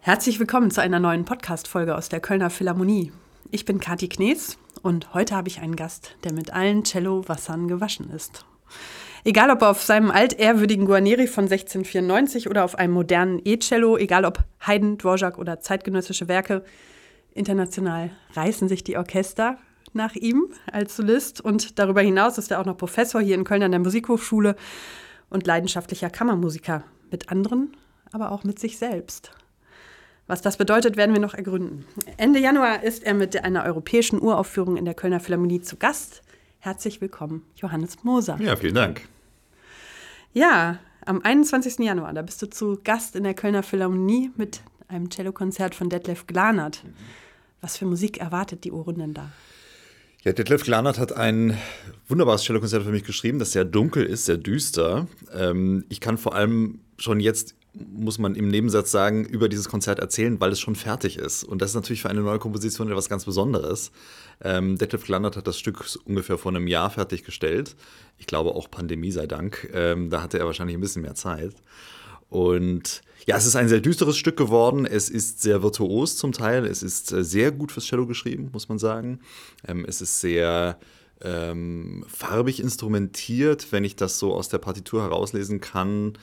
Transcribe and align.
Herzlich 0.00 0.38
willkommen 0.38 0.70
zu 0.70 0.80
einer 0.80 1.00
neuen 1.00 1.24
Podcast-Folge 1.24 1.96
aus 1.96 2.08
der 2.08 2.20
Kölner 2.20 2.50
Philharmonie. 2.50 3.10
Ich 3.50 3.64
bin 3.64 3.80
Kati 3.80 4.08
Knees 4.08 4.56
und 4.82 5.12
heute 5.12 5.34
habe 5.34 5.48
ich 5.48 5.60
einen 5.60 5.74
Gast, 5.74 6.14
der 6.22 6.32
mit 6.32 6.52
allen 6.52 6.84
Cello-Wassern 6.84 7.66
gewaschen 7.66 8.10
ist. 8.10 8.44
Egal 9.24 9.50
ob 9.50 9.62
auf 9.62 9.82
seinem 9.82 10.12
altehrwürdigen 10.12 10.86
Guarneri 10.86 11.26
von 11.26 11.44
1694 11.44 12.48
oder 12.48 12.64
auf 12.64 12.76
einem 12.76 12.92
modernen 12.92 13.40
E-Cello, 13.44 13.96
egal 13.96 14.24
ob 14.24 14.44
Haydn, 14.60 14.98
Dvorak 14.98 15.36
oder 15.36 15.58
zeitgenössische 15.58 16.28
Werke, 16.28 16.64
international 17.34 18.12
reißen 18.34 18.68
sich 18.68 18.84
die 18.84 18.96
Orchester 18.96 19.58
nach 19.92 20.14
ihm 20.14 20.52
als 20.70 20.96
Solist 20.96 21.40
und 21.40 21.80
darüber 21.80 22.02
hinaus 22.02 22.38
ist 22.38 22.52
er 22.52 22.60
auch 22.60 22.66
noch 22.66 22.76
Professor 22.76 23.20
hier 23.20 23.34
in 23.34 23.42
Köln 23.42 23.64
an 23.64 23.72
der 23.72 23.80
Musikhochschule 23.80 24.54
und 25.30 25.46
leidenschaftlicher 25.46 26.10
Kammermusiker 26.10 26.84
mit 27.10 27.30
anderen, 27.30 27.76
aber 28.12 28.32
auch 28.32 28.44
mit 28.44 28.58
sich 28.58 28.78
selbst. 28.78 29.32
Was 30.26 30.42
das 30.42 30.56
bedeutet, 30.58 30.96
werden 30.96 31.12
wir 31.12 31.20
noch 31.20 31.34
ergründen. 31.34 31.84
Ende 32.16 32.38
Januar 32.38 32.84
ist 32.84 33.02
er 33.02 33.14
mit 33.14 33.42
einer 33.42 33.64
europäischen 33.64 34.20
Uraufführung 34.20 34.76
in 34.76 34.84
der 34.84 34.94
Kölner 34.94 35.18
Philharmonie 35.18 35.60
zu 35.60 35.76
Gast. 35.76 36.22
Herzlich 36.60 37.00
willkommen, 37.00 37.44
Johannes 37.56 38.04
Moser. 38.04 38.38
Ja, 38.40 38.54
vielen 38.54 38.74
Dank. 38.74 39.08
Ja, 40.32 40.78
am 41.04 41.22
21. 41.22 41.80
Januar, 41.80 42.12
da 42.12 42.22
bist 42.22 42.40
du 42.42 42.48
zu 42.48 42.78
Gast 42.84 43.16
in 43.16 43.24
der 43.24 43.34
Kölner 43.34 43.64
Philharmonie 43.64 44.30
mit 44.36 44.60
einem 44.86 45.10
Cellokonzert 45.10 45.74
von 45.74 45.88
Detlef 45.88 46.26
Glanert. 46.26 46.84
Was 47.60 47.76
für 47.76 47.86
Musik 47.86 48.18
erwartet 48.18 48.64
die 48.64 48.72
Ohrrunden 48.72 49.14
da? 49.14 49.30
Ja, 50.22 50.32
Detlef 50.32 50.64
Glanert 50.64 50.98
hat 50.98 51.12
ein 51.12 51.56
wunderbares 52.06 52.42
Cellokonzert 52.44 52.82
für 52.82 52.90
mich 52.90 53.04
geschrieben, 53.04 53.38
das 53.38 53.52
sehr 53.52 53.64
dunkel 53.64 54.04
ist, 54.04 54.26
sehr 54.26 54.36
düster. 54.36 55.08
Ähm, 55.32 55.84
ich 55.88 56.00
kann 56.00 56.18
vor 56.18 56.34
allem 56.34 56.80
schon 56.98 57.20
jetzt 57.20 57.54
muss 57.72 58.18
man 58.18 58.34
im 58.34 58.48
Nebensatz 58.48 58.90
sagen, 58.90 59.24
über 59.24 59.48
dieses 59.48 59.68
Konzert 59.68 60.00
erzählen, 60.00 60.40
weil 60.40 60.50
es 60.50 60.60
schon 60.60 60.74
fertig 60.74 61.16
ist. 61.16 61.44
Und 61.44 61.62
das 61.62 61.70
ist 61.70 61.76
natürlich 61.76 62.02
für 62.02 62.10
eine 62.10 62.20
neue 62.20 62.38
Komposition 62.38 62.90
etwas 62.90 63.08
ganz 63.08 63.24
Besonderes. 63.24 63.92
Ähm, 64.42 64.76
Detlef 64.76 65.04
Glandert 65.04 65.36
hat 65.36 65.46
das 65.46 65.58
Stück 65.58 65.84
ungefähr 66.04 66.36
vor 66.36 66.50
einem 66.50 66.66
Jahr 66.66 66.90
fertiggestellt. 66.90 67.76
Ich 68.18 68.26
glaube 68.26 68.56
auch 68.56 68.70
Pandemie 68.70 69.12
sei 69.12 69.26
Dank. 69.26 69.70
Ähm, 69.72 70.10
da 70.10 70.22
hatte 70.22 70.38
er 70.38 70.46
wahrscheinlich 70.46 70.76
ein 70.76 70.80
bisschen 70.80 71.02
mehr 71.02 71.14
Zeit. 71.14 71.54
Und 72.30 73.02
ja, 73.26 73.36
es 73.36 73.44
ist 73.44 73.56
ein 73.56 73.68
sehr 73.68 73.80
düsteres 73.80 74.16
Stück 74.16 74.36
geworden. 74.36 74.86
Es 74.86 75.10
ist 75.10 75.42
sehr 75.42 75.62
virtuos 75.62 76.16
zum 76.16 76.32
Teil. 76.32 76.64
Es 76.64 76.82
ist 76.82 77.12
äh, 77.12 77.22
sehr 77.22 77.52
gut 77.52 77.72
fürs 77.72 77.86
Cello 77.86 78.06
geschrieben, 78.06 78.48
muss 78.52 78.68
man 78.68 78.78
sagen. 78.78 79.20
Ähm, 79.66 79.84
es 79.86 80.00
ist 80.00 80.20
sehr 80.20 80.78
ähm, 81.22 82.04
farbig 82.08 82.60
instrumentiert, 82.60 83.72
wenn 83.72 83.84
ich 83.84 83.96
das 83.96 84.18
so 84.18 84.34
aus 84.34 84.48
der 84.48 84.58
Partitur 84.58 85.02
herauslesen 85.02 85.60
kann. 85.60 86.14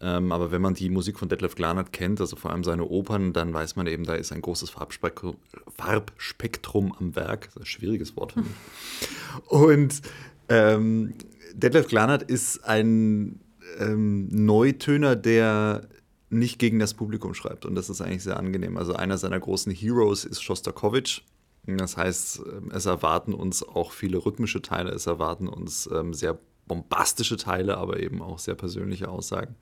Ähm, 0.00 0.32
aber 0.32 0.52
wenn 0.52 0.60
man 0.60 0.74
die 0.74 0.90
Musik 0.90 1.18
von 1.18 1.28
Detlef 1.28 1.54
Glanert 1.54 1.92
kennt, 1.92 2.20
also 2.20 2.36
vor 2.36 2.52
allem 2.52 2.62
seine 2.62 2.84
Opern, 2.84 3.32
dann 3.32 3.52
weiß 3.54 3.76
man 3.76 3.86
eben, 3.86 4.04
da 4.04 4.14
ist 4.14 4.32
ein 4.32 4.42
großes 4.42 4.70
Farbspektrum, 4.70 5.36
Farbspektrum 5.76 6.94
am 6.98 7.16
Werk. 7.16 7.46
Das 7.46 7.56
ist 7.56 7.62
ein 7.62 7.66
schwieriges 7.66 8.16
Wort 8.16 8.32
für 8.32 8.40
mich. 8.40 8.50
Und 9.48 10.02
ähm, 10.48 11.14
Detlef 11.54 11.88
Glanert 11.88 12.22
ist 12.22 12.64
ein 12.64 13.40
ähm, 13.78 14.28
Neutöner, 14.28 15.16
der 15.16 15.88
nicht 16.30 16.58
gegen 16.58 16.78
das 16.78 16.94
Publikum 16.94 17.34
schreibt. 17.34 17.64
Und 17.64 17.74
das 17.74 17.90
ist 17.90 18.00
eigentlich 18.00 18.24
sehr 18.24 18.38
angenehm. 18.38 18.76
Also 18.76 18.94
einer 18.94 19.18
seiner 19.18 19.38
großen 19.38 19.72
Heroes 19.72 20.24
ist 20.24 20.42
Shostakovich. 20.42 21.24
Das 21.66 21.96
heißt, 21.96 22.42
ähm, 22.46 22.70
es 22.74 22.86
erwarten 22.86 23.32
uns 23.32 23.62
auch 23.62 23.92
viele 23.92 24.18
rhythmische 24.18 24.60
Teile, 24.60 24.90
es 24.90 25.06
erwarten 25.06 25.48
uns 25.48 25.88
ähm, 25.92 26.12
sehr 26.12 26.38
bombastische 26.66 27.36
Teile, 27.36 27.78
aber 27.78 28.00
eben 28.00 28.22
auch 28.22 28.38
sehr 28.38 28.54
persönliche 28.54 29.08
Aussagen. 29.08 29.54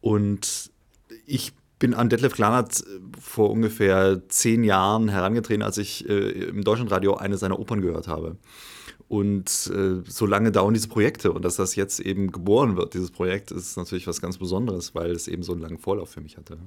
Und 0.00 0.70
ich 1.26 1.52
bin 1.78 1.94
an 1.94 2.08
Detlef 2.08 2.34
Klanert 2.34 2.80
äh, 2.80 3.00
vor 3.20 3.50
ungefähr 3.50 4.22
zehn 4.28 4.64
Jahren 4.64 5.08
herangetreten, 5.08 5.62
als 5.62 5.78
ich 5.78 6.08
äh, 6.08 6.30
im 6.30 6.62
Deutschlandradio 6.62 7.14
eine 7.16 7.36
seiner 7.36 7.58
Opern 7.58 7.80
gehört 7.80 8.08
habe. 8.08 8.36
Und 9.08 9.70
äh, 9.74 10.02
so 10.06 10.26
lange 10.26 10.52
dauern 10.52 10.74
diese 10.74 10.88
Projekte 10.88 11.32
und 11.32 11.42
dass 11.42 11.56
das 11.56 11.76
jetzt 11.76 11.98
eben 11.98 12.30
geboren 12.30 12.76
wird, 12.76 12.92
dieses 12.92 13.10
Projekt, 13.10 13.50
ist 13.50 13.76
natürlich 13.78 14.06
was 14.06 14.20
ganz 14.20 14.36
Besonderes, 14.36 14.94
weil 14.94 15.10
es 15.12 15.28
eben 15.28 15.42
so 15.42 15.52
einen 15.52 15.62
langen 15.62 15.78
Vorlauf 15.78 16.10
für 16.10 16.20
mich 16.20 16.36
hatte. 16.36 16.58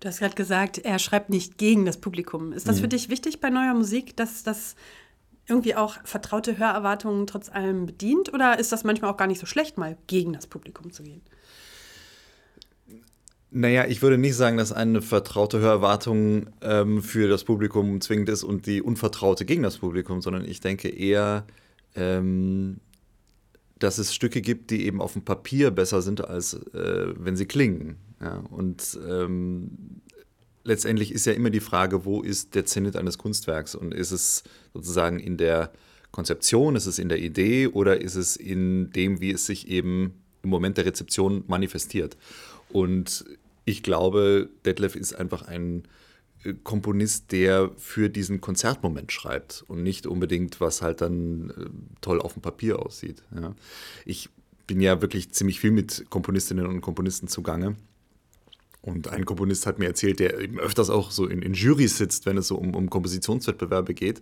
Du 0.00 0.08
hast 0.08 0.18
gerade 0.18 0.34
gesagt, 0.34 0.76
er 0.78 0.98
schreibt 0.98 1.30
nicht 1.30 1.56
gegen 1.56 1.86
das 1.86 1.96
Publikum. 1.96 2.52
Ist 2.52 2.68
das 2.68 2.76
mhm. 2.76 2.80
für 2.82 2.88
dich 2.88 3.08
wichtig 3.08 3.40
bei 3.40 3.48
neuer 3.48 3.72
Musik, 3.72 4.14
dass 4.16 4.42
das 4.42 4.76
irgendwie 5.46 5.74
auch 5.74 5.96
vertraute 6.04 6.58
Hörerwartungen 6.58 7.26
trotz 7.26 7.48
allem 7.48 7.86
bedient? 7.86 8.32
Oder 8.34 8.58
ist 8.58 8.70
das 8.70 8.84
manchmal 8.84 9.10
auch 9.10 9.16
gar 9.16 9.26
nicht 9.26 9.40
so 9.40 9.46
schlecht, 9.46 9.78
mal 9.78 9.96
gegen 10.06 10.34
das 10.34 10.46
Publikum 10.46 10.92
zu 10.92 11.02
gehen? 11.02 11.22
Naja, 13.56 13.86
ich 13.86 14.02
würde 14.02 14.18
nicht 14.18 14.34
sagen, 14.34 14.56
dass 14.56 14.72
eine 14.72 15.00
vertraute 15.00 15.60
Hörerwartung 15.60 16.48
ähm, 16.60 17.00
für 17.04 17.28
das 17.28 17.44
Publikum 17.44 18.00
zwingend 18.00 18.28
ist 18.28 18.42
und 18.42 18.66
die 18.66 18.82
unvertraute 18.82 19.44
gegen 19.44 19.62
das 19.62 19.78
Publikum, 19.78 20.20
sondern 20.22 20.44
ich 20.44 20.58
denke 20.58 20.88
eher, 20.88 21.46
ähm, 21.94 22.80
dass 23.78 23.98
es 23.98 24.12
Stücke 24.12 24.40
gibt, 24.40 24.72
die 24.72 24.84
eben 24.86 25.00
auf 25.00 25.12
dem 25.12 25.22
Papier 25.22 25.70
besser 25.70 26.02
sind, 26.02 26.26
als 26.28 26.54
äh, 26.54 27.14
wenn 27.16 27.36
sie 27.36 27.46
klingen. 27.46 27.94
Ja? 28.20 28.42
Und 28.50 28.98
ähm, 29.08 30.00
letztendlich 30.64 31.12
ist 31.12 31.24
ja 31.24 31.32
immer 31.32 31.50
die 31.50 31.60
Frage, 31.60 32.04
wo 32.04 32.22
ist 32.22 32.56
der 32.56 32.66
Zenit 32.66 32.96
eines 32.96 33.18
Kunstwerks 33.18 33.76
und 33.76 33.94
ist 33.94 34.10
es 34.10 34.42
sozusagen 34.72 35.20
in 35.20 35.36
der 35.36 35.70
Konzeption, 36.10 36.74
ist 36.74 36.86
es 36.86 36.98
in 36.98 37.08
der 37.08 37.20
Idee 37.20 37.68
oder 37.68 38.00
ist 38.00 38.16
es 38.16 38.34
in 38.34 38.90
dem, 38.90 39.20
wie 39.20 39.30
es 39.30 39.46
sich 39.46 39.68
eben 39.68 40.14
im 40.42 40.50
Moment 40.50 40.76
der 40.76 40.86
Rezeption 40.86 41.44
manifestiert. 41.46 42.16
Und 42.68 43.24
ich 43.64 43.82
glaube, 43.82 44.50
Detlef 44.64 44.96
ist 44.96 45.14
einfach 45.14 45.42
ein 45.42 45.84
äh, 46.44 46.54
Komponist, 46.62 47.32
der 47.32 47.70
für 47.76 48.08
diesen 48.10 48.40
Konzertmoment 48.40 49.12
schreibt 49.12 49.64
und 49.68 49.82
nicht 49.82 50.06
unbedingt, 50.06 50.60
was 50.60 50.82
halt 50.82 51.00
dann 51.00 51.50
äh, 51.50 51.66
toll 52.00 52.20
auf 52.20 52.34
dem 52.34 52.42
Papier 52.42 52.80
aussieht. 52.80 53.22
Ja. 53.34 53.54
Ich 54.04 54.28
bin 54.66 54.80
ja 54.80 55.02
wirklich 55.02 55.30
ziemlich 55.32 55.60
viel 55.60 55.70
mit 55.72 56.06
Komponistinnen 56.10 56.66
und 56.66 56.80
Komponisten 56.80 57.28
zugange 57.28 57.76
und 58.84 59.08
ein 59.08 59.24
Komponist 59.24 59.66
hat 59.66 59.78
mir 59.78 59.86
erzählt, 59.86 60.20
der 60.20 60.38
eben 60.38 60.58
öfters 60.60 60.90
auch 60.90 61.10
so 61.10 61.26
in, 61.26 61.40
in 61.40 61.54
Jurys 61.54 61.96
sitzt, 61.96 62.26
wenn 62.26 62.36
es 62.36 62.48
so 62.48 62.56
um, 62.56 62.74
um 62.74 62.90
Kompositionswettbewerbe 62.90 63.94
geht, 63.94 64.20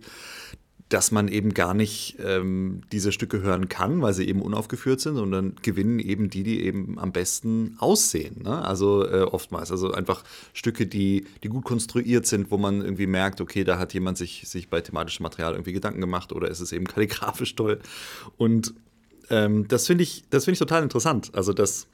dass 0.93 1.11
man 1.11 1.27
eben 1.27 1.55
gar 1.55 1.73
nicht 1.73 2.17
ähm, 2.23 2.81
diese 2.91 3.11
Stücke 3.11 3.41
hören 3.41 3.67
kann, 3.67 4.03
weil 4.03 4.13
sie 4.13 4.27
eben 4.27 4.43
unaufgeführt 4.43 4.99
sind, 4.99 5.15
sondern 5.15 5.55
gewinnen 5.63 5.97
eben 5.97 6.29
die, 6.29 6.43
die 6.43 6.63
eben 6.63 6.99
am 6.99 7.11
besten 7.11 7.75
aussehen. 7.79 8.43
Ne? 8.43 8.63
Also 8.63 9.03
äh, 9.03 9.23
oftmals. 9.23 9.71
Also 9.71 9.91
einfach 9.91 10.23
Stücke, 10.53 10.85
die, 10.85 11.25
die 11.41 11.49
gut 11.49 11.63
konstruiert 11.65 12.27
sind, 12.27 12.51
wo 12.51 12.59
man 12.59 12.81
irgendwie 12.81 13.07
merkt, 13.07 13.41
okay, 13.41 13.63
da 13.63 13.79
hat 13.79 13.95
jemand 13.95 14.19
sich, 14.19 14.47
sich 14.47 14.69
bei 14.69 14.81
thematischem 14.81 15.23
Material 15.23 15.53
irgendwie 15.53 15.73
Gedanken 15.73 15.99
gemacht 15.99 16.31
oder 16.31 16.47
ist 16.47 16.59
es 16.59 16.71
eben 16.71 16.85
kalligrafisch 16.87 17.55
toll. 17.55 17.79
Und 18.37 18.75
ähm, 19.31 19.67
das 19.67 19.87
finde 19.87 20.03
ich, 20.03 20.25
das 20.29 20.45
find 20.45 20.53
ich 20.53 20.59
total 20.59 20.83
interessant. 20.83 21.31
Also, 21.33 21.53
dass 21.53 21.87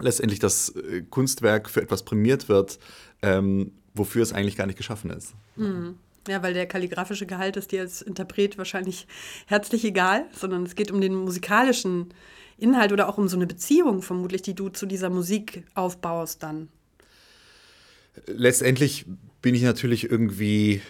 letztendlich 0.00 0.38
das 0.38 0.70
äh, 0.70 1.02
Kunstwerk 1.10 1.68
für 1.68 1.82
etwas 1.82 2.04
prämiert 2.04 2.48
wird, 2.48 2.78
ähm, 3.20 3.72
wofür 3.92 4.22
es 4.22 4.32
eigentlich 4.32 4.56
gar 4.56 4.66
nicht 4.66 4.78
geschaffen 4.78 5.10
ist. 5.10 5.34
Mhm. 5.56 5.96
Ja, 6.28 6.42
weil 6.42 6.52
der 6.52 6.66
kalligrafische 6.66 7.26
Gehalt 7.26 7.56
ist 7.56 7.72
dir 7.72 7.80
als 7.80 8.02
Interpret 8.02 8.58
wahrscheinlich 8.58 9.06
herzlich 9.46 9.84
egal, 9.84 10.26
sondern 10.32 10.64
es 10.64 10.74
geht 10.74 10.90
um 10.90 11.00
den 11.00 11.14
musikalischen 11.14 12.12
Inhalt 12.58 12.92
oder 12.92 13.08
auch 13.08 13.18
um 13.18 13.28
so 13.28 13.36
eine 13.36 13.46
Beziehung 13.46 14.02
vermutlich, 14.02 14.42
die 14.42 14.54
du 14.54 14.68
zu 14.68 14.84
dieser 14.86 15.10
Musik 15.10 15.64
aufbaust 15.74 16.42
dann. 16.42 16.68
Letztendlich 18.26 19.06
bin 19.40 19.54
ich 19.54 19.62
natürlich 19.62 20.10
irgendwie 20.10 20.82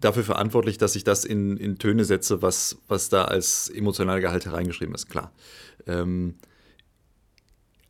dafür 0.00 0.24
verantwortlich, 0.24 0.78
dass 0.78 0.96
ich 0.96 1.04
das 1.04 1.24
in, 1.24 1.56
in 1.56 1.78
Töne 1.78 2.04
setze, 2.04 2.42
was, 2.42 2.78
was 2.88 3.08
da 3.08 3.24
als 3.24 3.68
emotionaler 3.68 4.20
Gehalt 4.20 4.46
hereingeschrieben 4.46 4.94
ist, 4.94 5.10
klar. 5.10 5.32
Ähm, 5.86 6.36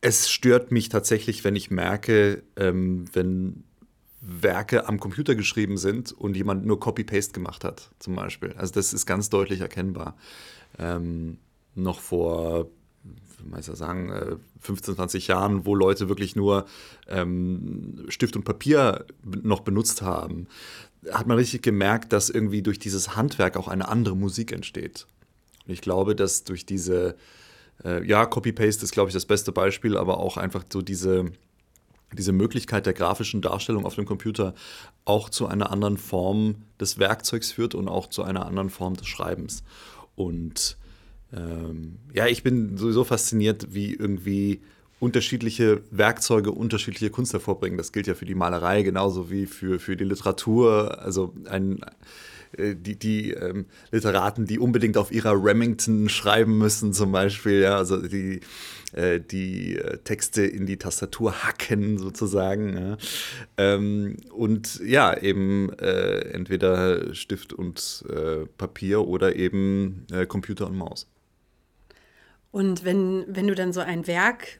es 0.01 0.29
stört 0.29 0.71
mich 0.71 0.89
tatsächlich, 0.89 1.43
wenn 1.43 1.55
ich 1.55 1.69
merke, 1.71 2.43
ähm, 2.57 3.05
wenn 3.13 3.63
Werke 4.21 4.87
am 4.87 4.99
Computer 4.99 5.35
geschrieben 5.35 5.77
sind 5.77 6.11
und 6.11 6.37
jemand 6.37 6.65
nur 6.65 6.79
Copy-Paste 6.79 7.33
gemacht 7.33 7.63
hat, 7.63 7.89
zum 7.99 8.15
Beispiel. 8.15 8.53
Also 8.53 8.73
das 8.73 8.93
ist 8.93 9.05
ganz 9.07 9.29
deutlich 9.29 9.61
erkennbar. 9.61 10.15
Ähm, 10.77 11.39
noch 11.73 11.99
vor, 11.99 12.67
wie 13.03 13.49
man 13.49 13.61
ja 13.61 13.75
sagen, 13.75 14.39
15, 14.59 14.93
äh, 14.93 14.97
20 14.97 15.27
Jahren, 15.27 15.65
wo 15.65 15.73
Leute 15.73 16.07
wirklich 16.07 16.35
nur 16.35 16.65
ähm, 17.07 18.05
Stift 18.09 18.35
und 18.35 18.43
Papier 18.43 19.05
noch 19.23 19.61
benutzt 19.61 20.03
haben, 20.03 20.47
hat 21.11 21.25
man 21.25 21.37
richtig 21.37 21.63
gemerkt, 21.63 22.13
dass 22.13 22.29
irgendwie 22.29 22.61
durch 22.61 22.77
dieses 22.77 23.15
Handwerk 23.15 23.57
auch 23.57 23.67
eine 23.67 23.87
andere 23.87 24.15
Musik 24.15 24.51
entsteht. 24.51 25.07
Und 25.65 25.73
ich 25.73 25.81
glaube, 25.81 26.15
dass 26.15 26.43
durch 26.43 26.65
diese 26.65 27.15
äh, 27.83 28.05
ja, 28.05 28.27
Copy-Paste 28.27 28.83
ist, 28.83 28.91
glaube 28.91 29.09
ich, 29.09 29.13
das 29.13 29.25
beste 29.25 29.51
Beispiel, 29.51 29.97
aber 29.97 30.19
auch 30.19 30.37
einfach 30.37 30.63
so 30.71 30.83
diese, 30.83 31.31
diese 32.17 32.31
Möglichkeit 32.31 32.85
der 32.85 32.93
grafischen 32.93 33.41
Darstellung 33.41 33.85
auf 33.85 33.95
dem 33.95 34.05
Computer 34.05 34.53
auch 35.05 35.29
zu 35.29 35.47
einer 35.47 35.71
anderen 35.71 35.97
Form 35.97 36.55
des 36.79 36.99
Werkzeugs 36.99 37.51
führt 37.51 37.75
und 37.75 37.87
auch 37.87 38.07
zu 38.07 38.23
einer 38.23 38.45
anderen 38.45 38.69
Form 38.69 38.95
des 38.95 39.07
Schreibens. 39.07 39.63
Und 40.15 40.77
ähm, 41.33 41.97
ja, 42.13 42.27
ich 42.27 42.43
bin 42.43 42.77
sowieso 42.77 43.03
fasziniert, 43.03 43.73
wie 43.73 43.93
irgendwie 43.93 44.61
unterschiedliche 44.99 45.81
Werkzeuge 45.89 46.51
unterschiedliche 46.51 47.09
Kunst 47.09 47.33
hervorbringen. 47.33 47.77
Das 47.77 47.91
gilt 47.91 48.07
ja 48.07 48.13
für 48.13 48.25
die 48.25 48.35
Malerei 48.35 48.83
genauso 48.83 49.31
wie 49.31 49.47
für, 49.47 49.79
für 49.79 49.97
die 49.97 50.03
Literatur. 50.03 51.01
Also 51.01 51.33
ein, 51.45 51.79
die, 52.57 52.97
die 52.97 53.31
ähm, 53.31 53.65
Literaten, 53.91 54.45
die 54.45 54.59
unbedingt 54.59 54.97
auf 54.97 55.11
ihrer 55.11 55.33
Remington 55.33 56.09
schreiben 56.09 56.57
müssen, 56.57 56.93
zum 56.93 57.11
Beispiel, 57.11 57.61
ja, 57.61 57.77
also 57.77 58.01
die, 58.01 58.41
äh, 58.93 59.19
die 59.19 59.77
äh, 59.77 59.97
Texte 59.99 60.43
in 60.43 60.65
die 60.65 60.77
Tastatur 60.77 61.43
hacken, 61.43 61.97
sozusagen. 61.97 62.77
Ja. 62.77 62.97
Ähm, 63.57 64.17
und 64.31 64.81
ja, 64.83 65.17
eben 65.17 65.71
äh, 65.79 66.19
entweder 66.31 67.13
Stift 67.13 67.53
und 67.53 68.03
äh, 68.09 68.45
Papier 68.57 69.07
oder 69.07 69.35
eben 69.35 70.05
äh, 70.11 70.25
Computer 70.25 70.67
und 70.67 70.77
Maus. 70.77 71.07
Und 72.51 72.83
wenn, 72.83 73.25
wenn 73.27 73.47
du 73.47 73.55
dann 73.55 73.71
so 73.71 73.79
ein 73.79 74.07
Werk 74.07 74.59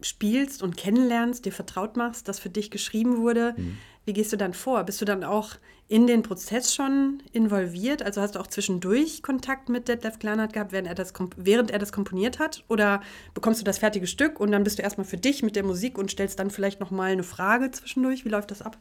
spielst 0.00 0.62
und 0.62 0.76
kennenlernst, 0.76 1.44
dir 1.44 1.52
vertraut 1.52 1.96
machst, 1.96 2.28
das 2.28 2.38
für 2.38 2.50
dich 2.50 2.70
geschrieben 2.70 3.18
wurde, 3.18 3.54
mhm. 3.56 3.78
Wie 4.08 4.14
gehst 4.14 4.32
du 4.32 4.36
dann 4.38 4.54
vor? 4.54 4.82
Bist 4.84 5.00
du 5.02 5.04
dann 5.04 5.22
auch 5.22 5.56
in 5.86 6.06
den 6.06 6.22
Prozess 6.22 6.74
schon 6.74 7.22
involviert? 7.32 8.02
Also 8.02 8.22
hast 8.22 8.34
du 8.34 8.40
auch 8.40 8.46
zwischendurch 8.46 9.22
Kontakt 9.22 9.68
mit 9.68 9.86
Detlef 9.86 10.18
Glanert 10.18 10.54
gehabt, 10.54 10.72
während 10.72 10.88
er, 10.88 10.94
das, 10.94 11.12
während 11.36 11.70
er 11.70 11.78
das 11.78 11.92
komponiert 11.92 12.38
hat? 12.38 12.64
Oder 12.68 13.02
bekommst 13.34 13.60
du 13.60 13.64
das 13.64 13.78
fertige 13.78 14.06
Stück 14.06 14.40
und 14.40 14.50
dann 14.50 14.64
bist 14.64 14.78
du 14.78 14.82
erstmal 14.82 15.06
für 15.06 15.18
dich 15.18 15.42
mit 15.42 15.56
der 15.56 15.62
Musik 15.62 15.98
und 15.98 16.10
stellst 16.10 16.38
dann 16.38 16.50
vielleicht 16.50 16.80
nochmal 16.80 17.12
eine 17.12 17.22
Frage 17.22 17.70
zwischendurch? 17.70 18.24
Wie 18.24 18.30
läuft 18.30 18.50
das 18.50 18.62
ab? 18.62 18.78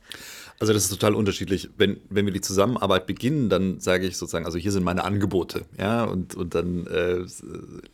Also 0.60 0.72
das 0.72 0.84
ist 0.84 0.90
total 0.90 1.14
unterschiedlich. 1.14 1.70
Wenn, 1.78 2.00
wenn 2.10 2.26
wir 2.26 2.34
die 2.34 2.42
Zusammenarbeit 2.42 3.06
beginnen, 3.06 3.50
dann 3.50 3.82
sage 3.82 4.08
ich 4.08 4.16
sozusagen, 4.16 4.46
also 4.46 4.58
hier 4.58 4.72
sind 4.72 4.84
meine 4.84 5.04
Angebote. 5.04 5.66
Ja, 5.78 6.06
und, 6.06 6.36
und 6.36 6.56
dann 6.56 6.88
äh, 6.88 7.26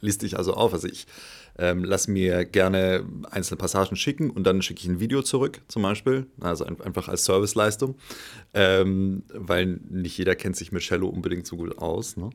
liste 0.02 0.28
ich 0.28 0.38
also 0.38 0.54
auf. 0.54 0.74
Also 0.74 0.88
ich 0.88 1.08
ähm, 1.58 1.84
lass 1.84 2.08
mir 2.08 2.46
gerne 2.46 3.06
einzelne 3.30 3.58
Passagen 3.58 3.96
schicken 3.96 4.30
und 4.32 4.46
dann 4.46 4.62
schicke 4.62 4.82
ich 4.82 4.88
ein 4.88 5.00
Video 5.00 5.22
zurück, 5.22 5.62
zum 5.68 5.84
Beispiel. 5.84 6.26
Also 6.40 6.66
ein, 6.66 6.82
einfach 6.82 7.08
als 7.08 7.26
Serviceleistung, 7.26 7.96
ähm, 8.54 9.24
weil 9.34 9.80
nicht 9.90 10.18
jeder 10.18 10.36
kennt 10.36 10.56
sich 10.56 10.72
mit 10.72 10.82
Cello 10.82 11.08
unbedingt 11.08 11.46
so 11.46 11.58
gut 11.58 11.78
aus. 11.78 12.18
Ne? 12.18 12.32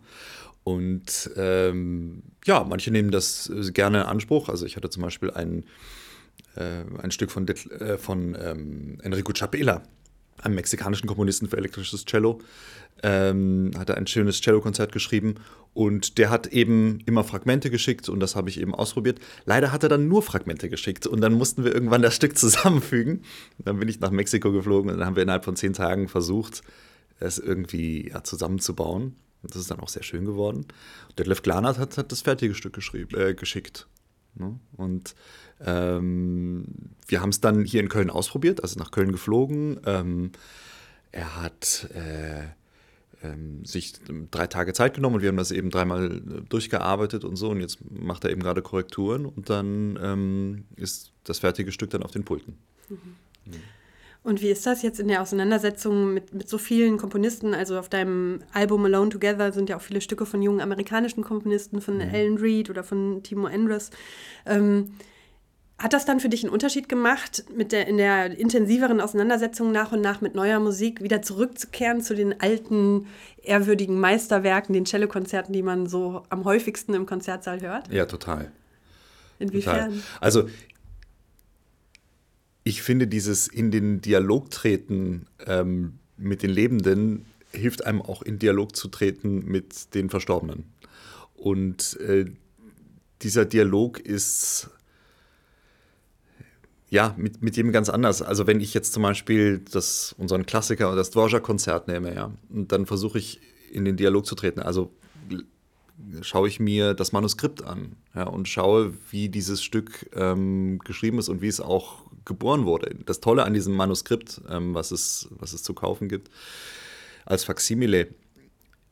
Und 0.63 1.31
ähm, 1.37 2.23
ja, 2.45 2.63
manche 2.63 2.91
nehmen 2.91 3.11
das 3.11 3.51
gerne 3.73 4.03
in 4.03 4.07
Anspruch. 4.07 4.49
Also 4.49 4.67
ich 4.67 4.77
hatte 4.77 4.91
zum 4.91 5.03
Beispiel 5.03 5.31
ein, 5.31 5.65
äh, 6.57 6.85
ein 7.03 7.11
Stück 7.11 7.31
von, 7.31 7.49
äh, 7.49 7.99
von 7.99 8.37
ähm, 8.41 8.99
Enrico 9.03 9.33
Chapela, 9.33 9.83
einem 10.43 10.55
mexikanischen 10.55 11.09
Komponisten 11.09 11.49
für 11.49 11.57
elektrisches 11.57 12.05
Cello, 12.05 12.41
ähm, 13.03 13.71
hat 13.77 13.89
er 13.91 13.97
ein 13.97 14.07
schönes 14.07 14.41
Cello-Konzert 14.41 14.93
geschrieben 14.93 15.37
und 15.79 16.19
der 16.19 16.29
hat 16.29 16.49
eben 16.49 16.99
immer 17.07 17.23
Fragmente 17.23 17.71
geschickt 17.71 18.09
und 18.09 18.19
das 18.19 18.35
habe 18.35 18.49
ich 18.49 18.61
eben 18.61 18.75
ausprobiert. 18.75 19.21
Leider 19.45 19.71
hat 19.71 19.85
er 19.85 19.89
dann 19.89 20.09
nur 20.09 20.23
Fragmente 20.23 20.69
geschickt 20.69 21.07
und 21.07 21.21
dann 21.21 21.35
mussten 21.35 21.63
wir 21.63 21.73
irgendwann 21.73 22.03
das 22.03 22.17
Stück 22.17 22.37
zusammenfügen. 22.37 23.23
Dann 23.59 23.79
bin 23.79 23.87
ich 23.87 24.01
nach 24.01 24.11
Mexiko 24.11 24.51
geflogen 24.51 24.91
und 24.91 24.99
dann 24.99 25.07
haben 25.07 25.15
wir 25.15 25.23
innerhalb 25.23 25.45
von 25.45 25.55
zehn 25.55 25.75
Tagen 25.75 26.09
versucht, 26.09 26.63
es 27.21 27.39
irgendwie 27.39 28.09
ja, 28.09 28.25
zusammenzubauen. 28.25 29.15
Und 29.45 29.55
das 29.55 29.63
ist 29.63 29.71
dann 29.71 29.79
auch 29.79 29.89
sehr 29.89 30.03
schön 30.03 30.25
geworden. 30.25 30.67
Detlef 31.17 31.43
Glanert 31.43 31.79
hat, 31.79 31.97
hat 31.97 32.11
das 32.11 32.23
fertige 32.23 32.57
Stück 32.57 32.77
äh, 33.15 33.35
geschickt. 33.35 33.87
Ne? 34.35 34.59
Und 34.77 35.15
ähm, 35.61 36.65
wir 37.07 37.21
haben 37.21 37.31
es 37.31 37.41
dann 37.41 37.65
hier 37.65 37.79
in 37.79 37.89
Köln 37.89 38.11
ausprobiert, 38.11 38.65
also 38.65 38.81
nach 38.81 38.91
Köln 38.91 39.13
geflogen. 39.13 39.79
Ähm, 39.87 40.33
er 41.13 41.41
hat 41.41 41.89
äh, 41.95 42.49
sich 43.65 43.95
drei 44.31 44.47
Tage 44.47 44.73
Zeit 44.73 44.95
genommen 44.95 45.17
und 45.17 45.23
wir 45.23 45.29
haben 45.29 45.37
das 45.37 45.51
eben 45.51 45.71
dreimal 45.71 46.19
äh, 46.19 46.41
durchgearbeitet 46.49 47.25
und 47.25 47.37
so 47.37 47.51
und 47.51 47.61
jetzt 47.61 47.79
macht 47.91 48.25
er 48.25 48.31
eben 48.31 48.43
gerade 48.43 48.63
Korrekturen 48.63 49.27
und 49.27 49.51
dann 49.51 49.99
ähm, 50.03 50.65
ist 50.77 51.13
das 51.25 51.41
fertige 51.41 51.73
Stück 51.73 51.91
dann 51.91 52.03
auf 52.03 52.13
den 52.13 52.25
Pulten. 52.25 52.59
Mhm. 52.89 52.99
Und 54.25 54.43
wie 54.43 54.51
ist 54.51 54.67
das 54.67 54.83
jetzt 54.83 55.01
in 55.01 55.09
der 55.09 55.23
Auseinandersetzung 55.23 56.13
mit, 56.13 56.35
mit 56.35 56.49
so 56.49 56.59
vielen 56.59 56.99
Komponisten? 56.99 57.55
Also 57.55 57.79
auf 57.79 57.89
deinem 57.89 58.41
Album 58.53 58.85
Alone 58.85 59.11
Together 59.11 59.53
sind 59.53 59.71
ja 59.71 59.77
auch 59.77 59.81
viele 59.81 60.01
Stücke 60.01 60.27
von 60.27 60.43
jungen 60.43 60.61
amerikanischen 60.61 61.25
Komponisten, 61.25 61.81
von 61.81 61.95
mhm. 61.95 62.11
Alan 62.13 62.37
Reed 62.37 62.69
oder 62.69 62.85
von 62.85 63.23
Timo 63.23 63.47
Endres. 63.47 63.91
Ähm, 64.45 64.93
hat 65.79 65.93
das 65.93 66.05
dann 66.05 66.19
für 66.19 66.29
dich 66.29 66.43
einen 66.43 66.53
Unterschied 66.53 66.89
gemacht, 66.89 67.45
mit 67.55 67.71
der, 67.71 67.87
in 67.87 67.99
der 67.99 68.37
intensiveren 68.37 69.01
Auseinandersetzung 69.01 69.71
nach 69.71 69.93
und 69.93 70.01
nach 70.01 70.21
mit 70.21 70.35
neuer 70.35 70.59
Musik 70.59 71.03
wieder 71.03 71.23
zurückzukehren 71.23 72.01
zu 72.03 72.17
den 72.17 72.41
alten, 72.41 73.07
ehrwürdigen 73.43 73.99
Meisterwerken, 74.01 74.73
den 74.73 74.87
Cellokonzerten, 74.87 75.53
die 75.53 75.63
man 75.63 75.87
so 75.87 76.25
am 76.31 76.45
häufigsten 76.45 76.95
im 76.95 77.07
Konzertsaal 77.07 77.61
hört? 77.61 77.93
Ja, 77.93 78.07
total. 78.07 78.51
Inwiefern? 79.39 79.91
Total. 79.91 80.03
Also, 80.21 80.49
ich 82.65 82.83
finde, 82.83 83.07
dieses 83.07 83.47
in 83.47 83.71
den 83.71 84.01
Dialog 84.01 84.51
treten 84.51 85.27
ähm, 85.47 86.01
mit 86.17 86.43
den 86.43 86.51
Lebenden 86.51 87.25
hilft 87.53 87.87
einem 87.87 88.03
auch 88.03 88.23
in 88.23 88.41
Dialog 88.41 88.75
zu 88.75 88.89
treten 88.89 89.45
mit 89.47 89.95
den 89.95 90.11
Verstorbenen. 90.11 90.65
Und 91.35 91.99
äh, 92.01 92.27
dieser 93.23 93.45
Dialog 93.45 94.01
ist 94.01 94.71
ja, 96.91 97.15
mit, 97.17 97.43
mit 97.43 97.57
jedem 97.57 97.73
ganz 97.73 97.89
anders. 97.89 98.23
Also 98.23 98.47
wenn 98.47 98.61
ich 98.61 98.75
jetzt 98.75 98.93
zum 98.93 99.03
Beispiel 99.03 99.59
das, 99.71 100.15
unseren 100.19 100.47
Klassiker, 100.47 100.95
das 100.97 101.11
Dvorak-Konzert 101.11 101.89
nehme, 101.89 102.15
ja, 102.15 102.33
und 102.49 102.73
dann 102.73 102.87
versuche 102.87 103.19
ich 103.19 103.41
in 103.71 103.85
den 103.85 103.97
Dialog 103.97 104.25
zu 104.25 104.35
treten. 104.35 104.61
Also 104.61 104.93
schaue 106.23 106.49
ich 106.49 106.61
mir 106.61 106.95
das 106.95 107.13
Manuskript 107.13 107.63
an 107.63 107.97
ja, 108.15 108.25
und 108.25 108.49
schaue, 108.49 108.95
wie 109.11 109.29
dieses 109.29 109.63
Stück 109.63 110.09
ähm, 110.15 110.79
geschrieben 110.85 111.19
ist 111.19 111.29
und 111.29 111.43
wie 111.43 111.49
es 111.49 111.61
auch 111.61 112.03
geboren 112.25 112.65
wurde. 112.65 112.95
Das 113.05 113.21
Tolle 113.21 113.45
an 113.45 113.55
diesem 113.55 113.75
Manuskript, 113.75 114.41
ähm, 114.49 114.75
was, 114.75 114.91
es, 114.91 115.29
was 115.31 115.53
es 115.53 115.63
zu 115.63 115.75
kaufen 115.75 116.09
gibt, 116.09 116.31
als 117.27 117.45
Faksimile, 117.45 118.09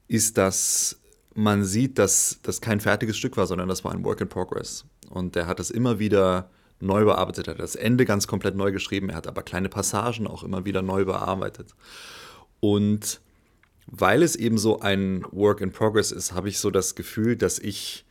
ist, 0.09 0.37
dass 0.37 0.99
man 1.35 1.65
sieht, 1.65 1.99
dass 1.99 2.41
das 2.43 2.61
kein 2.61 2.81
fertiges 2.81 3.17
Stück 3.17 3.37
war, 3.37 3.47
sondern 3.47 3.69
das 3.69 3.85
war 3.85 3.93
ein 3.93 4.05
Work 4.05 4.21
in 4.21 4.29
Progress. 4.29 4.85
Und 5.11 5.35
der 5.35 5.47
hat 5.47 5.61
es 5.61 5.71
immer 5.71 5.99
wieder 5.99 6.51
neu 6.81 7.05
bearbeitet. 7.05 7.49
Er 7.49 7.55
hat 7.55 7.61
das 7.61 7.75
Ende 7.75 8.05
ganz 8.05 8.27
komplett 8.27 8.55
neu 8.55 8.73
geschrieben, 8.73 9.11
er 9.11 9.17
hat 9.17 9.27
aber 9.27 9.43
kleine 9.43 9.69
Passagen 9.69 10.27
auch 10.27 10.43
immer 10.43 10.65
wieder 10.65 10.83
neu 10.83 11.05
bearbeitet. 11.05 11.75
Und 12.61 13.21
weil 13.87 14.23
es 14.23 14.37
eben 14.37 14.59
so 14.59 14.81
ein 14.81 15.25
Work 15.31 15.61
in 15.61 15.73
Progress 15.73 16.13
ist, 16.13 16.33
habe 16.33 16.49
ich 16.49 16.59
so 16.59 16.71
das 16.71 16.95
Gefühl, 16.95 17.37
dass 17.37 17.59
ich 17.59 18.05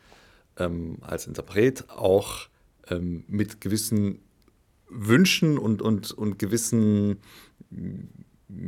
ähm, 0.57 0.97
als 1.01 1.27
Interpret 1.27 1.89
auch 1.89 2.47
ähm, 2.89 3.25
mit 3.27 3.61
gewissen 3.61 4.19
Wünschen 4.89 5.57
und, 5.57 5.81
und, 5.81 6.11
und 6.11 6.39
gewissen, 6.39 7.17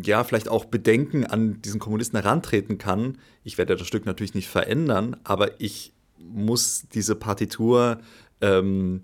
ja, 0.01 0.23
vielleicht 0.23 0.49
auch 0.49 0.65
Bedenken 0.65 1.25
an 1.25 1.61
diesen 1.61 1.79
Kommunisten 1.79 2.19
herantreten 2.19 2.77
kann. 2.77 3.19
Ich 3.43 3.57
werde 3.57 3.75
das 3.75 3.87
Stück 3.87 4.05
natürlich 4.05 4.33
nicht 4.33 4.49
verändern, 4.49 5.15
aber 5.23 5.61
ich 5.61 5.93
muss 6.17 6.87
diese 6.91 7.15
Partitur 7.15 7.99
ähm, 8.41 9.03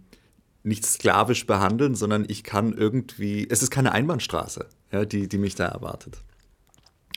nicht 0.64 0.86
sklavisch 0.86 1.46
behandeln, 1.46 1.96
sondern 1.96 2.26
ich 2.28 2.44
kann 2.44 2.74
irgendwie, 2.74 3.48
es 3.50 3.62
ist 3.62 3.70
keine 3.70 3.92
Einbahnstraße, 3.92 4.68
ja, 4.92 5.06
die, 5.06 5.28
die 5.28 5.38
mich 5.38 5.56
da 5.56 5.66
erwartet. 5.66 6.18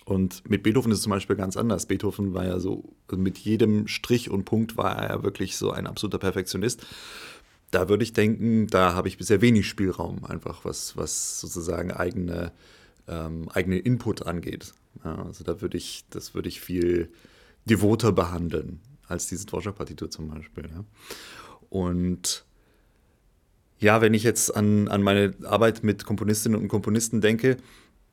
Und 0.05 0.49
mit 0.49 0.63
Beethoven 0.63 0.93
ist 0.93 0.99
es 0.99 1.03
zum 1.03 1.11
Beispiel 1.11 1.35
ganz 1.35 1.57
anders. 1.57 1.87
Beethoven 1.87 2.33
war 2.33 2.45
ja 2.45 2.61
so, 2.61 2.85
also 3.09 3.21
mit 3.21 3.39
jedem 3.39 3.89
Strich 3.89 4.31
und 4.31 4.45
Punkt 4.45 4.77
war 4.77 4.97
er 4.97 5.09
ja 5.11 5.23
wirklich 5.25 5.57
so 5.57 5.73
ein 5.73 5.87
absoluter 5.89 6.19
Perfektionist. 6.19 6.87
Da 7.73 7.89
würde 7.89 8.05
ich 8.05 8.13
denken, 8.13 8.69
da 8.69 8.95
habe 8.95 9.09
ich 9.09 9.19
bisher 9.19 9.41
wenig 9.41 9.69
Spielraum, 9.69 10.25
einfach 10.25 10.65
was, 10.65 10.97
was 10.97 11.41
sozusagen 11.41 11.91
eigene, 11.91 12.53
ähm, 13.09 13.49
eigene 13.49 13.79
Input 13.79 14.27
angeht. 14.27 14.75
Ja, 15.05 15.25
also 15.25 15.43
da 15.43 15.61
würde 15.61 15.77
ich, 15.77 16.05
das 16.11 16.35
würde 16.35 16.49
ich 16.49 16.61
viel 16.61 17.11
devoter 17.65 18.13
behandeln 18.13 18.81
als 19.09 19.27
diese 19.27 19.47
Dvorak-Partitur 19.47 20.09
zum 20.09 20.29
Beispiel. 20.29 20.69
Ja. 20.73 20.85
Und 21.69 22.46
ja, 23.79 24.01
wenn 24.01 24.15
ich 24.15 24.23
jetzt 24.23 24.55
an, 24.55 24.89
an 24.89 25.03
meine 25.03 25.35
Arbeit 25.45 25.85
mit 25.85 26.05
Komponistinnen 26.05 26.61
und 26.61 26.69
Komponisten 26.69 27.21
denke, 27.21 27.59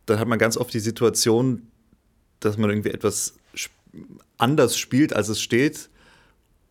dann 0.05 0.20
hat 0.20 0.27
man 0.27 0.39
ganz 0.39 0.58
oft 0.58 0.74
die 0.74 0.79
Situation, 0.79 1.67
dass 2.39 2.58
man 2.58 2.70
irgendwie 2.70 2.89
etwas 2.89 3.36
anders 4.38 4.77
spielt, 4.77 5.13
als 5.13 5.29
es 5.29 5.41
steht. 5.41 5.89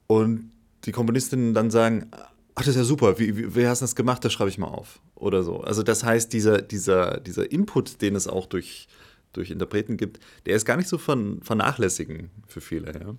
Und 0.06 0.50
die 0.84 0.92
Komponistinnen 0.92 1.54
dann 1.54 1.70
sagen, 1.70 2.10
ach, 2.54 2.62
das 2.62 2.68
ist 2.68 2.76
ja 2.76 2.84
super, 2.84 3.18
wie, 3.18 3.36
wie, 3.36 3.54
wie 3.54 3.66
hast 3.66 3.80
du 3.80 3.84
das 3.84 3.96
gemacht? 3.96 4.24
Das 4.24 4.32
schreibe 4.32 4.50
ich 4.50 4.58
mal 4.58 4.66
auf. 4.66 5.00
Oder 5.14 5.42
so. 5.42 5.60
Also 5.60 5.82
das 5.82 6.04
heißt, 6.04 6.32
dieser, 6.32 6.60
dieser, 6.60 7.20
dieser 7.20 7.50
Input, 7.50 8.02
den 8.02 8.16
es 8.16 8.26
auch 8.26 8.46
durch, 8.46 8.88
durch 9.32 9.50
Interpreten 9.50 9.96
gibt, 9.96 10.20
der 10.46 10.56
ist 10.56 10.64
gar 10.64 10.76
nicht 10.76 10.88
so 10.88 10.98
vernachlässigen 10.98 12.30
für 12.46 12.60
viele. 12.60 12.92
Ja? 12.92 13.14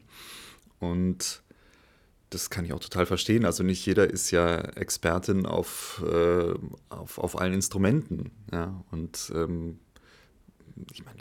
Und 0.80 1.43
das 2.34 2.50
kann 2.50 2.66
ich 2.66 2.74
auch 2.74 2.80
total 2.80 3.06
verstehen. 3.06 3.46
Also 3.46 3.64
nicht 3.64 3.86
jeder 3.86 4.10
ist 4.10 4.32
ja 4.32 4.58
Expertin 4.58 5.46
auf, 5.46 6.04
äh, 6.06 6.54
auf, 6.90 7.18
auf 7.18 7.40
allen 7.40 7.54
Instrumenten. 7.54 8.32
Ja? 8.52 8.84
Und 8.92 9.32
ähm, 9.36 9.80
ich 10.92 11.06
meine, 11.06 11.20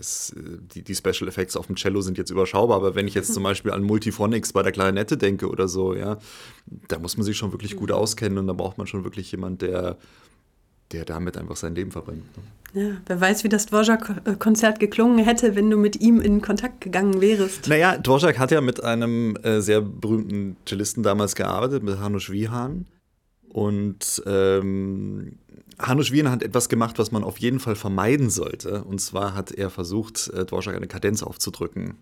die, 0.74 0.82
die 0.82 0.94
Special 0.94 1.28
Effects 1.28 1.56
auf 1.56 1.66
dem 1.66 1.76
Cello 1.76 2.00
sind 2.00 2.16
jetzt 2.16 2.30
überschaubar, 2.30 2.76
aber 2.76 2.94
wenn 2.94 3.06
ich 3.06 3.14
jetzt 3.14 3.34
zum 3.34 3.42
Beispiel 3.44 3.72
an 3.72 3.82
Multiphonics 3.82 4.52
bei 4.52 4.62
der 4.62 4.72
Klarinette 4.72 5.16
denke 5.16 5.48
oder 5.48 5.68
so, 5.68 5.94
ja, 5.94 6.18
da 6.88 6.98
muss 6.98 7.16
man 7.16 7.24
sich 7.24 7.36
schon 7.36 7.52
wirklich 7.52 7.76
gut 7.76 7.90
mhm. 7.90 7.96
auskennen 7.96 8.38
und 8.38 8.46
da 8.46 8.54
braucht 8.54 8.78
man 8.78 8.86
schon 8.86 9.04
wirklich 9.04 9.30
jemand, 9.30 9.62
der, 9.62 9.98
der 10.92 11.04
damit 11.04 11.36
einfach 11.36 11.56
sein 11.56 11.74
Leben 11.74 11.90
verbringt. 11.90 12.24
Ne? 12.36 12.42
Ja, 12.74 12.96
wer 13.06 13.20
weiß, 13.20 13.44
wie 13.44 13.48
das 13.50 13.66
Dvorak-Konzert 13.66 14.80
geklungen 14.80 15.22
hätte, 15.24 15.54
wenn 15.56 15.68
du 15.68 15.76
mit 15.76 16.00
ihm 16.00 16.20
in 16.20 16.40
Kontakt 16.40 16.80
gegangen 16.80 17.20
wärst. 17.20 17.68
Naja, 17.68 17.98
Dvorak 17.98 18.38
hat 18.38 18.50
ja 18.50 18.62
mit 18.62 18.82
einem 18.82 19.36
äh, 19.42 19.60
sehr 19.60 19.82
berühmten 19.82 20.56
Cellisten 20.66 21.02
damals 21.02 21.34
gearbeitet, 21.34 21.82
mit 21.82 21.98
Hanush 21.98 22.30
Vihan. 22.30 22.86
Und 23.50 24.22
ähm, 24.24 25.38
Hanush 25.78 26.12
Wien 26.12 26.30
hat 26.30 26.42
etwas 26.42 26.70
gemacht, 26.70 26.98
was 26.98 27.12
man 27.12 27.24
auf 27.24 27.38
jeden 27.38 27.60
Fall 27.60 27.76
vermeiden 27.76 28.30
sollte. 28.30 28.84
Und 28.84 29.00
zwar 29.00 29.34
hat 29.34 29.52
er 29.52 29.68
versucht, 29.68 30.28
äh, 30.28 30.46
Dvorak 30.46 30.74
eine 30.74 30.88
Kadenz 30.88 31.22
aufzudrücken. 31.22 31.98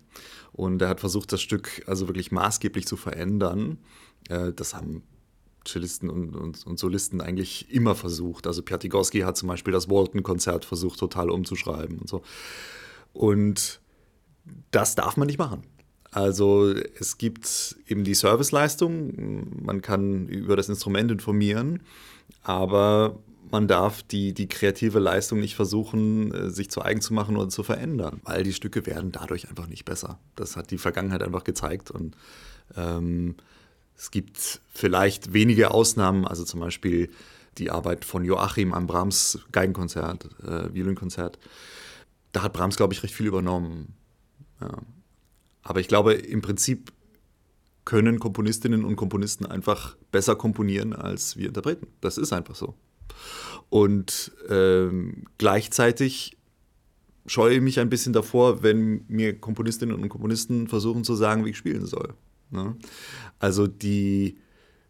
Und 0.53 0.81
er 0.81 0.87
hat 0.87 1.01
versucht, 1.01 1.33
das 1.33 1.41
Stück 1.41 1.83
also 1.87 2.07
wirklich 2.07 2.31
maßgeblich 2.31 2.87
zu 2.87 2.95
verändern. 2.95 3.77
Äh, 4.29 4.53
das 4.53 4.73
haben 4.73 5.03
Cellisten 5.65 6.09
und, 6.09 6.35
und, 6.35 6.65
und, 6.65 6.79
Solisten 6.79 7.21
eigentlich 7.21 7.71
immer 7.71 7.95
versucht. 7.95 8.47
Also 8.47 8.61
Piatigorski 8.61 9.19
hat 9.19 9.37
zum 9.37 9.47
Beispiel 9.47 9.73
das 9.73 9.89
Walton-Konzert 9.89 10.65
versucht, 10.65 10.99
total 10.99 11.29
umzuschreiben 11.29 11.99
und 11.99 12.09
so. 12.09 12.23
Und 13.13 13.79
das 14.71 14.95
darf 14.95 15.17
man 15.17 15.27
nicht 15.27 15.37
machen. 15.37 15.63
Also 16.11 16.73
es 16.99 17.17
gibt 17.17 17.77
eben 17.87 18.03
die 18.03 18.15
Serviceleistung, 18.15 19.63
man 19.63 19.81
kann 19.81 20.27
über 20.27 20.57
das 20.57 20.67
Instrument 20.67 21.09
informieren, 21.09 21.81
aber 22.43 23.17
man 23.49 23.67
darf 23.67 24.03
die, 24.03 24.33
die 24.33 24.47
kreative 24.47 24.99
Leistung 24.99 25.39
nicht 25.39 25.55
versuchen, 25.55 26.33
äh, 26.33 26.49
sich 26.49 26.69
zu 26.69 26.81
eigen 26.81 27.01
zu 27.01 27.13
machen 27.13 27.37
oder 27.37 27.49
zu 27.49 27.63
verändern, 27.63 28.21
weil 28.23 28.43
die 28.43 28.53
Stücke 28.53 28.85
werden 28.85 29.11
dadurch 29.11 29.49
einfach 29.49 29.67
nicht 29.67 29.85
besser. 29.85 30.19
Das 30.35 30.55
hat 30.55 30.71
die 30.71 30.77
Vergangenheit 30.77 31.21
einfach 31.21 31.43
gezeigt 31.43 31.91
und 31.91 32.15
ähm, 32.75 33.35
es 34.01 34.09
gibt 34.09 34.61
vielleicht 34.73 35.31
wenige 35.31 35.69
Ausnahmen, 35.69 36.25
also 36.25 36.43
zum 36.43 36.59
Beispiel 36.59 37.11
die 37.59 37.69
Arbeit 37.69 38.03
von 38.03 38.25
Joachim 38.25 38.73
am 38.73 38.87
Brahms 38.87 39.37
Geigenkonzert, 39.51 40.27
äh, 40.43 40.73
Violinkonzert. 40.73 41.37
Da 42.31 42.41
hat 42.41 42.53
Brahms, 42.53 42.77
glaube 42.77 42.95
ich, 42.95 43.03
recht 43.03 43.13
viel 43.13 43.27
übernommen. 43.27 43.93
Ja. 44.59 44.75
Aber 45.61 45.81
ich 45.81 45.87
glaube, 45.87 46.13
im 46.13 46.41
Prinzip 46.41 46.91
können 47.85 48.19
Komponistinnen 48.19 48.85
und 48.85 48.95
Komponisten 48.95 49.45
einfach 49.45 49.95
besser 50.11 50.35
komponieren 50.35 50.93
als 50.93 51.37
wir 51.37 51.49
Interpreten. 51.49 51.85
Das 52.01 52.17
ist 52.17 52.33
einfach 52.33 52.55
so. 52.55 52.73
Und 53.69 54.31
ähm, 54.49 55.25
gleichzeitig 55.37 56.37
scheue 57.27 57.53
ich 57.53 57.61
mich 57.61 57.79
ein 57.79 57.91
bisschen 57.91 58.13
davor, 58.13 58.63
wenn 58.63 59.05
mir 59.09 59.39
Komponistinnen 59.39 59.95
und 59.95 60.09
Komponisten 60.09 60.67
versuchen 60.67 61.03
zu 61.03 61.13
sagen, 61.13 61.45
wie 61.45 61.51
ich 61.51 61.57
spielen 61.57 61.85
soll. 61.85 62.15
Ne? 62.51 62.75
Also 63.39 63.67
die, 63.67 64.37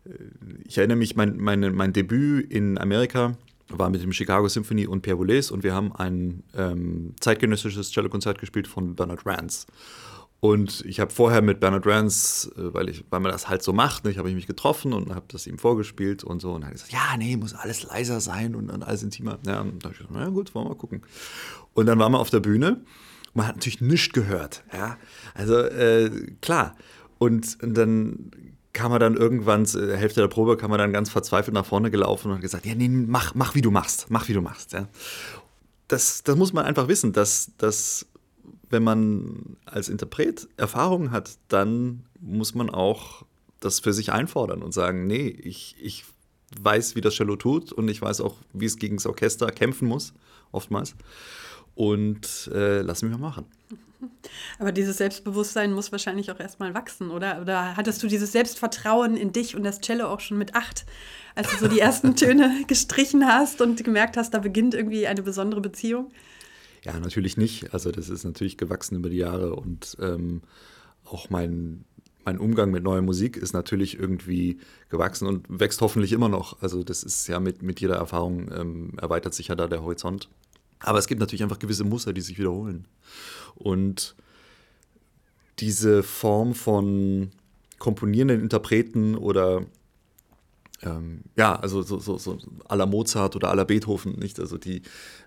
äh, 0.05 0.09
ich 0.65 0.77
erinnere 0.77 0.97
mich, 0.97 1.15
mein, 1.15 1.37
meine, 1.37 1.71
mein 1.71 1.93
Debüt 1.93 2.51
in 2.51 2.77
Amerika 2.77 3.37
war 3.69 3.89
mit 3.89 4.03
dem 4.03 4.11
Chicago 4.11 4.47
Symphony 4.47 4.85
und 4.85 5.01
Pierre 5.01 5.17
Boulez 5.17 5.49
und 5.51 5.63
wir 5.63 5.73
haben 5.73 5.95
ein 5.95 6.43
ähm, 6.55 7.13
zeitgenössisches 7.19 7.91
Cellokonzert 7.91 8.39
gespielt 8.39 8.67
von 8.67 8.95
Bernard 8.95 9.25
Rance. 9.25 9.65
Und 10.41 10.83
ich 10.87 10.99
habe 10.99 11.11
vorher 11.11 11.43
mit 11.43 11.59
Bernard 11.59 11.85
Rance, 11.85 12.51
äh, 12.57 12.73
weil, 12.73 12.89
ich, 12.89 13.05
weil 13.11 13.19
man 13.19 13.31
das 13.31 13.47
halt 13.47 13.61
so 13.61 13.73
macht, 13.73 14.05
ne, 14.05 14.15
habe 14.17 14.27
ich 14.27 14.35
mich 14.35 14.47
getroffen 14.47 14.91
und 14.91 15.13
habe 15.13 15.25
das 15.27 15.45
ihm 15.45 15.59
vorgespielt 15.59 16.23
und 16.23 16.41
so. 16.41 16.53
Und 16.53 16.63
er 16.63 16.67
hat 16.67 16.73
gesagt, 16.73 16.91
ja, 16.91 17.15
nee, 17.15 17.37
muss 17.37 17.53
alles 17.53 17.83
leiser 17.83 18.19
sein 18.19 18.55
und, 18.55 18.71
und 18.71 18.81
alles 18.81 19.03
intimer. 19.03 19.37
Ja, 19.45 19.61
und 19.61 19.83
da 19.83 19.89
habe 19.89 19.93
ich 19.93 19.99
gesagt, 19.99 20.09
na 20.11 20.29
gut, 20.29 20.55
wollen 20.55 20.65
wir 20.65 20.69
mal 20.69 20.75
gucken. 20.75 21.03
Und 21.75 21.85
dann 21.85 21.99
waren 21.99 22.11
wir 22.11 22.19
auf 22.19 22.31
der 22.31 22.39
Bühne. 22.39 22.81
Man 23.35 23.47
hat 23.47 23.57
natürlich 23.57 23.81
nichts 23.81 24.13
gehört. 24.13 24.63
Ja? 24.73 24.97
Also 25.35 25.57
äh, 25.59 26.09
klar. 26.41 26.75
Und, 27.21 27.59
dann 27.61 28.31
kam 28.73 28.91
er 28.93 28.97
dann 28.97 29.15
irgendwann, 29.15 29.65
äh, 29.65 29.95
Hälfte 29.95 30.21
der 30.21 30.27
Probe, 30.27 30.57
kam 30.57 30.71
er 30.71 30.79
dann 30.79 30.91
ganz 30.91 31.11
verzweifelt 31.11 31.53
nach 31.53 31.67
vorne 31.67 31.91
gelaufen 31.91 32.29
und 32.29 32.33
hat 32.33 32.41
gesagt, 32.41 32.65
ja, 32.65 32.73
nee, 32.73 32.89
mach, 32.89 33.35
mach 33.35 33.53
wie 33.53 33.61
du 33.61 33.69
machst, 33.69 34.07
mach 34.09 34.27
wie 34.27 34.33
du 34.33 34.41
machst. 34.41 34.73
Ja. 34.73 34.87
Das, 35.87 36.23
das 36.23 36.35
muss 36.35 36.51
man 36.51 36.65
einfach 36.65 36.87
wissen, 36.87 37.13
dass, 37.13 37.51
dass 37.59 38.07
wenn 38.71 38.81
man 38.81 39.55
als 39.65 39.87
Interpret 39.87 40.47
Erfahrung 40.57 41.11
hat, 41.11 41.37
dann 41.47 42.05
muss 42.19 42.55
man 42.55 42.71
auch 42.71 43.23
das 43.59 43.81
für 43.81 43.93
sich 43.93 44.11
einfordern 44.11 44.63
und 44.63 44.73
sagen, 44.73 45.05
nee, 45.05 45.27
ich, 45.27 45.75
ich 45.79 46.05
weiß, 46.59 46.95
wie 46.95 47.01
das 47.01 47.13
Cello 47.13 47.35
tut 47.35 47.71
und 47.71 47.87
ich 47.87 48.01
weiß 48.01 48.21
auch, 48.21 48.37
wie 48.51 48.65
es 48.65 48.77
gegen 48.77 48.95
das 48.95 49.05
Orchester 49.05 49.51
kämpfen 49.51 49.87
muss, 49.87 50.13
oftmals. 50.51 50.95
Und 51.75 52.49
äh, 52.53 52.81
lass 52.81 53.01
mich 53.01 53.11
mal 53.11 53.17
machen. 53.17 53.45
Aber 54.59 54.71
dieses 54.71 54.97
Selbstbewusstsein 54.97 55.73
muss 55.73 55.91
wahrscheinlich 55.91 56.31
auch 56.31 56.39
erstmal 56.39 56.73
wachsen, 56.73 57.11
oder? 57.11 57.41
Oder 57.41 57.75
hattest 57.75 58.01
du 58.03 58.07
dieses 58.07 58.31
Selbstvertrauen 58.31 59.15
in 59.15 59.31
dich 59.31 59.55
und 59.55 59.63
das 59.63 59.81
Cello 59.81 60.07
auch 60.07 60.19
schon 60.19 60.37
mit 60.37 60.55
acht, 60.55 60.85
als 61.35 61.49
du 61.51 61.57
so 61.57 61.67
die 61.67 61.79
ersten 61.79 62.15
Töne 62.15 62.63
gestrichen 62.67 63.25
hast 63.25 63.61
und 63.61 63.83
gemerkt 63.83 64.17
hast, 64.17 64.33
da 64.33 64.39
beginnt 64.39 64.73
irgendwie 64.73 65.07
eine 65.07 65.21
besondere 65.21 65.61
Beziehung? 65.61 66.11
Ja, 66.83 66.99
natürlich 66.99 67.37
nicht. 67.37 67.73
Also 67.73 67.91
das 67.91 68.09
ist 68.09 68.23
natürlich 68.23 68.57
gewachsen 68.57 68.95
über 68.95 69.09
die 69.09 69.17
Jahre 69.17 69.55
und 69.55 69.97
ähm, 70.01 70.41
auch 71.05 71.29
mein, 71.29 71.85
mein 72.25 72.39
Umgang 72.39 72.71
mit 72.71 72.83
neuer 72.83 73.01
Musik 73.01 73.37
ist 73.37 73.53
natürlich 73.53 73.99
irgendwie 73.99 74.59
gewachsen 74.89 75.27
und 75.27 75.45
wächst 75.47 75.81
hoffentlich 75.81 76.11
immer 76.11 76.29
noch. 76.29 76.61
Also 76.61 76.83
das 76.83 77.03
ist 77.03 77.27
ja 77.27 77.39
mit, 77.39 77.61
mit 77.61 77.79
jeder 77.79 77.95
Erfahrung 77.95 78.51
ähm, 78.51 78.93
erweitert 78.99 79.33
sich 79.33 79.49
ja 79.49 79.55
da 79.55 79.67
der 79.67 79.83
Horizont. 79.83 80.29
Aber 80.81 80.99
es 80.99 81.07
gibt 81.07 81.19
natürlich 81.19 81.43
einfach 81.43 81.59
gewisse 81.59 81.83
Muster, 81.83 82.13
die 82.13 82.21
sich 82.21 82.37
wiederholen. 82.37 82.87
Und 83.55 84.15
diese 85.59 86.03
Form 86.03 86.55
von 86.55 87.31
komponierenden 87.77 88.41
Interpreten 88.41 89.15
oder 89.15 89.65
ähm, 90.83 91.21
ja, 91.35 91.55
also 91.55 91.81
so, 91.81 91.99
so, 91.99 92.17
so 92.17 92.37
à 92.67 92.75
la 92.75 92.85
Mozart 92.85 93.35
oder 93.35 93.51
à 93.51 93.55
la 93.55 93.63
Beethoven, 93.63 94.13
nicht? 94.13 94.39
Also 94.39 94.57
die, 94.57 94.81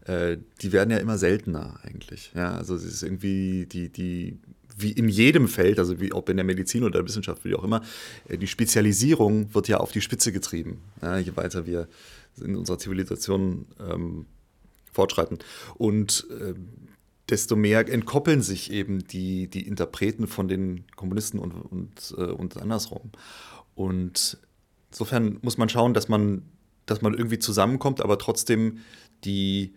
äh, 0.06 0.36
die 0.60 0.72
werden 0.72 0.90
ja 0.90 0.98
immer 0.98 1.18
seltener 1.18 1.78
eigentlich. 1.82 2.32
Ja, 2.34 2.54
also 2.54 2.74
es 2.74 2.84
ist 2.84 3.02
irgendwie 3.02 3.66
die, 3.66 3.88
die, 3.88 4.38
wie 4.76 4.90
in 4.92 5.08
jedem 5.08 5.46
Feld, 5.46 5.78
also 5.78 6.00
wie 6.00 6.12
ob 6.12 6.28
in 6.28 6.36
der 6.36 6.44
Medizin 6.44 6.82
oder 6.82 6.98
der 6.98 7.06
Wissenschaft, 7.06 7.44
wie 7.44 7.54
auch 7.54 7.64
immer, 7.64 7.82
äh, 8.28 8.36
die 8.36 8.48
Spezialisierung 8.48 9.54
wird 9.54 9.68
ja 9.68 9.78
auf 9.78 9.92
die 9.92 10.00
Spitze 10.00 10.32
getrieben, 10.32 10.80
ja, 11.02 11.18
je 11.18 11.36
weiter 11.36 11.66
wir 11.66 11.88
in 12.40 12.56
unserer 12.56 12.78
Zivilisation 12.78 13.66
ähm, 13.78 14.26
fortschreiten. 14.94 15.38
Und 15.74 16.26
äh, 16.30 16.54
desto 17.28 17.56
mehr 17.56 17.88
entkoppeln 17.88 18.42
sich 18.42 18.70
eben 18.72 19.06
die, 19.06 19.48
die 19.48 19.66
Interpreten 19.66 20.26
von 20.26 20.48
den 20.48 20.84
Komponisten 20.96 21.38
und, 21.38 21.52
und, 21.52 22.14
äh, 22.16 22.30
und 22.30 22.56
andersrum. 22.56 23.10
Und 23.74 24.38
Insofern 24.94 25.38
muss 25.42 25.58
man 25.58 25.68
schauen, 25.68 25.92
dass 25.92 26.08
man, 26.08 26.42
dass 26.86 27.02
man 27.02 27.14
irgendwie 27.14 27.40
zusammenkommt, 27.40 28.00
aber 28.00 28.16
trotzdem 28.16 28.78
die 29.24 29.74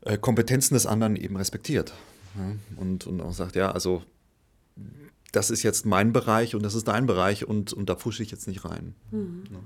äh, 0.00 0.16
Kompetenzen 0.16 0.72
des 0.72 0.86
anderen 0.86 1.16
eben 1.16 1.36
respektiert. 1.36 1.92
Ja? 2.34 2.52
Und, 2.76 3.06
und 3.06 3.20
auch 3.20 3.34
sagt, 3.34 3.56
ja, 3.56 3.70
also 3.70 4.02
das 5.32 5.50
ist 5.50 5.62
jetzt 5.62 5.84
mein 5.84 6.14
Bereich 6.14 6.54
und 6.54 6.62
das 6.62 6.74
ist 6.74 6.88
dein 6.88 7.04
Bereich 7.04 7.46
und, 7.46 7.74
und 7.74 7.90
da 7.90 7.94
pushe 7.94 8.22
ich 8.22 8.30
jetzt 8.30 8.48
nicht 8.48 8.64
rein. 8.64 8.94
Mhm. 9.10 9.44
Ja. 9.52 9.58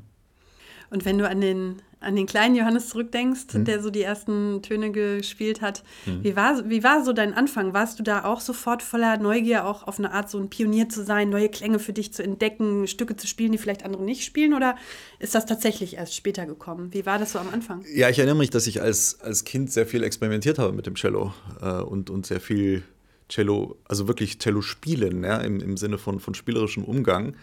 Und 0.91 1.05
wenn 1.05 1.19
du 1.19 1.29
an 1.29 1.41
den, 1.41 1.77
an 2.01 2.17
den 2.17 2.27
kleinen 2.27 2.57
Johannes 2.57 2.89
zurückdenkst, 2.89 3.55
mhm. 3.55 3.65
der 3.65 3.81
so 3.81 3.91
die 3.91 4.03
ersten 4.03 4.61
Töne 4.63 4.91
gespielt 4.91 5.61
hat, 5.61 5.85
mhm. 6.05 6.25
wie, 6.25 6.35
war, 6.35 6.69
wie 6.69 6.83
war 6.83 7.05
so 7.05 7.13
dein 7.13 7.33
Anfang? 7.33 7.73
Warst 7.73 7.99
du 7.99 8.03
da 8.03 8.25
auch 8.25 8.41
sofort 8.41 8.83
voller 8.83 9.17
Neugier, 9.17 9.67
auch 9.67 9.87
auf 9.87 9.99
eine 9.99 10.13
Art 10.13 10.29
so 10.29 10.39
ein 10.39 10.51
Pionier 10.51 10.89
zu 10.89 11.05
sein, 11.05 11.31
neue 11.31 11.49
Klänge 11.49 11.79
für 11.79 11.93
dich 11.93 12.13
zu 12.13 12.25
entdecken, 12.25 12.89
Stücke 12.89 13.17
zu 13.17 13.29
spielen, 13.29 13.53
die 13.53 13.59
vielleicht 13.59 13.85
andere 13.85 14.03
nicht 14.03 14.25
spielen? 14.25 14.53
Oder 14.53 14.77
ist 15.21 15.35
das 15.35 15.47
tatsächlich 15.47 15.95
erst 15.95 16.17
später 16.17 16.45
gekommen? 16.45 16.93
Wie 16.93 17.07
war 17.07 17.19
das 17.19 17.33
so 17.33 17.39
am 17.39 17.51
Anfang? 17.51 17.85
Ja, 17.95 18.09
ich 18.09 18.19
erinnere 18.19 18.37
mich, 18.37 18.51
dass 18.51 18.67
ich 18.67 18.83
als, 18.83 19.21
als 19.21 19.45
Kind 19.45 19.71
sehr 19.71 19.87
viel 19.87 20.03
experimentiert 20.03 20.59
habe 20.59 20.73
mit 20.73 20.87
dem 20.87 20.97
Cello 20.97 21.33
äh, 21.63 21.81
und, 21.83 22.11
und 22.11 22.27
sehr 22.27 22.41
viel 22.41 22.83
Cello, 23.29 23.77
also 23.85 24.09
wirklich 24.09 24.41
Cello 24.41 24.61
spielen, 24.61 25.23
ja, 25.23 25.39
im, 25.39 25.61
im 25.61 25.77
Sinne 25.77 25.99
von, 25.99 26.19
von 26.19 26.35
spielerischem 26.35 26.83
Umgang. 26.83 27.37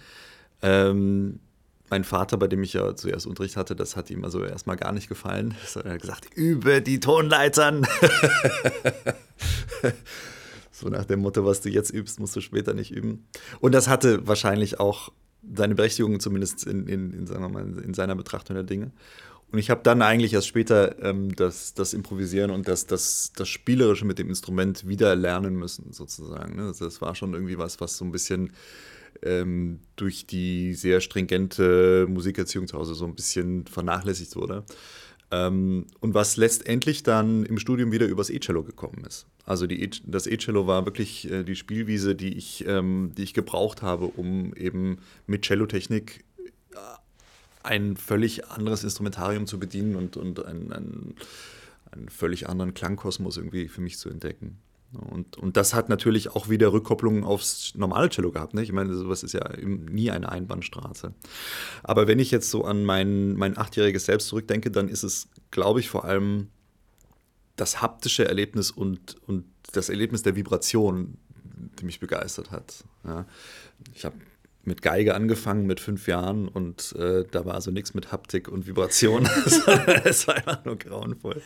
Ähm, 0.62 1.40
mein 1.90 2.04
Vater, 2.04 2.38
bei 2.38 2.48
dem 2.48 2.64
ich 2.64 2.74
ja 2.74 2.96
zuerst 2.96 3.28
Unterricht 3.28 3.58
hatte, 3.58 3.76
das 3.76 3.96
hat 3.96 4.10
ihm 4.10 4.24
also 4.24 4.44
erstmal 4.44 4.76
gar 4.76 4.92
nicht 4.92 5.08
gefallen. 5.10 5.56
Er 5.84 5.94
hat 5.94 6.02
gesagt, 6.02 6.28
übe 6.36 6.82
die 6.82 7.00
Tonleitern. 7.00 7.88
so 10.72 10.90
nach 10.90 11.06
dem 11.06 11.22
Motto, 11.22 11.46
was 11.46 11.62
du 11.62 11.70
jetzt 11.70 11.92
übst, 11.92 12.20
musst 12.20 12.36
du 12.36 12.42
später 12.42 12.74
nicht 12.74 12.92
üben. 12.92 13.28
Und 13.60 13.74
das 13.74 13.88
hatte 13.88 14.28
wahrscheinlich 14.28 14.80
auch 14.80 15.12
seine 15.56 15.76
Berechtigung, 15.76 16.20
zumindest 16.20 16.66
in, 16.66 16.88
in, 16.88 17.14
in, 17.14 17.28
sagen 17.28 17.82
in 17.84 17.94
seiner 17.94 18.16
Betrachtung 18.16 18.56
der 18.56 18.64
Dinge. 18.64 18.92
Und 19.52 19.60
ich 19.60 19.70
habe 19.70 19.82
dann 19.82 20.02
eigentlich 20.02 20.34
erst 20.34 20.48
später 20.48 21.02
ähm, 21.02 21.34
das, 21.36 21.74
das 21.74 21.94
Improvisieren 21.94 22.52
und 22.52 22.68
das, 22.68 22.86
das, 22.86 23.32
das 23.34 23.48
Spielerische 23.48 24.04
mit 24.04 24.20
dem 24.20 24.28
Instrument 24.28 24.88
wieder 24.88 25.16
lernen 25.16 25.56
müssen, 25.56 25.94
sozusagen. 25.94 26.58
Ne? 26.58 26.64
Also 26.64 26.84
das 26.84 27.02
war 27.02 27.16
schon 27.16 27.34
irgendwie 27.34 27.58
was, 27.58 27.80
was 27.80 27.98
so 27.98 28.04
ein 28.04 28.12
bisschen 28.12 28.52
ähm, 29.24 29.80
durch 29.96 30.26
die 30.26 30.74
sehr 30.74 31.02
stringente 31.02 32.08
Musikerziehung 32.10 32.68
zu 32.68 32.78
Hause 32.78 32.96
so 32.96 33.06
ein 33.06 33.16
bisschen 33.16 33.66
vernachlässigt 33.66 34.36
wurde. 34.36 34.64
Ähm, 35.30 35.88
und 36.00 36.14
was 36.14 36.38
letztendlich 36.38 37.04
dann 37.04 37.44
im 37.46 37.60
Studium 37.60 37.92
wieder 37.92 38.08
übers 38.08 38.30
E-Cello 38.30 38.64
gekommen 38.64 39.04
ist. 39.06 39.26
Also 39.46 39.68
die 39.68 39.82
e 39.82 39.90
das 40.06 40.26
E-Cello 40.26 40.68
war 40.68 40.86
wirklich 40.86 41.30
äh, 41.30 41.44
die 41.44 41.56
Spielwiese, 41.56 42.16
die 42.16 42.38
ich, 42.38 42.66
ähm, 42.68 43.12
die 43.18 43.24
ich 43.24 43.34
gebraucht 43.34 43.82
habe, 43.82 44.06
um 44.06 44.54
eben 44.56 45.00
mit 45.26 45.46
Cellotechnik 45.46 46.24
äh, 46.74 46.78
ein 47.64 47.98
völlig 47.98 48.48
anderes 48.48 48.84
Instrumentarium 48.84 49.48
zu 49.48 49.60
bedienen 49.60 49.96
und, 49.96 50.16
und 50.16 50.46
ein, 50.46 50.72
ein, 50.72 51.16
einen 51.92 52.10
völlig 52.10 52.48
anderen 52.48 52.74
Klangkosmos 52.74 53.36
irgendwie 53.38 53.68
für 53.68 53.82
mich 53.82 53.98
zu 53.98 54.10
entdecken. 54.10 54.58
Und, 54.94 55.38
und 55.38 55.58
das 55.58 55.74
hat 55.74 55.90
natürlich 55.90 56.30
auch 56.30 56.50
wieder 56.50 56.72
Rückkopplungen 56.72 57.24
aufs 57.24 57.76
normale 57.76 58.10
Cello 58.10 58.32
gehabt. 58.32 58.54
Ne? 58.54 58.64
Ich 58.64 58.72
meine, 58.72 58.94
sowas 58.94 59.22
ist 59.22 59.34
ja 59.34 59.50
nie 59.62 60.12
eine 60.12 60.30
Einbahnstraße. 60.30 61.14
Aber 61.84 62.08
wenn 62.08 62.20
ich 62.20 62.32
jetzt 62.32 62.50
so 62.50 62.64
an 62.64 62.86
mein, 62.86 63.34
mein 63.34 63.58
achtjähriges 63.58 64.06
Selbst 64.06 64.28
zurückdenke, 64.28 64.72
dann 64.72 64.88
ist 64.88 65.04
es, 65.04 65.28
glaube 65.52 65.82
ich, 65.82 65.90
vor 65.90 66.06
allem 66.06 66.48
das 67.58 67.82
haptische 67.82 68.26
Erlebnis 68.28 68.72
und, 68.72 69.18
und 69.28 69.46
das 69.74 69.90
Erlebnis 69.90 70.24
der 70.24 70.36
Vibration, 70.36 71.18
die 71.80 71.86
mich 71.86 72.00
begeistert 72.00 72.52
hat. 72.52 72.86
Ja? 73.04 73.26
Ich 73.94 74.06
habe 74.06 74.16
mit 74.68 74.82
Geige 74.82 75.16
angefangen 75.16 75.66
mit 75.66 75.80
fünf 75.80 76.08
Jahren 76.08 76.48
und 76.48 76.94
äh, 77.00 77.24
da 77.32 77.46
war 77.46 77.56
also 77.56 77.72
nichts 77.72 77.94
mit 77.94 78.12
Haptik 78.12 78.50
und 78.50 78.68
Vibration. 78.68 79.26
es 80.04 80.28
war 80.28 80.36
einfach 80.36 80.66
nur 80.66 80.78
grauenvoll. 80.78 81.42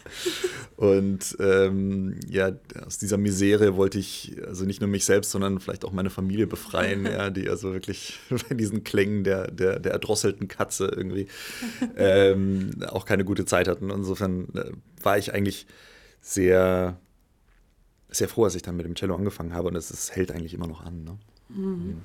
Und 0.75 1.37
ähm, 1.39 2.19
ja, 2.27 2.51
aus 2.85 2.97
dieser 2.97 3.17
Misere 3.17 3.75
wollte 3.75 3.99
ich 3.99 4.35
also 4.45 4.65
nicht 4.65 4.81
nur 4.81 4.89
mich 4.89 5.05
selbst, 5.05 5.31
sondern 5.31 5.59
vielleicht 5.59 5.85
auch 5.85 5.91
meine 5.91 6.09
Familie 6.09 6.47
befreien, 6.47 7.05
ja, 7.05 7.29
die 7.29 7.47
also 7.47 7.73
wirklich 7.73 8.19
bei 8.49 8.55
diesen 8.55 8.83
Klängen 8.83 9.23
der, 9.23 9.51
der, 9.51 9.79
der 9.79 9.91
erdrosselten 9.91 10.47
Katze 10.47 10.87
irgendwie 10.87 11.27
ähm, 11.95 12.71
auch 12.87 13.05
keine 13.05 13.23
gute 13.23 13.45
Zeit 13.45 13.67
hatten. 13.67 13.91
Insofern 13.91 14.47
äh, 14.55 14.71
war 15.03 15.19
ich 15.19 15.33
eigentlich 15.33 15.67
sehr, 16.21 16.99
sehr 18.09 18.27
froh, 18.27 18.45
als 18.45 18.55
ich 18.55 18.63
dann 18.63 18.77
mit 18.77 18.85
dem 18.87 18.95
Cello 18.95 19.15
angefangen 19.15 19.53
habe 19.53 19.67
und 19.67 19.75
es 19.75 20.11
hält 20.15 20.31
eigentlich 20.31 20.55
immer 20.55 20.67
noch 20.67 20.81
an. 20.83 21.03
Ne? 21.03 21.17
Mhm. 21.49 21.65
Mhm. 21.65 22.01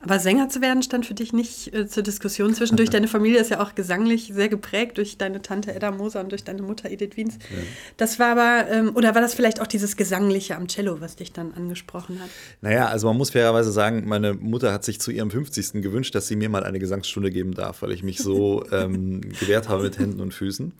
Aber 0.00 0.18
Sänger 0.18 0.48
zu 0.48 0.60
werden 0.60 0.82
stand 0.82 1.06
für 1.06 1.14
dich 1.14 1.32
nicht 1.32 1.74
äh, 1.74 1.86
zur 1.86 2.02
Diskussion. 2.02 2.54
Zwischendurch, 2.54 2.90
deine 2.96 3.08
Familie 3.08 3.40
ist 3.40 3.50
ja 3.50 3.60
auch 3.60 3.74
gesanglich 3.74 4.30
sehr 4.34 4.48
geprägt 4.48 4.98
durch 4.98 5.18
deine 5.18 5.42
Tante 5.42 5.74
Edda 5.74 5.90
Moser 5.90 6.20
und 6.20 6.30
durch 6.30 6.44
deine 6.44 6.62
Mutter 6.62 6.90
Edith 6.90 7.16
Wiens. 7.16 7.34
Ja. 7.50 7.62
Das 7.96 8.18
war 8.18 8.38
aber, 8.38 8.70
ähm, 8.70 8.92
oder 8.94 9.14
war 9.14 9.22
das 9.22 9.34
vielleicht 9.34 9.60
auch 9.60 9.66
dieses 9.66 9.96
Gesangliche 9.96 10.56
am 10.56 10.68
Cello, 10.68 11.00
was 11.00 11.16
dich 11.16 11.32
dann 11.32 11.54
angesprochen 11.54 12.20
hat? 12.20 12.28
Naja, 12.60 12.88
also 12.88 13.06
man 13.08 13.16
muss 13.16 13.30
fairerweise 13.30 13.72
sagen, 13.72 14.04
meine 14.06 14.34
Mutter 14.34 14.72
hat 14.72 14.84
sich 14.84 15.00
zu 15.00 15.10
ihrem 15.10 15.30
50. 15.30 15.82
gewünscht, 15.82 16.14
dass 16.14 16.28
sie 16.28 16.36
mir 16.36 16.48
mal 16.48 16.64
eine 16.64 16.78
Gesangsstunde 16.78 17.30
geben 17.30 17.54
darf, 17.54 17.82
weil 17.82 17.92
ich 17.92 18.02
mich 18.02 18.18
so 18.18 18.64
ähm, 18.72 19.20
gewehrt 19.40 19.68
habe 19.68 19.84
mit 19.84 19.98
Händen 19.98 20.20
und 20.20 20.34
Füßen. 20.34 20.72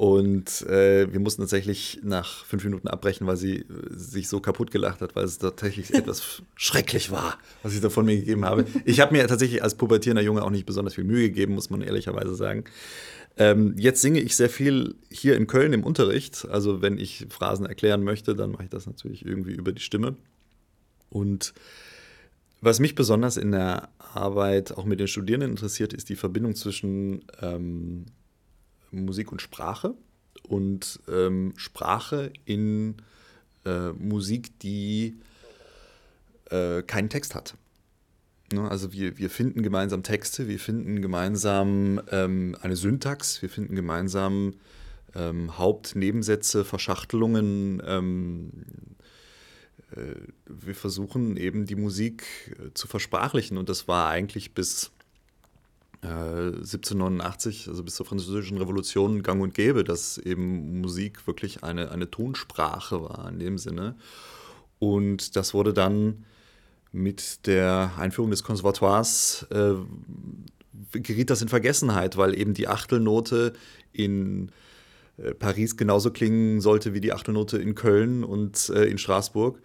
Und 0.00 0.62
äh, 0.62 1.12
wir 1.12 1.20
mussten 1.20 1.42
tatsächlich 1.42 2.00
nach 2.02 2.46
fünf 2.46 2.64
Minuten 2.64 2.88
abbrechen, 2.88 3.26
weil 3.26 3.36
sie 3.36 3.56
äh, 3.56 3.64
sich 3.90 4.30
so 4.30 4.40
kaputt 4.40 4.70
gelacht 4.70 5.02
hat, 5.02 5.14
weil 5.14 5.24
es 5.24 5.36
tatsächlich 5.36 5.92
etwas 5.94 6.40
schrecklich 6.54 7.10
war, 7.10 7.36
was 7.62 7.74
ich 7.74 7.82
da 7.82 7.90
von 7.90 8.06
mir 8.06 8.16
gegeben 8.16 8.46
habe. 8.46 8.64
Ich 8.86 9.00
habe 9.00 9.12
mir 9.12 9.28
tatsächlich 9.28 9.62
als 9.62 9.74
pubertierender 9.74 10.22
Junge 10.22 10.42
auch 10.42 10.48
nicht 10.48 10.64
besonders 10.64 10.94
viel 10.94 11.04
Mühe 11.04 11.28
gegeben, 11.28 11.52
muss 11.52 11.68
man 11.68 11.82
ehrlicherweise 11.82 12.34
sagen. 12.34 12.64
Ähm, 13.36 13.74
jetzt 13.76 14.00
singe 14.00 14.20
ich 14.20 14.36
sehr 14.36 14.48
viel 14.48 14.94
hier 15.10 15.36
in 15.36 15.46
Köln 15.46 15.74
im 15.74 15.84
Unterricht. 15.84 16.48
Also 16.48 16.80
wenn 16.80 16.96
ich 16.96 17.26
Phrasen 17.28 17.66
erklären 17.66 18.02
möchte, 18.02 18.34
dann 18.34 18.52
mache 18.52 18.64
ich 18.64 18.70
das 18.70 18.86
natürlich 18.86 19.26
irgendwie 19.26 19.52
über 19.52 19.72
die 19.72 19.82
Stimme. 19.82 20.16
Und 21.10 21.52
was 22.62 22.80
mich 22.80 22.94
besonders 22.94 23.36
in 23.36 23.52
der 23.52 23.90
Arbeit 23.98 24.72
auch 24.72 24.86
mit 24.86 24.98
den 24.98 25.08
Studierenden 25.08 25.50
interessiert, 25.50 25.92
ist 25.92 26.08
die 26.08 26.16
Verbindung 26.16 26.54
zwischen 26.54 27.22
ähm, 27.42 28.06
Musik 28.90 29.32
und 29.32 29.42
Sprache 29.42 29.94
und 30.48 31.00
ähm, 31.08 31.52
Sprache 31.56 32.32
in 32.44 32.96
äh, 33.64 33.90
Musik, 33.92 34.58
die 34.60 35.16
äh, 36.50 36.82
keinen 36.82 37.08
Text 37.08 37.34
hat. 37.34 37.56
Ne? 38.52 38.68
Also 38.68 38.92
wir, 38.92 39.18
wir 39.18 39.30
finden 39.30 39.62
gemeinsam 39.62 40.02
Texte, 40.02 40.48
wir 40.48 40.58
finden 40.58 41.02
gemeinsam 41.02 42.00
ähm, 42.10 42.56
eine 42.60 42.76
Syntax, 42.76 43.42
wir 43.42 43.48
finden 43.48 43.76
gemeinsam 43.76 44.54
ähm, 45.14 45.56
Hauptnebensätze, 45.56 46.64
Verschachtelungen. 46.64 47.82
Ähm, 47.84 48.50
äh, 49.92 50.14
wir 50.46 50.74
versuchen 50.74 51.36
eben 51.36 51.66
die 51.66 51.76
Musik 51.76 52.24
äh, 52.58 52.74
zu 52.74 52.88
versprachlichen 52.88 53.56
und 53.56 53.68
das 53.68 53.88
war 53.88 54.08
eigentlich 54.08 54.54
bis 54.54 54.90
1789, 56.02 57.66
äh, 57.66 57.70
also 57.70 57.82
bis 57.82 57.94
zur 57.94 58.06
Französischen 58.06 58.58
Revolution, 58.58 59.22
gang 59.22 59.42
und 59.42 59.54
gäbe, 59.54 59.84
dass 59.84 60.18
eben 60.18 60.80
Musik 60.80 61.26
wirklich 61.26 61.62
eine, 61.62 61.90
eine 61.90 62.10
Tonsprache 62.10 63.02
war 63.02 63.28
in 63.28 63.38
dem 63.38 63.58
Sinne. 63.58 63.96
Und 64.78 65.36
das 65.36 65.52
wurde 65.52 65.74
dann 65.74 66.24
mit 66.92 67.46
der 67.46 67.92
Einführung 67.98 68.30
des 68.30 68.42
Konservatoires, 68.42 69.46
äh, 69.50 69.74
geriet 70.92 71.30
das 71.30 71.42
in 71.42 71.48
Vergessenheit, 71.48 72.16
weil 72.16 72.36
eben 72.38 72.54
die 72.54 72.66
Achtelnote 72.66 73.52
in 73.92 74.50
äh, 75.18 75.34
Paris 75.34 75.76
genauso 75.76 76.10
klingen 76.10 76.60
sollte 76.60 76.94
wie 76.94 77.00
die 77.00 77.12
Achtelnote 77.12 77.58
in 77.58 77.74
Köln 77.74 78.24
und 78.24 78.70
äh, 78.70 78.84
in 78.86 78.98
Straßburg. 78.98 79.60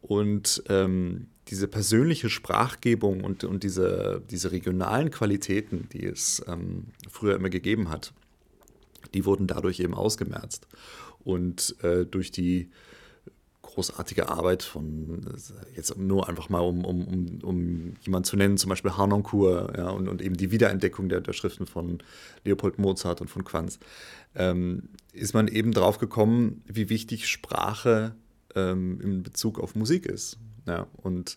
Und 0.00 0.62
ähm, 0.68 1.28
diese 1.50 1.68
persönliche 1.68 2.28
Sprachgebung 2.30 3.24
und, 3.24 3.44
und 3.44 3.62
diese, 3.62 4.22
diese 4.30 4.52
regionalen 4.52 5.10
Qualitäten, 5.10 5.88
die 5.92 6.04
es 6.04 6.42
ähm, 6.46 6.88
früher 7.10 7.36
immer 7.36 7.50
gegeben 7.50 7.88
hat, 7.88 8.12
die 9.14 9.24
wurden 9.24 9.46
dadurch 9.46 9.80
eben 9.80 9.94
ausgemerzt. 9.94 10.66
Und 11.24 11.76
äh, 11.82 12.04
durch 12.04 12.30
die 12.30 12.70
großartige 13.62 14.28
Arbeit 14.28 14.62
von, 14.62 15.20
jetzt 15.76 15.96
nur 15.96 16.28
einfach 16.28 16.48
mal, 16.48 16.60
um, 16.60 16.84
um, 16.84 17.06
um, 17.06 17.38
um 17.42 17.96
jemanden 18.00 18.24
zu 18.24 18.36
nennen, 18.36 18.56
zum 18.56 18.70
Beispiel 18.70 18.92
Harnoncourt 18.92 19.76
ja, 19.76 19.90
und, 19.90 20.08
und 20.08 20.22
eben 20.22 20.36
die 20.36 20.50
Wiederentdeckung 20.50 21.08
der, 21.08 21.20
der 21.20 21.32
Schriften 21.32 21.66
von 21.66 21.98
Leopold 22.44 22.78
Mozart 22.78 23.20
und 23.20 23.28
von 23.28 23.44
Quanz, 23.44 23.78
ähm, 24.34 24.88
ist 25.12 25.34
man 25.34 25.48
eben 25.48 25.72
drauf 25.72 25.98
gekommen, 25.98 26.62
wie 26.66 26.88
wichtig 26.88 27.28
Sprache 27.28 28.14
ähm, 28.54 29.00
in 29.00 29.22
Bezug 29.22 29.58
auf 29.58 29.74
Musik 29.74 30.06
ist. 30.06 30.38
Ja, 30.68 30.86
und 30.98 31.36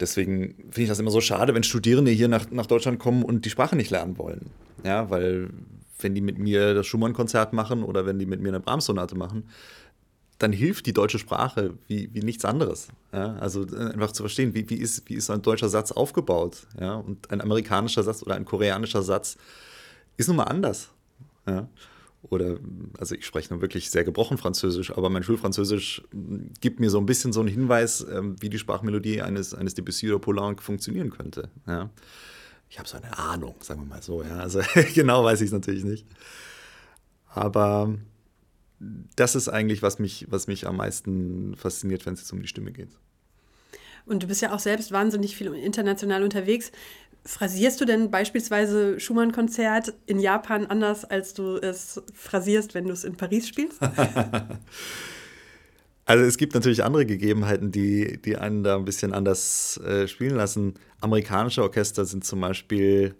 deswegen 0.00 0.54
finde 0.56 0.82
ich 0.82 0.88
das 0.88 1.00
immer 1.00 1.10
so 1.10 1.20
schade, 1.20 1.54
wenn 1.54 1.64
Studierende 1.64 2.10
hier 2.10 2.28
nach, 2.28 2.50
nach 2.50 2.66
Deutschland 2.66 2.98
kommen 2.98 3.22
und 3.22 3.44
die 3.44 3.50
Sprache 3.50 3.76
nicht 3.76 3.90
lernen 3.90 4.16
wollen. 4.16 4.50
Ja, 4.84 5.10
weil 5.10 5.50
wenn 5.98 6.14
die 6.14 6.20
mit 6.20 6.38
mir 6.38 6.74
das 6.74 6.86
Schumann-Konzert 6.86 7.52
machen 7.52 7.82
oder 7.82 8.06
wenn 8.06 8.18
die 8.18 8.26
mit 8.26 8.40
mir 8.40 8.48
eine 8.48 8.60
Brahms-Sonate 8.60 9.16
machen, 9.16 9.48
dann 10.38 10.52
hilft 10.52 10.86
die 10.86 10.92
deutsche 10.92 11.18
Sprache 11.18 11.74
wie, 11.86 12.10
wie 12.12 12.20
nichts 12.20 12.44
anderes. 12.44 12.88
Ja, 13.12 13.34
also 13.36 13.66
äh, 13.66 13.92
einfach 13.92 14.12
zu 14.12 14.22
verstehen, 14.22 14.54
wie, 14.54 14.68
wie, 14.68 14.76
ist, 14.76 15.08
wie 15.08 15.14
ist 15.14 15.30
ein 15.30 15.42
deutscher 15.42 15.68
Satz 15.68 15.92
aufgebaut. 15.92 16.66
Ja, 16.80 16.94
und 16.94 17.30
ein 17.30 17.40
amerikanischer 17.40 18.02
Satz 18.02 18.22
oder 18.22 18.34
ein 18.34 18.44
koreanischer 18.44 19.02
Satz 19.02 19.36
ist 20.16 20.28
nun 20.28 20.36
mal 20.36 20.44
anders. 20.44 20.90
Ja 21.46 21.68
oder, 22.30 22.58
also 22.98 23.14
ich 23.14 23.26
spreche 23.26 23.52
nun 23.52 23.60
wirklich 23.60 23.90
sehr 23.90 24.04
gebrochen 24.04 24.38
Französisch, 24.38 24.90
aber 24.96 25.10
mein 25.10 25.22
Schulfranzösisch 25.22 26.02
gibt 26.60 26.80
mir 26.80 26.90
so 26.90 26.98
ein 26.98 27.06
bisschen 27.06 27.32
so 27.32 27.40
einen 27.40 27.48
Hinweis, 27.48 28.06
ähm, 28.10 28.36
wie 28.40 28.48
die 28.48 28.58
Sprachmelodie 28.58 29.22
eines, 29.22 29.54
eines 29.54 29.74
Debussy 29.74 30.08
oder 30.08 30.18
Poulenc 30.18 30.62
funktionieren 30.62 31.10
könnte. 31.10 31.50
Ja. 31.66 31.90
Ich 32.68 32.78
habe 32.78 32.88
so 32.88 32.96
eine 32.96 33.16
Ahnung, 33.18 33.54
sagen 33.60 33.82
wir 33.82 33.86
mal 33.86 34.02
so. 34.02 34.22
Ja. 34.22 34.38
Also 34.38 34.60
genau 34.94 35.24
weiß 35.24 35.40
ich 35.40 35.46
es 35.46 35.52
natürlich 35.52 35.84
nicht. 35.84 36.06
Aber 37.28 37.94
das 39.16 39.34
ist 39.34 39.48
eigentlich, 39.48 39.82
was 39.82 39.98
mich, 39.98 40.26
was 40.30 40.46
mich 40.46 40.66
am 40.66 40.76
meisten 40.76 41.56
fasziniert, 41.56 42.06
wenn 42.06 42.14
es 42.14 42.20
jetzt 42.20 42.32
um 42.32 42.42
die 42.42 42.48
Stimme 42.48 42.72
geht. 42.72 42.90
Und 44.06 44.22
du 44.22 44.26
bist 44.26 44.42
ja 44.42 44.54
auch 44.54 44.58
selbst 44.58 44.92
wahnsinnig 44.92 45.36
viel 45.36 45.52
international 45.54 46.22
unterwegs. 46.22 46.72
Phrasierst 47.26 47.80
du 47.80 47.86
denn 47.86 48.10
beispielsweise 48.10 49.00
Schumann-Konzert 49.00 49.94
in 50.04 50.20
Japan 50.20 50.66
anders, 50.66 51.06
als 51.06 51.32
du 51.32 51.56
es 51.56 52.02
phrasierst, 52.12 52.74
wenn 52.74 52.84
du 52.84 52.92
es 52.92 53.04
in 53.04 53.16
Paris 53.16 53.48
spielst? 53.48 53.80
also 56.04 56.24
es 56.24 56.36
gibt 56.36 56.52
natürlich 56.52 56.84
andere 56.84 57.06
Gegebenheiten, 57.06 57.72
die, 57.72 58.20
die 58.20 58.36
einen 58.36 58.62
da 58.62 58.76
ein 58.76 58.84
bisschen 58.84 59.14
anders 59.14 59.78
äh, 59.78 60.06
spielen 60.06 60.36
lassen. 60.36 60.74
Amerikanische 61.00 61.62
Orchester 61.62 62.04
sind 62.04 62.24
zum 62.24 62.42
Beispiel 62.42 63.14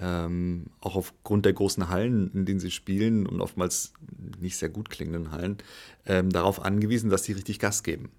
ähm, 0.00 0.66
auch 0.80 0.96
aufgrund 0.96 1.46
der 1.46 1.54
großen 1.54 1.88
Hallen, 1.88 2.30
in 2.34 2.44
denen 2.44 2.60
sie 2.60 2.70
spielen 2.70 3.26
und 3.26 3.40
oftmals 3.40 3.92
nicht 4.38 4.56
sehr 4.56 4.68
gut 4.68 4.90
klingenden 4.90 5.32
Hallen, 5.32 5.58
ähm, 6.06 6.30
darauf 6.30 6.62
angewiesen, 6.62 7.10
dass 7.10 7.24
sie 7.24 7.32
richtig 7.32 7.58
Gas 7.58 7.82
geben. 7.82 8.10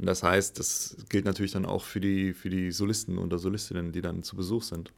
Und 0.00 0.06
das 0.06 0.22
heißt, 0.22 0.58
das 0.58 0.96
gilt 1.10 1.26
natürlich 1.26 1.52
dann 1.52 1.66
auch 1.66 1.84
für 1.84 2.00
die, 2.00 2.32
für 2.32 2.48
die 2.48 2.72
Solisten 2.72 3.18
oder 3.18 3.38
Solistinnen, 3.38 3.92
die 3.92 4.00
dann 4.00 4.22
zu 4.22 4.34
Besuch 4.34 4.62
sind. 4.62 4.94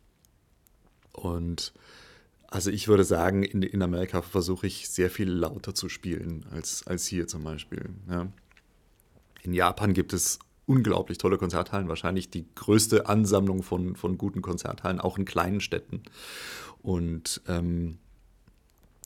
Und 1.11 1.73
also 2.47 2.71
ich 2.71 2.87
würde 2.87 3.03
sagen, 3.03 3.43
in, 3.43 3.63
in 3.63 3.83
Amerika 3.83 4.23
versuche 4.23 4.69
ich 4.69 4.89
sehr 4.89 5.11
viel 5.11 5.29
lauter 5.29 5.75
zu 5.75 5.89
spielen 5.89 6.47
als, 6.53 6.87
als 6.87 7.05
hier 7.05 7.27
zum 7.27 7.43
Beispiel. 7.43 7.91
Ja. 8.09 8.29
In 9.43 9.55
Japan 9.55 9.93
gibt 9.93 10.13
es 10.13 10.39
unglaublich 10.67 11.19
tolle 11.19 11.37
Konzerthallen, 11.37 11.89
wahrscheinlich 11.89 12.31
die 12.31 12.47
größte 12.55 13.07
Ansammlung 13.07 13.65
von, 13.65 13.97
von 13.97 14.17
guten 14.17 14.41
Konzerthallen, 14.41 15.01
auch 15.01 15.19
in 15.19 15.25
kleinen 15.25 15.61
Städten. 15.61 16.05
Und 16.81 17.43
ähm, 17.49 17.99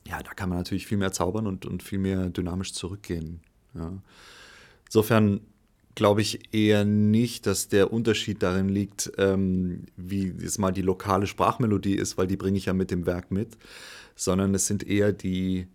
ja, 0.06 0.22
da 0.22 0.34
kann 0.34 0.50
man 0.50 0.58
natürlich 0.58 0.86
viel 0.86 0.98
mehr 0.98 1.12
zaubern 1.12 1.46
und, 1.46 1.64
und 1.64 1.82
viel 1.82 1.98
mehr 1.98 2.28
dynamisch 2.28 2.74
zurückgehen. 2.74 3.40
Ja. 3.72 3.94
Insofern 4.84 5.40
glaube 5.96 6.20
ich 6.20 6.54
eher 6.54 6.84
nicht, 6.84 7.46
dass 7.46 7.68
der 7.68 7.92
Unterschied 7.92 8.42
darin 8.42 8.68
liegt, 8.68 9.10
ähm, 9.16 9.86
wie 9.96 10.32
jetzt 10.38 10.58
mal 10.58 10.70
die 10.70 10.82
lokale 10.82 11.26
Sprachmelodie 11.26 11.96
ist, 11.96 12.16
weil 12.18 12.28
die 12.28 12.36
bringe 12.36 12.58
ich 12.58 12.66
ja 12.66 12.74
mit 12.74 12.90
dem 12.92 13.06
Werk 13.06 13.32
mit, 13.32 13.56
sondern 14.14 14.54
es 14.54 14.66
sind 14.66 14.86
eher 14.86 15.12
die, 15.12 15.66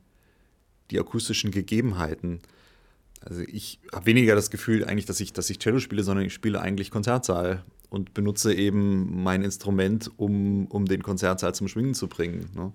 die 0.92 1.00
akustischen 1.00 1.52
Gegebenheiten. 1.52 2.40
Also 3.20 3.42
ich 3.42 3.80
habe 3.92 4.06
weniger 4.06 4.36
das 4.36 4.52
Gefühl 4.52 4.86
eigentlich, 4.86 5.06
dass 5.08 5.20
ich, 5.20 5.34
dass 5.34 5.50
ich 5.50 5.60
Cello 5.60 5.80
spiele, 5.80 6.04
sondern 6.04 6.26
ich 6.26 6.34
spiele 6.34 6.62
eigentlich 6.62 6.92
Konzertsaal 6.92 7.66
und 7.90 8.14
benutze 8.14 8.54
eben 8.54 9.24
mein 9.24 9.42
Instrument, 9.42 10.12
um, 10.18 10.68
um 10.68 10.86
den 10.86 11.02
Konzertsaal 11.02 11.56
zum 11.56 11.68
Schwingen 11.68 11.96
zu 11.96 12.08
bringen. 12.08 12.46
Ne? 12.56 12.72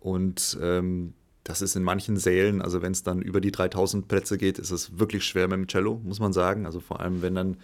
Und 0.00 0.58
ähm, 0.62 1.12
das 1.48 1.62
ist 1.62 1.76
in 1.76 1.82
manchen 1.82 2.18
Sälen, 2.18 2.60
also 2.60 2.82
wenn 2.82 2.92
es 2.92 3.02
dann 3.02 3.22
über 3.22 3.40
die 3.40 3.50
3000 3.50 4.06
Plätze 4.06 4.36
geht, 4.36 4.58
ist 4.58 4.70
es 4.70 4.98
wirklich 4.98 5.24
schwer 5.24 5.48
mit 5.48 5.56
dem 5.56 5.66
Cello, 5.66 5.98
muss 6.04 6.20
man 6.20 6.34
sagen. 6.34 6.66
Also 6.66 6.78
vor 6.78 7.00
allem, 7.00 7.22
wenn 7.22 7.34
dann 7.34 7.56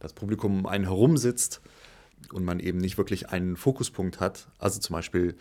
das 0.00 0.12
Publikum 0.12 0.58
um 0.58 0.66
einen 0.66 0.86
herum 0.86 1.16
sitzt 1.16 1.60
und 2.32 2.44
man 2.44 2.58
eben 2.58 2.78
nicht 2.78 2.98
wirklich 2.98 3.28
einen 3.28 3.56
Fokuspunkt 3.56 4.18
hat. 4.18 4.48
Also 4.58 4.80
zum 4.80 4.94
Beispiel, 4.94 5.36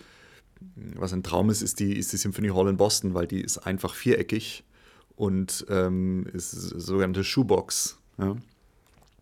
was 0.93 1.11
ein 1.11 1.23
Traum 1.23 1.49
ist, 1.49 1.63
ist 1.63 1.79
die, 1.79 1.97
ist 1.97 2.13
die 2.13 2.17
Symphony 2.17 2.49
Hall 2.49 2.67
in 2.67 2.77
Boston, 2.77 3.15
weil 3.15 3.25
die 3.25 3.41
ist 3.41 3.57
einfach 3.57 3.95
viereckig 3.95 4.63
und 5.15 5.65
ähm, 5.67 6.27
ist 6.31 6.51
sogenannte 6.51 7.23
Shoebox. 7.23 7.97
Ja? 8.19 8.35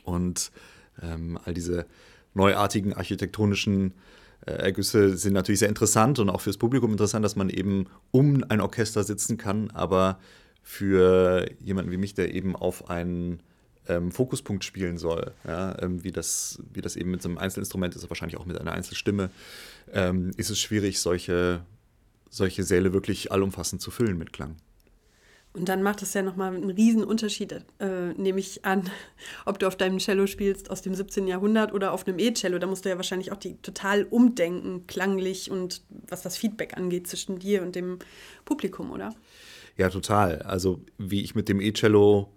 Und 0.04 0.52
ähm, 1.02 1.40
all 1.46 1.54
diese 1.54 1.86
neuartigen 2.34 2.92
architektonischen 2.92 3.94
Ergüsse 4.58 5.18
sind 5.18 5.34
natürlich 5.34 5.60
sehr 5.60 5.70
interessant 5.70 6.20
und 6.20 6.30
auch 6.30 6.42
fürs 6.42 6.58
Publikum 6.58 6.92
interessant, 6.92 7.24
dass 7.24 7.36
man 7.36 7.50
eben 7.50 7.88
um 8.12 8.44
ein 8.50 8.62
Orchester 8.62 9.04
sitzen 9.04 9.38
kann, 9.38 9.72
aber 9.72 10.20
für 10.62 11.50
jemanden 11.60 11.92
wie 11.92 11.98
mich, 11.98 12.14
der 12.14 12.34
eben 12.34 12.56
auf 12.56 12.90
einen 12.90 13.42
ähm, 13.88 14.12
Fokuspunkt 14.12 14.64
spielen 14.64 14.98
soll, 14.98 15.34
ja, 15.46 15.76
ähm, 15.82 16.04
wie, 16.04 16.12
das, 16.12 16.60
wie 16.72 16.82
das 16.82 16.96
eben 16.96 17.12
mit 17.12 17.22
so 17.22 17.30
einem 17.30 17.38
Einzelinstrument 17.38 17.96
ist, 17.96 18.10
wahrscheinlich 18.10 18.38
auch 18.38 18.46
mit 18.46 18.60
einer 18.60 18.72
Einzelstimme, 18.72 19.32
ähm, 19.92 20.32
ist 20.38 20.50
es 20.50 20.60
schwierig, 20.60 21.00
solche, 21.00 21.62
solche 22.30 22.64
Säle 22.64 22.94
wirklich 22.94 23.32
allumfassend 23.32 23.82
zu 23.82 23.92
füllen 23.92 24.18
mit 24.18 24.32
Klang. 24.32 24.56
Und 25.54 25.68
dann 25.68 25.82
macht 25.82 26.04
es 26.04 26.14
ja 26.14 26.22
nochmal 26.22 26.56
einen 26.56 26.70
riesen 26.70 27.04
Unterschied, 27.04 27.52
äh, 27.80 28.14
nehme 28.14 28.40
ich 28.40 28.66
an, 28.66 28.84
ob 29.46 29.58
du 29.58 29.68
auf 29.68 29.76
deinem 29.76 29.98
Cello 29.98 30.28
spielst 30.28 30.70
aus 30.70 30.82
dem 30.82 30.94
17. 30.94 31.28
Jahrhundert 31.28 31.74
oder 31.74 31.92
auf 31.92 32.08
einem 32.08 32.20
E-Cello. 32.20 32.60
Da 32.60 32.68
musst 32.68 32.86
du 32.86 32.90
ja 32.90 32.98
wahrscheinlich 32.98 33.32
auch 33.32 33.38
die 33.38 33.56
total 33.62 34.04
umdenken, 34.04 34.86
klanglich 34.86 35.50
und 35.50 35.82
was 36.08 36.22
das 36.22 36.38
Feedback 36.38 36.78
angeht 36.78 37.08
zwischen 37.08 37.40
dir 37.40 37.64
und 37.64 37.76
dem 37.76 37.98
Publikum, 38.46 38.92
oder? 38.92 39.16
Ja, 39.76 39.90
total. 39.90 40.44
Also 40.44 40.82
wie 40.98 41.24
ich 41.24 41.34
mit 41.34 41.50
dem 41.50 41.62
E-Cello 41.62 42.32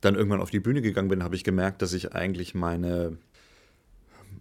dann 0.00 0.14
irgendwann 0.14 0.40
auf 0.40 0.50
die 0.50 0.60
Bühne 0.60 0.80
gegangen 0.80 1.08
bin, 1.08 1.24
habe 1.24 1.34
ich 1.34 1.42
gemerkt, 1.42 1.82
dass 1.82 1.92
ich 1.92 2.12
eigentlich 2.12 2.54
meine, 2.54 3.18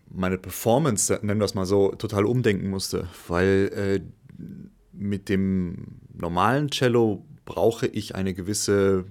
meine 0.10 0.38
Performance, 0.38 1.20
nennen 1.24 1.40
wir 1.40 1.46
es 1.46 1.56
mal 1.56 1.66
so, 1.66 1.90
total 1.92 2.26
umdenken 2.26 2.70
musste. 2.70 3.08
Weil 3.28 3.72
äh, 3.74 4.02
mit 4.92 5.30
dem 5.30 6.00
normalen 6.14 6.70
Cello 6.70 7.26
brauche 7.48 7.88
ich 7.88 8.14
eine 8.14 8.36
gewisse 8.36 9.06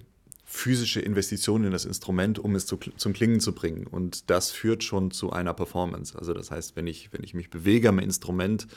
physische 0.45 1.01
Investition 1.01 1.65
in 1.65 1.73
das 1.73 1.85
Instrument, 1.85 2.39
um 2.39 2.55
es 2.55 2.67
zu, 2.67 2.79
zum 2.97 3.13
Klingen 3.13 3.41
zu 3.41 3.53
bringen. 3.53 3.89
Und 3.89 4.31
das 4.31 4.53
führt 4.53 4.85
schon 4.85 5.11
zu 5.11 5.33
einer 5.33 5.53
Performance. 5.53 6.17
Also 6.17 6.33
das 6.33 6.53
heißt, 6.53 6.77
wenn 6.77 6.87
ich, 6.87 7.13
wenn 7.13 7.25
ich 7.25 7.35
mich 7.35 7.51
bewege 7.51 7.89
am 7.89 7.99
Instrument 7.99 8.69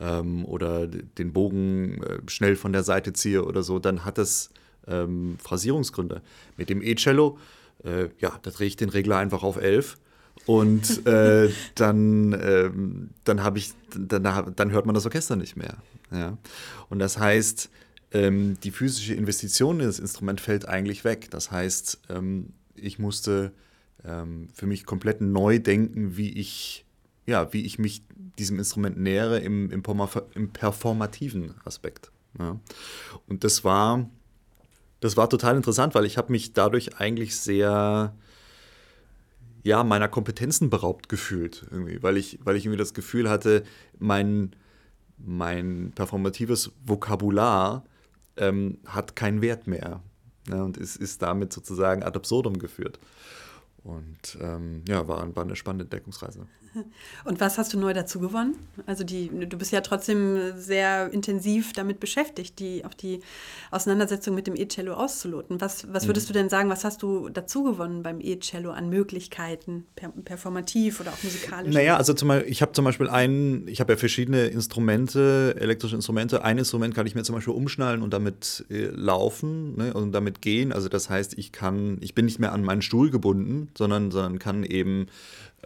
ähm, 0.00 0.44
oder 0.44 0.88
den 0.88 1.32
Bogen 1.32 2.02
äh, 2.02 2.18
schnell 2.26 2.56
von 2.56 2.72
der 2.72 2.82
Seite 2.82 3.12
ziehe 3.12 3.44
oder 3.44 3.62
so, 3.62 3.78
dann 3.78 4.04
hat 4.04 4.18
das 4.18 4.50
ähm, 4.88 5.36
Phrasierungsgründe. 5.40 6.20
Mit 6.56 6.68
dem 6.68 6.82
E-Cello, 6.82 7.38
äh, 7.84 8.08
ja, 8.18 8.36
da 8.42 8.50
drehe 8.50 8.66
ich 8.66 8.76
den 8.76 8.88
Regler 8.88 9.18
einfach 9.18 9.44
auf 9.44 9.56
11 9.56 9.98
und 10.46 11.06
äh, 11.06 11.48
dann, 11.76 12.32
ähm, 12.32 13.10
dann 13.22 13.44
habe 13.44 13.58
ich, 13.58 13.72
dann, 13.96 14.24
dann 14.56 14.70
hört 14.72 14.86
man 14.86 14.96
das 14.96 15.06
Orchester 15.06 15.36
nicht 15.36 15.56
mehr. 15.56 15.76
Ja? 16.10 16.38
Und 16.90 16.98
das 16.98 17.18
heißt, 17.18 17.70
ähm, 18.14 18.56
die 18.62 18.70
physische 18.70 19.12
Investition 19.12 19.80
in 19.80 19.86
das 19.86 19.98
Instrument 19.98 20.40
fällt 20.40 20.66
eigentlich 20.68 21.04
weg. 21.04 21.30
Das 21.30 21.50
heißt, 21.50 22.00
ähm, 22.08 22.54
ich 22.76 22.98
musste 22.98 23.52
ähm, 24.04 24.48
für 24.54 24.66
mich 24.66 24.86
komplett 24.86 25.20
neu 25.20 25.58
denken, 25.58 26.16
wie 26.16 26.30
ich, 26.32 26.86
ja, 27.26 27.52
wie 27.52 27.66
ich 27.66 27.78
mich 27.78 28.04
diesem 28.38 28.58
Instrument 28.58 28.98
nähere 28.98 29.40
im, 29.40 29.70
im, 29.70 29.82
im 30.34 30.52
performativen 30.52 31.54
Aspekt. 31.64 32.12
Ja. 32.38 32.58
Und 33.26 33.42
das 33.42 33.64
war, 33.64 34.08
das 35.00 35.16
war 35.16 35.28
total 35.28 35.56
interessant, 35.56 35.94
weil 35.96 36.04
ich 36.04 36.16
habe 36.16 36.30
mich 36.30 36.52
dadurch 36.52 36.96
eigentlich 36.98 37.36
sehr 37.36 38.14
ja, 39.64 39.82
meiner 39.82 40.08
Kompetenzen 40.08 40.70
beraubt 40.70 41.08
gefühlt, 41.08 41.66
irgendwie, 41.70 42.00
weil 42.02 42.16
ich, 42.16 42.38
weil 42.44 42.54
ich 42.54 42.64
irgendwie 42.64 42.78
das 42.78 42.94
Gefühl 42.94 43.28
hatte, 43.28 43.64
mein, 43.98 44.54
mein 45.16 45.90
performatives 45.94 46.70
Vokabular 46.84 47.84
ähm, 48.36 48.78
hat 48.86 49.16
keinen 49.16 49.42
Wert 49.42 49.66
mehr 49.66 50.02
ne, 50.48 50.64
und 50.64 50.76
ist, 50.76 50.96
ist 50.96 51.22
damit 51.22 51.52
sozusagen 51.52 52.02
ad 52.02 52.16
absurdum 52.16 52.58
geführt. 52.58 52.98
Und 53.82 54.38
ähm, 54.40 54.82
ja, 54.88 55.06
war, 55.08 55.36
war 55.36 55.44
eine 55.44 55.56
spannende 55.56 55.84
Entdeckungsreise. 55.84 56.46
Und 57.24 57.40
was 57.40 57.58
hast 57.58 57.72
du 57.72 57.78
neu 57.78 57.92
dazu 57.92 58.20
gewonnen? 58.20 58.56
Also 58.86 59.04
die, 59.04 59.28
du 59.28 59.56
bist 59.56 59.72
ja 59.72 59.80
trotzdem 59.80 60.52
sehr 60.56 61.12
intensiv 61.12 61.72
damit 61.72 62.00
beschäftigt, 62.00 62.58
die, 62.58 62.84
auch 62.84 62.94
die 62.94 63.20
Auseinandersetzung 63.70 64.34
mit 64.34 64.46
dem 64.46 64.56
E-Cello 64.56 64.94
auszuloten. 64.94 65.60
Was, 65.60 65.92
was 65.92 66.06
würdest 66.06 66.28
mhm. 66.28 66.32
du 66.32 66.38
denn 66.40 66.48
sagen, 66.48 66.70
was 66.70 66.84
hast 66.84 67.02
du 67.02 67.28
dazu 67.28 67.62
gewonnen 67.62 68.02
beim 68.02 68.20
E-Cello 68.20 68.70
an 68.70 68.88
Möglichkeiten, 68.88 69.86
per, 69.96 70.10
performativ 70.10 71.00
oder 71.00 71.12
auch 71.12 71.22
musikalisch? 71.22 71.74
Naja, 71.74 71.96
also 71.96 72.14
zum 72.14 72.28
Beispiel, 72.28 72.50
ich 72.50 72.62
habe 72.62 72.72
zum 72.72 72.84
Beispiel 72.84 73.08
einen, 73.08 73.68
ich 73.68 73.80
habe 73.80 73.92
ja 73.92 73.96
verschiedene 73.96 74.46
Instrumente, 74.46 75.56
elektrische 75.58 75.96
Instrumente. 75.96 76.44
Ein 76.44 76.58
Instrument 76.58 76.94
kann 76.94 77.06
ich 77.06 77.14
mir 77.14 77.22
zum 77.22 77.34
Beispiel 77.34 77.54
umschnallen 77.54 78.02
und 78.02 78.12
damit 78.12 78.64
äh, 78.70 78.86
laufen 78.86 79.76
ne, 79.76 79.94
und 79.94 80.12
damit 80.12 80.42
gehen. 80.42 80.72
Also 80.72 80.88
das 80.88 81.10
heißt, 81.10 81.38
ich 81.38 81.52
kann, 81.52 81.98
ich 82.00 82.14
bin 82.14 82.24
nicht 82.24 82.38
mehr 82.38 82.52
an 82.52 82.62
meinen 82.62 82.82
Stuhl 82.82 83.10
gebunden, 83.10 83.68
sondern, 83.76 84.10
sondern 84.10 84.38
kann 84.38 84.64
eben 84.64 85.06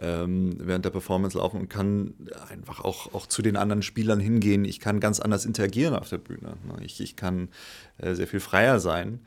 ähm, 0.01 0.55
während 0.59 0.85
der 0.85 0.91
Performance 0.91 1.37
laufen 1.37 1.59
und 1.59 1.69
kann 1.69 2.13
einfach 2.49 2.79
auch, 2.83 3.13
auch 3.13 3.27
zu 3.27 3.41
den 3.41 3.55
anderen 3.55 3.81
Spielern 3.81 4.19
hingehen. 4.19 4.65
Ich 4.65 4.79
kann 4.79 4.99
ganz 4.99 5.19
anders 5.19 5.45
interagieren 5.45 5.95
auf 5.95 6.09
der 6.09 6.17
Bühne. 6.17 6.55
Ne? 6.67 6.83
Ich, 6.83 7.01
ich 7.01 7.15
kann 7.15 7.49
äh, 7.97 8.15
sehr 8.15 8.27
viel 8.27 8.39
freier 8.39 8.79
sein. 8.79 9.19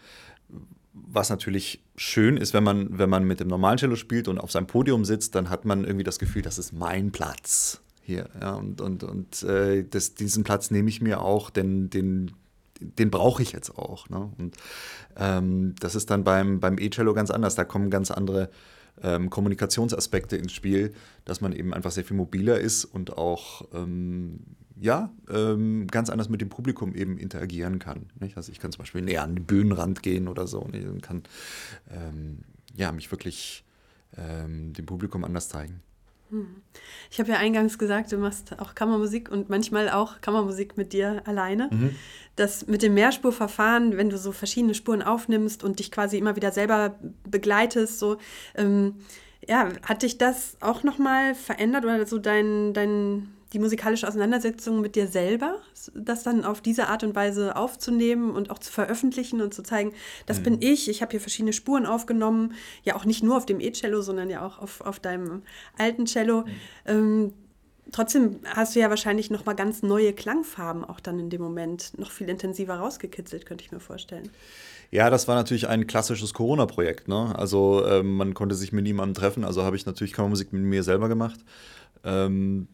Was 0.93 1.31
natürlich 1.31 1.83
schön 1.97 2.37
ist, 2.37 2.53
wenn 2.55 2.65
man, 2.65 2.99
wenn 2.99 3.09
man 3.11 3.25
mit 3.25 3.41
dem 3.41 3.49
normalen 3.49 3.79
Cello 3.79 3.97
spielt 3.97 4.29
und 4.29 4.39
auf 4.39 4.53
seinem 4.53 4.67
Podium 4.67 5.05
sitzt, 5.05 5.35
dann 5.35 5.51
hat 5.51 5.65
man 5.65 5.85
irgendwie 5.85 6.05
das 6.05 6.19
Gefühl, 6.19 6.43
das 6.43 6.59
ist 6.59 6.73
mein 6.73 7.13
Platz 7.13 7.81
hier. 8.03 8.29
Ja? 8.41 8.55
Und, 8.55 8.81
und, 8.81 9.05
und 9.05 9.43
äh, 9.43 9.85
das, 9.85 10.15
diesen 10.15 10.45
Platz 10.45 10.71
nehme 10.71 10.89
ich 10.89 11.01
mir 11.01 11.21
auch, 11.21 11.51
denn 11.51 11.91
den, 11.91 12.33
den 12.81 13.11
brauche 13.11 13.43
ich 13.43 13.53
jetzt 13.53 13.77
auch. 13.77 14.09
Ne? 14.11 14.31
Und 14.39 14.57
ähm, 15.17 15.75
das 15.81 15.95
ist 15.95 16.11
dann 16.11 16.25
beim, 16.25 16.61
beim 16.61 16.79
E-Cello 16.79 17.15
ganz 17.15 17.31
anders. 17.31 17.55
Da 17.55 17.65
kommen 17.65 17.91
ganz 17.91 18.11
andere 18.11 18.51
ähm, 19.01 19.31
Kommunikationsaspekte 19.31 20.37
ins 20.37 20.53
Spiel, 20.53 20.93
dass 21.25 21.41
man 21.41 21.53
eben 21.53 21.73
einfach 21.73 21.91
sehr 21.91 22.05
viel 22.05 22.17
mobiler 22.17 22.59
ist 22.59 22.85
und 22.85 23.17
auch 23.17 23.63
ähm, 23.73 24.41
ja, 24.81 25.11
ähm, 25.31 25.87
ganz 25.87 26.11
anders 26.11 26.29
mit 26.29 26.41
dem 26.41 26.49
Publikum 26.49 26.95
eben 26.95 27.17
interagieren 27.17 27.79
kann. 27.79 28.07
Nicht? 28.19 28.37
Also 28.37 28.51
ich 28.51 28.59
kann 28.59 28.73
zum 28.73 28.81
Beispiel 28.81 29.03
näher 29.03 29.23
an 29.23 29.37
den 29.37 29.45
Bühnenrand 29.45 30.03
gehen 30.03 30.29
oder 30.29 30.47
so 30.47 30.61
und 30.61 31.03
kann 31.03 31.23
ähm, 31.91 32.39
ja, 32.75 32.91
mich 32.91 33.11
wirklich 33.11 33.65
ähm, 34.17 34.73
dem 34.73 34.87
Publikum 34.87 35.25
anders 35.25 35.49
zeigen. 35.49 35.83
Hm. 36.33 36.63
Ich 37.11 37.21
habe 37.21 37.31
ja 37.31 37.37
eingangs 37.37 37.79
gesagt, 37.79 38.11
du 38.11 38.17
machst 38.17 38.59
auch 38.59 38.75
Kammermusik 38.75 39.31
und 39.31 39.51
manchmal 39.51 39.91
auch 39.91 40.23
Kammermusik 40.23 40.79
mit 40.79 40.95
dir 40.95 41.23
alleine. 41.27 41.69
Mhm. 41.71 41.95
Das 42.37 42.67
mit 42.67 42.83
dem 42.83 42.95
Mehrspurverfahren, 42.95 43.99
wenn 43.99 44.09
du 44.09 44.17
so 44.17 44.33
verschiedene 44.33 44.75
Spuren 44.75 45.03
aufnimmst 45.03 45.63
und 45.63 45.79
dich 45.79 45.93
quasi 45.93 46.17
immer 46.17 46.35
wieder 46.35 46.51
selber 46.51 46.99
begleitest, 47.29 47.99
so 47.99 48.17
ähm, 48.55 48.95
ja, 49.47 49.69
hat 49.83 50.03
dich 50.03 50.17
das 50.17 50.57
auch 50.61 50.83
nochmal 50.83 51.35
verändert 51.35 51.85
oder 51.85 52.07
so 52.07 52.17
dein, 52.17 52.73
dein 52.73 53.29
die 53.53 53.59
musikalische 53.59 54.09
Auseinandersetzung 54.09 54.81
mit 54.81 54.97
dir 54.97 55.07
selber, 55.07 55.57
das 55.95 56.23
dann 56.23 56.45
auf 56.45 56.61
diese 56.61 56.89
Art 56.89 57.05
und 57.05 57.15
Weise 57.15 57.57
aufzunehmen 57.57 58.31
und 58.31 58.51
auch 58.51 58.59
zu 58.59 58.73
veröffentlichen 58.73 59.41
und 59.43 59.53
zu 59.53 59.63
zeigen, 59.63 59.93
das 60.27 60.39
mhm. 60.39 60.45
bin 60.45 60.63
ich, 60.63 60.89
ich 60.89 61.03
habe 61.03 61.11
hier 61.11 61.21
verschiedene 61.21 61.53
Spuren 61.53 61.85
aufgenommen, 61.85 62.55
ja 62.83 62.97
auch 62.97 63.05
nicht 63.05 63.23
nur 63.23 63.37
auf 63.37 63.47
dem 63.47 63.61
E-Cello, 63.61 64.01
sondern 64.01 64.31
ja 64.31 64.45
auch 64.45 64.59
auf, 64.59 64.81
auf 64.81 65.01
deinem 65.01 65.43
alten 65.77 66.07
Cello. 66.07 66.43
Mhm. 66.43 66.47
Ähm, 66.87 67.33
trotzdem 67.93 68.41
hast 68.47 68.75
du 68.75 68.81
ja 68.81 68.89
wahrscheinlich 68.89 69.31
nochmal 69.31 69.55
ganz 69.55 69.83
neue 69.83 70.15
Klangfarben 70.15 70.85
auch 70.85 71.01
dann 71.01 71.19
in 71.19 71.29
dem 71.29 71.43
Moment 71.43 71.99
noch 71.99 72.11
viel 72.11 72.31
intensiver 72.31 72.77
rausgekitzelt, 72.77 73.45
könnte 73.45 73.65
ich 73.65 73.73
mir 73.73 73.81
vorstellen. 73.81 74.31
Ja, 74.91 75.09
das 75.11 75.29
war 75.29 75.37
natürlich 75.37 75.69
ein 75.69 75.87
klassisches 75.87 76.35
Corona-Projekt. 76.35 77.09
Ne? 77.09 77.35
Also 77.37 77.87
ähm, 77.87 78.17
man 78.17 78.35
konnte 78.35 78.55
sich 78.55 78.73
mit 78.73 78.85
niemandem 78.85 79.15
treffen, 79.15 79.45
also 79.45 79.63
habe 79.63 79.77
ich 79.77 79.87
natürlich 79.87 80.13
Kammermusik 80.13 80.53
mit 80.53 80.63
mir 80.63 80.83
selber 80.83 81.09
gemacht. 81.09 81.41
Ähm, 82.05 82.69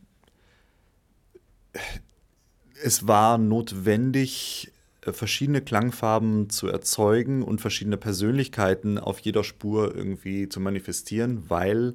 es 2.83 3.07
war 3.07 3.39
notwendig, 3.39 4.73
äh, 5.03 5.13
verschiedene 5.13 5.61
Klangfarben 5.61 6.51
zu 6.51 6.69
erzeugen 6.69 7.43
und 7.43 7.61
verschiedene 7.61 7.97
Persönlichkeiten 7.97 8.99
auf 8.99 9.19
jeder 9.21 9.45
Spur 9.45 9.95
irgendwie 9.95 10.49
zu 10.49 10.61
manifestieren, 10.61 11.45
weil 11.49 11.95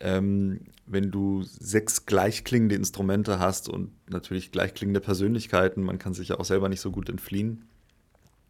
ähm, 0.00 0.60
wenn 0.86 1.10
du 1.10 1.42
sechs 1.42 2.04
gleichklingende 2.04 2.74
Instrumente 2.74 3.38
hast 3.38 3.68
und 3.68 3.90
natürlich 4.10 4.52
gleichklingende 4.52 5.00
Persönlichkeiten, 5.00 5.82
man 5.82 5.98
kann 5.98 6.14
sich 6.14 6.28
ja 6.28 6.38
auch 6.38 6.44
selber 6.44 6.68
nicht 6.68 6.80
so 6.80 6.90
gut 6.90 7.08
entfliehen, 7.08 7.64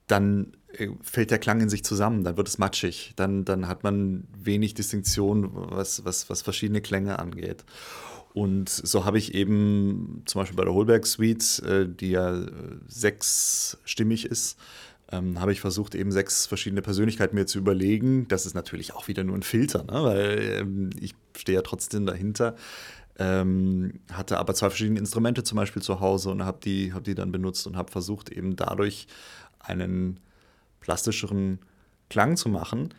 dann 0.06 0.56
äh, 0.72 0.88
fällt 1.02 1.30
der 1.30 1.38
Klang 1.38 1.60
in 1.60 1.68
sich 1.68 1.84
zusammen, 1.84 2.24
dann 2.24 2.37
wird 2.37 2.48
es 2.48 2.58
matschig, 2.58 3.12
dann, 3.16 3.44
dann 3.44 3.68
hat 3.68 3.84
man 3.84 4.26
wenig 4.37 4.74
Distinktion, 4.74 5.50
was, 5.52 6.04
was, 6.04 6.28
was 6.28 6.42
verschiedene 6.42 6.80
Klänge 6.80 7.18
angeht. 7.18 7.64
Und 8.34 8.68
so 8.68 9.04
habe 9.04 9.16
ich 9.16 9.32
eben 9.32 10.22
zum 10.26 10.40
Beispiel 10.40 10.56
bei 10.56 10.64
der 10.64 10.74
Holberg 10.74 11.06
Suite, 11.06 11.60
äh, 11.60 11.88
die 11.88 12.10
ja 12.10 12.42
äh, 12.42 12.48
sechsstimmig 12.88 14.26
ist, 14.26 14.58
ähm, 15.12 15.40
habe 15.40 15.52
ich 15.52 15.60
versucht, 15.60 15.94
eben 15.94 16.10
sechs 16.10 16.44
verschiedene 16.44 16.82
Persönlichkeiten 16.82 17.36
mir 17.36 17.46
zu 17.46 17.58
überlegen. 17.58 18.26
Das 18.26 18.44
ist 18.44 18.54
natürlich 18.54 18.92
auch 18.92 19.06
wieder 19.06 19.22
nur 19.22 19.36
ein 19.36 19.44
Filter, 19.44 19.84
ne? 19.84 20.02
weil 20.02 20.58
ähm, 20.60 20.90
ich 21.00 21.14
stehe 21.36 21.56
ja 21.56 21.62
trotzdem 21.62 22.06
dahinter. 22.06 22.56
Ähm, 23.20 24.00
hatte 24.12 24.38
aber 24.38 24.54
zwei 24.54 24.70
verschiedene 24.70 24.98
Instrumente 24.98 25.44
zum 25.44 25.54
Beispiel 25.54 25.82
zu 25.82 26.00
Hause 26.00 26.30
und 26.30 26.44
habe 26.44 26.58
die, 26.60 26.92
hab 26.92 27.04
die 27.04 27.14
dann 27.14 27.30
benutzt 27.30 27.68
und 27.68 27.76
habe 27.76 27.92
versucht, 27.92 28.30
eben 28.30 28.56
dadurch 28.56 29.06
einen 29.60 30.18
plastischeren 30.80 31.60
Klang 32.10 32.36
zu 32.36 32.48
machen. 32.48 32.92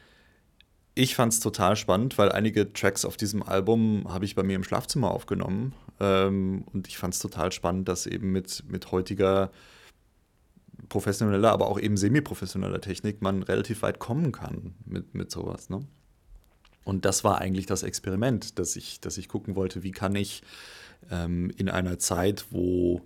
Ich 0.98 1.14
fand 1.14 1.34
es 1.34 1.42
total 1.42 1.76
spannend, 1.76 2.18
weil 2.18 2.32
einige 2.32 2.72
Tracks 2.72 3.04
auf 3.04 3.18
diesem 3.18 3.44
Album 3.44 4.06
habe 4.08 4.24
ich 4.24 4.34
bei 4.34 4.44
mir 4.44 4.56
im 4.56 4.64
Schlafzimmer 4.64 5.12
aufgenommen. 5.12 5.74
Ähm, 6.00 6.64
und 6.72 6.88
ich 6.88 6.98
fand 6.98 7.14
es 7.14 7.20
total 7.20 7.52
spannend, 7.52 7.90
dass 7.90 8.06
eben 8.06 8.32
mit, 8.32 8.64
mit 8.70 8.92
heutiger 8.94 9.52
professioneller, 10.88 11.52
aber 11.52 11.68
auch 11.68 11.80
eben 11.80 11.98
semi-professioneller 11.98 12.80
Technik 12.80 13.22
man 13.22 13.44
relativ 13.44 13.82
weit 13.82 14.00
kommen 14.00 14.32
kann 14.32 14.74
mit, 14.86 15.14
mit 15.14 15.32
sowas. 15.32 15.70
Ne? 15.70 15.86
Und 16.86 17.04
das 17.04 17.26
war 17.26 17.40
eigentlich 17.40 17.66
das 17.66 17.84
Experiment, 17.84 18.58
dass 18.58 18.78
ich, 18.78 19.02
dass 19.02 19.18
ich 19.18 19.28
gucken 19.28 19.56
wollte, 19.56 19.84
wie 19.84 19.92
kann 19.92 20.16
ich 20.16 20.44
ähm, 21.12 21.52
in 21.58 21.70
einer 21.70 22.00
Zeit, 22.00 22.46
wo 22.52 23.02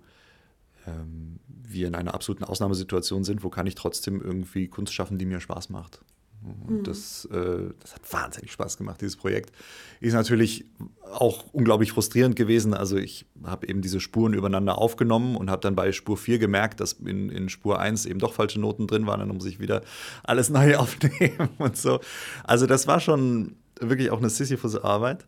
ähm, 0.86 1.40
wir 1.48 1.88
in 1.88 1.96
einer 1.96 2.14
absoluten 2.14 2.44
Ausnahmesituation 2.44 3.24
sind, 3.24 3.42
wo 3.42 3.50
kann 3.50 3.66
ich 3.66 3.74
trotzdem 3.74 4.20
irgendwie 4.20 4.68
Kunst 4.68 4.94
schaffen, 4.94 5.18
die 5.18 5.26
mir 5.26 5.40
Spaß 5.40 5.70
macht. 5.70 6.02
Und 6.42 6.78
mhm. 6.78 6.84
das, 6.84 7.26
äh, 7.26 7.70
das 7.80 7.94
hat 7.94 8.12
wahnsinnig 8.12 8.52
Spaß 8.52 8.78
gemacht, 8.78 9.00
dieses 9.00 9.16
Projekt. 9.16 9.52
Ist 10.00 10.14
natürlich 10.14 10.64
auch 11.12 11.44
unglaublich 11.52 11.92
frustrierend 11.92 12.34
gewesen. 12.34 12.72
Also 12.72 12.96
ich 12.96 13.26
habe 13.44 13.68
eben 13.68 13.82
diese 13.82 14.00
Spuren 14.00 14.32
übereinander 14.32 14.78
aufgenommen 14.78 15.36
und 15.36 15.50
habe 15.50 15.60
dann 15.60 15.76
bei 15.76 15.92
Spur 15.92 16.16
4 16.16 16.38
gemerkt, 16.38 16.80
dass 16.80 16.94
in, 16.94 17.28
in 17.28 17.48
Spur 17.50 17.78
1 17.78 18.06
eben 18.06 18.20
doch 18.20 18.32
falsche 18.32 18.58
Noten 18.58 18.86
drin 18.86 19.06
waren. 19.06 19.20
Dann 19.20 19.28
muss 19.28 19.44
ich 19.44 19.60
wieder 19.60 19.82
alles 20.22 20.48
neu 20.50 20.76
aufnehmen 20.76 21.50
und 21.58 21.76
so. 21.76 22.00
Also 22.44 22.66
das 22.66 22.86
war 22.86 23.00
schon 23.00 23.56
wirklich 23.78 24.10
auch 24.10 24.18
eine 24.18 24.30
Sisyphus-Arbeit. 24.30 25.26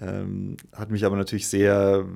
Ähm, 0.00 0.56
hat 0.72 0.90
mich 0.90 1.04
aber 1.04 1.16
natürlich 1.16 1.48
sehr 1.48 2.06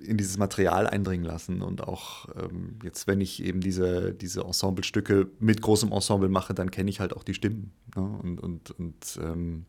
in 0.00 0.16
dieses 0.16 0.36
Material 0.36 0.86
eindringen 0.86 1.24
lassen 1.24 1.62
und 1.62 1.82
auch 1.82 2.28
ähm, 2.36 2.78
jetzt, 2.82 3.06
wenn 3.06 3.20
ich 3.20 3.42
eben 3.42 3.60
diese, 3.60 4.12
diese 4.12 4.42
Ensemblestücke 4.42 5.28
mit 5.38 5.62
großem 5.62 5.92
Ensemble 5.92 6.28
mache, 6.28 6.54
dann 6.54 6.70
kenne 6.70 6.90
ich 6.90 7.00
halt 7.00 7.14
auch 7.14 7.22
die 7.22 7.34
Stimmen 7.34 7.72
ne? 7.94 8.02
und, 8.22 8.40
und, 8.40 8.70
und 8.72 9.18
ähm, 9.22 9.64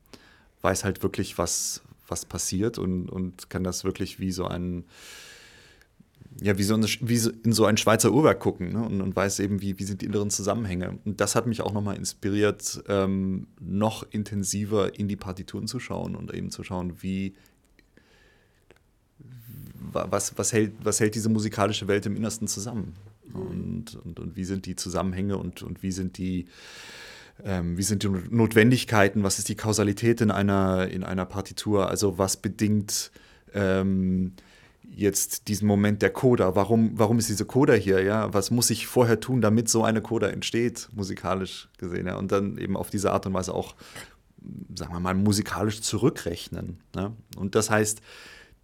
weiß 0.61 0.83
halt 0.83 1.03
wirklich, 1.03 1.37
was, 1.37 1.83
was 2.07 2.25
passiert 2.25 2.77
und, 2.77 3.09
und 3.09 3.49
kann 3.49 3.63
das 3.63 3.83
wirklich 3.83 4.19
wie 4.19 4.31
so 4.31 4.45
ein 4.47 4.85
ja, 6.41 6.57
wie 6.57 6.63
so, 6.63 6.75
eine, 6.75 6.85
wie 6.85 7.17
so 7.17 7.31
in 7.43 7.51
so 7.51 7.65
ein 7.65 7.77
Schweizer 7.77 8.11
Uhrwerk 8.11 8.39
gucken 8.39 8.73
ne? 8.73 8.85
und, 8.85 9.01
und, 9.01 9.15
weiß 9.15 9.39
eben, 9.39 9.61
wie, 9.61 9.79
wie 9.79 9.83
sind 9.83 10.01
die 10.01 10.05
inneren 10.05 10.29
Zusammenhänge. 10.29 10.99
Und 11.03 11.19
das 11.19 11.35
hat 11.35 11.47
mich 11.47 11.61
auch 11.61 11.73
nochmal 11.73 11.95
inspiriert, 11.95 12.83
ähm, 12.87 13.47
noch 13.59 14.05
intensiver 14.11 14.97
in 14.99 15.07
die 15.07 15.15
Partituren 15.15 15.67
zu 15.67 15.79
schauen 15.79 16.15
und 16.15 16.33
eben 16.33 16.51
zu 16.51 16.63
schauen, 16.63 17.01
wie 17.01 17.33
was, 19.91 20.37
was, 20.37 20.53
hält, 20.53 20.73
was 20.83 20.99
hält 20.99 21.15
diese 21.15 21.29
musikalische 21.29 21.87
Welt 21.87 22.05
im 22.05 22.15
Innersten 22.15 22.47
zusammen? 22.47 22.95
Und, 23.33 23.95
und, 24.03 24.19
und 24.19 24.35
wie 24.35 24.45
sind 24.45 24.65
die 24.65 24.75
Zusammenhänge 24.75 25.37
und, 25.37 25.63
und 25.63 25.83
wie 25.83 25.91
sind 25.91 26.17
die 26.17 26.47
ähm, 27.43 27.77
wie 27.77 27.83
sind 27.83 28.03
die 28.03 28.09
Notwendigkeiten, 28.09 29.23
was 29.23 29.37
ist 29.37 29.49
die 29.49 29.55
Kausalität 29.55 30.21
in 30.21 30.31
einer, 30.31 30.87
in 30.87 31.03
einer 31.03 31.25
Partitur, 31.25 31.89
also 31.89 32.17
was 32.17 32.37
bedingt 32.37 33.11
ähm, 33.53 34.33
jetzt 34.89 35.47
diesen 35.47 35.67
Moment 35.67 36.01
der 36.01 36.09
Coda, 36.09 36.55
warum, 36.55 36.97
warum 36.97 37.19
ist 37.19 37.29
diese 37.29 37.45
Coda 37.45 37.73
hier, 37.73 38.01
ja, 38.01 38.33
was 38.33 38.49
muss 38.49 38.69
ich 38.69 38.87
vorher 38.87 39.19
tun, 39.19 39.41
damit 39.41 39.69
so 39.69 39.83
eine 39.83 40.01
Coda 40.01 40.27
entsteht, 40.29 40.89
musikalisch 40.93 41.69
gesehen, 41.77 42.07
ja, 42.07 42.15
und 42.15 42.31
dann 42.31 42.57
eben 42.57 42.75
auf 42.75 42.89
diese 42.89 43.11
Art 43.11 43.25
und 43.25 43.33
Weise 43.33 43.53
auch, 43.53 43.75
sagen 44.75 44.93
wir 44.93 44.99
mal, 44.99 45.13
musikalisch 45.13 45.81
zurückrechnen, 45.81 46.79
ne? 46.95 47.13
und 47.37 47.53
das 47.53 47.69
heißt, 47.69 48.01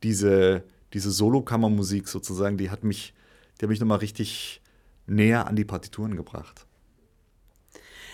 diese, 0.02 0.64
diese 0.94 1.12
Solokammermusik 1.12 2.08
sozusagen, 2.08 2.58
die 2.58 2.70
hat 2.70 2.84
mich, 2.84 3.14
die 3.60 3.66
hat 3.66 3.70
mich 3.70 3.80
nochmal 3.80 4.00
richtig 4.00 4.62
näher 5.06 5.48
an 5.48 5.56
die 5.56 5.66
Partituren 5.66 6.16
gebracht. 6.16 6.66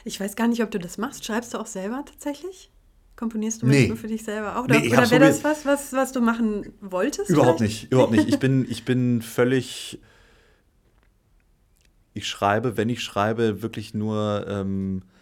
Ich 0.05 0.19
weiß 0.19 0.35
gar 0.35 0.47
nicht, 0.47 0.63
ob 0.63 0.71
du 0.71 0.79
das 0.79 0.97
machst. 0.97 1.25
Schreibst 1.25 1.53
du 1.53 1.57
auch 1.57 1.67
selber 1.67 2.03
tatsächlich? 2.05 2.71
Komponierst 3.15 3.61
du 3.61 3.67
nee. 3.67 3.87
nur 3.87 3.97
für 3.97 4.07
dich 4.07 4.23
selber 4.23 4.57
auch? 4.57 4.63
Oder, 4.63 4.79
nee, 4.79 4.87
oder 4.87 5.11
wäre 5.11 5.19
das 5.19 5.43
was, 5.43 5.65
was, 5.65 5.91
was 5.91 6.13
du 6.13 6.21
machen 6.21 6.71
wolltest? 6.79 7.29
Überhaupt 7.29 7.59
vielleicht? 7.59 7.81
nicht, 7.83 7.91
überhaupt 7.91 8.13
nicht. 8.13 8.29
Ich 8.29 8.39
bin, 8.39 8.65
ich 8.69 8.85
bin 8.85 9.21
völlig. 9.21 9.99
Ich 12.13 12.27
schreibe, 12.27 12.77
wenn 12.77 12.87
ich 12.89 13.01
schreibe, 13.01 13.61
wirklich 13.61 13.93
nur 13.93 14.45
ähm, 14.47 15.03
äh, 15.03 15.18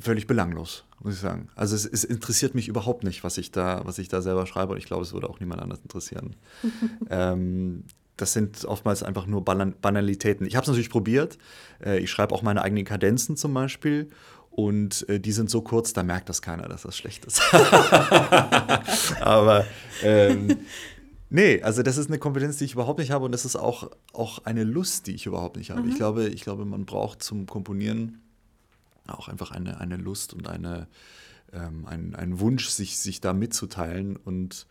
völlig 0.00 0.26
belanglos 0.26 0.84
muss 1.04 1.14
ich 1.14 1.20
sagen. 1.20 1.48
Also 1.54 1.76
es, 1.76 1.84
es, 1.84 2.02
interessiert 2.02 2.54
mich 2.54 2.66
überhaupt 2.66 3.04
nicht, 3.04 3.24
was 3.24 3.36
ich 3.36 3.52
da, 3.52 3.82
was 3.84 3.98
ich 3.98 4.08
da 4.08 4.22
selber 4.22 4.46
schreibe. 4.46 4.72
Und 4.72 4.78
ich 4.78 4.86
glaube, 4.86 5.02
es 5.02 5.12
würde 5.12 5.28
auch 5.28 5.38
niemand 5.38 5.60
anders 5.60 5.80
interessieren. 5.80 6.34
ähm, 7.10 7.84
das 8.16 8.32
sind 8.32 8.64
oftmals 8.64 9.02
einfach 9.02 9.26
nur 9.26 9.44
Banalitäten. 9.44 10.46
Ich 10.46 10.56
habe 10.56 10.62
es 10.62 10.68
natürlich 10.68 10.90
probiert. 10.90 11.36
Äh, 11.84 11.98
ich 11.98 12.10
schreibe 12.10 12.34
auch 12.34 12.42
meine 12.42 12.62
eigenen 12.62 12.84
Kadenzen 12.84 13.36
zum 13.36 13.52
Beispiel. 13.52 14.08
Und 14.50 15.06
äh, 15.08 15.20
die 15.20 15.32
sind 15.32 15.50
so 15.50 15.60
kurz, 15.60 15.92
da 15.92 16.02
merkt 16.02 16.28
das 16.28 16.40
keiner, 16.40 16.68
dass 16.68 16.82
das 16.82 16.96
schlecht 16.96 17.26
ist. 17.26 17.42
Aber 19.20 19.66
ähm, 20.02 20.58
nee, 21.28 21.60
also 21.60 21.82
das 21.82 21.98
ist 21.98 22.08
eine 22.08 22.18
Kompetenz, 22.18 22.56
die 22.58 22.64
ich 22.64 22.74
überhaupt 22.74 23.00
nicht 23.00 23.10
habe. 23.10 23.26
Und 23.26 23.32
das 23.32 23.44
ist 23.44 23.56
auch, 23.56 23.90
auch 24.14 24.44
eine 24.44 24.64
Lust, 24.64 25.06
die 25.06 25.14
ich 25.14 25.26
überhaupt 25.26 25.56
nicht 25.56 25.70
habe. 25.70 25.82
Mhm. 25.82 25.90
Ich, 25.90 25.96
glaube, 25.96 26.28
ich 26.28 26.42
glaube, 26.42 26.64
man 26.64 26.86
braucht 26.86 27.22
zum 27.22 27.46
Komponieren 27.46 28.22
auch 29.06 29.28
einfach 29.28 29.50
eine, 29.50 29.80
eine 29.80 29.96
Lust 29.96 30.32
und 30.34 30.48
eine, 30.48 30.88
ähm, 31.52 31.86
ein, 31.86 32.14
ein 32.14 32.40
Wunsch, 32.40 32.68
sich, 32.68 32.98
sich 32.98 33.20
da 33.20 33.32
mitzuteilen. 33.32 34.16
Und 34.16 34.66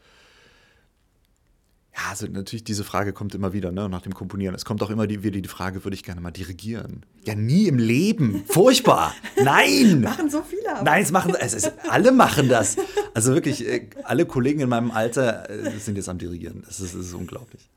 ja, 1.96 2.10
also 2.10 2.26
natürlich 2.26 2.64
diese 2.64 2.84
Frage 2.84 3.14
kommt 3.14 3.36
immer 3.36 3.54
wieder 3.54 3.72
ne, 3.72 3.88
nach 3.88 4.02
dem 4.02 4.14
Komponieren. 4.14 4.56
Es 4.56 4.66
kommt 4.66 4.82
auch 4.82 4.90
immer 4.90 5.06
die, 5.06 5.24
wieder 5.24 5.40
die 5.40 5.48
Frage, 5.48 5.84
würde 5.84 5.96
ich 5.96 6.04
gerne 6.04 6.22
mal 6.22 6.32
dirigieren? 6.32 7.06
Ja, 7.24 7.36
nie 7.36 7.68
im 7.68 7.78
Leben. 7.78 8.44
Furchtbar. 8.48 9.14
Nein. 9.44 10.02
machen 10.02 10.30
so 10.30 10.42
viele. 10.42 10.76
Aber. 10.76 10.84
Nein, 10.84 11.04
es 11.04 11.12
machen, 11.12 11.36
es 11.40 11.54
ist, 11.54 11.72
alle 11.90 12.12
machen 12.12 12.50
das. 12.50 12.78
Also 13.14 13.34
wirklich, 13.34 13.68
äh, 13.68 13.90
alle 14.04 14.26
Kollegen 14.26 14.62
in 14.62 14.70
meinem 14.70 14.90
Alter 14.90 15.50
äh, 15.50 15.78
sind 15.78 15.96
jetzt 15.96 16.10
am 16.10 16.18
Dirigieren. 16.18 16.64
Das 16.66 16.80
ist, 16.80 16.96
das 16.96 17.06
ist 17.06 17.14
unglaublich. 17.14 17.70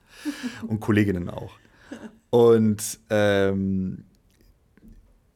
Und 0.66 0.80
Kolleginnen 0.80 1.28
auch. 1.28 1.52
Und 2.30 2.98
ähm, 3.10 4.04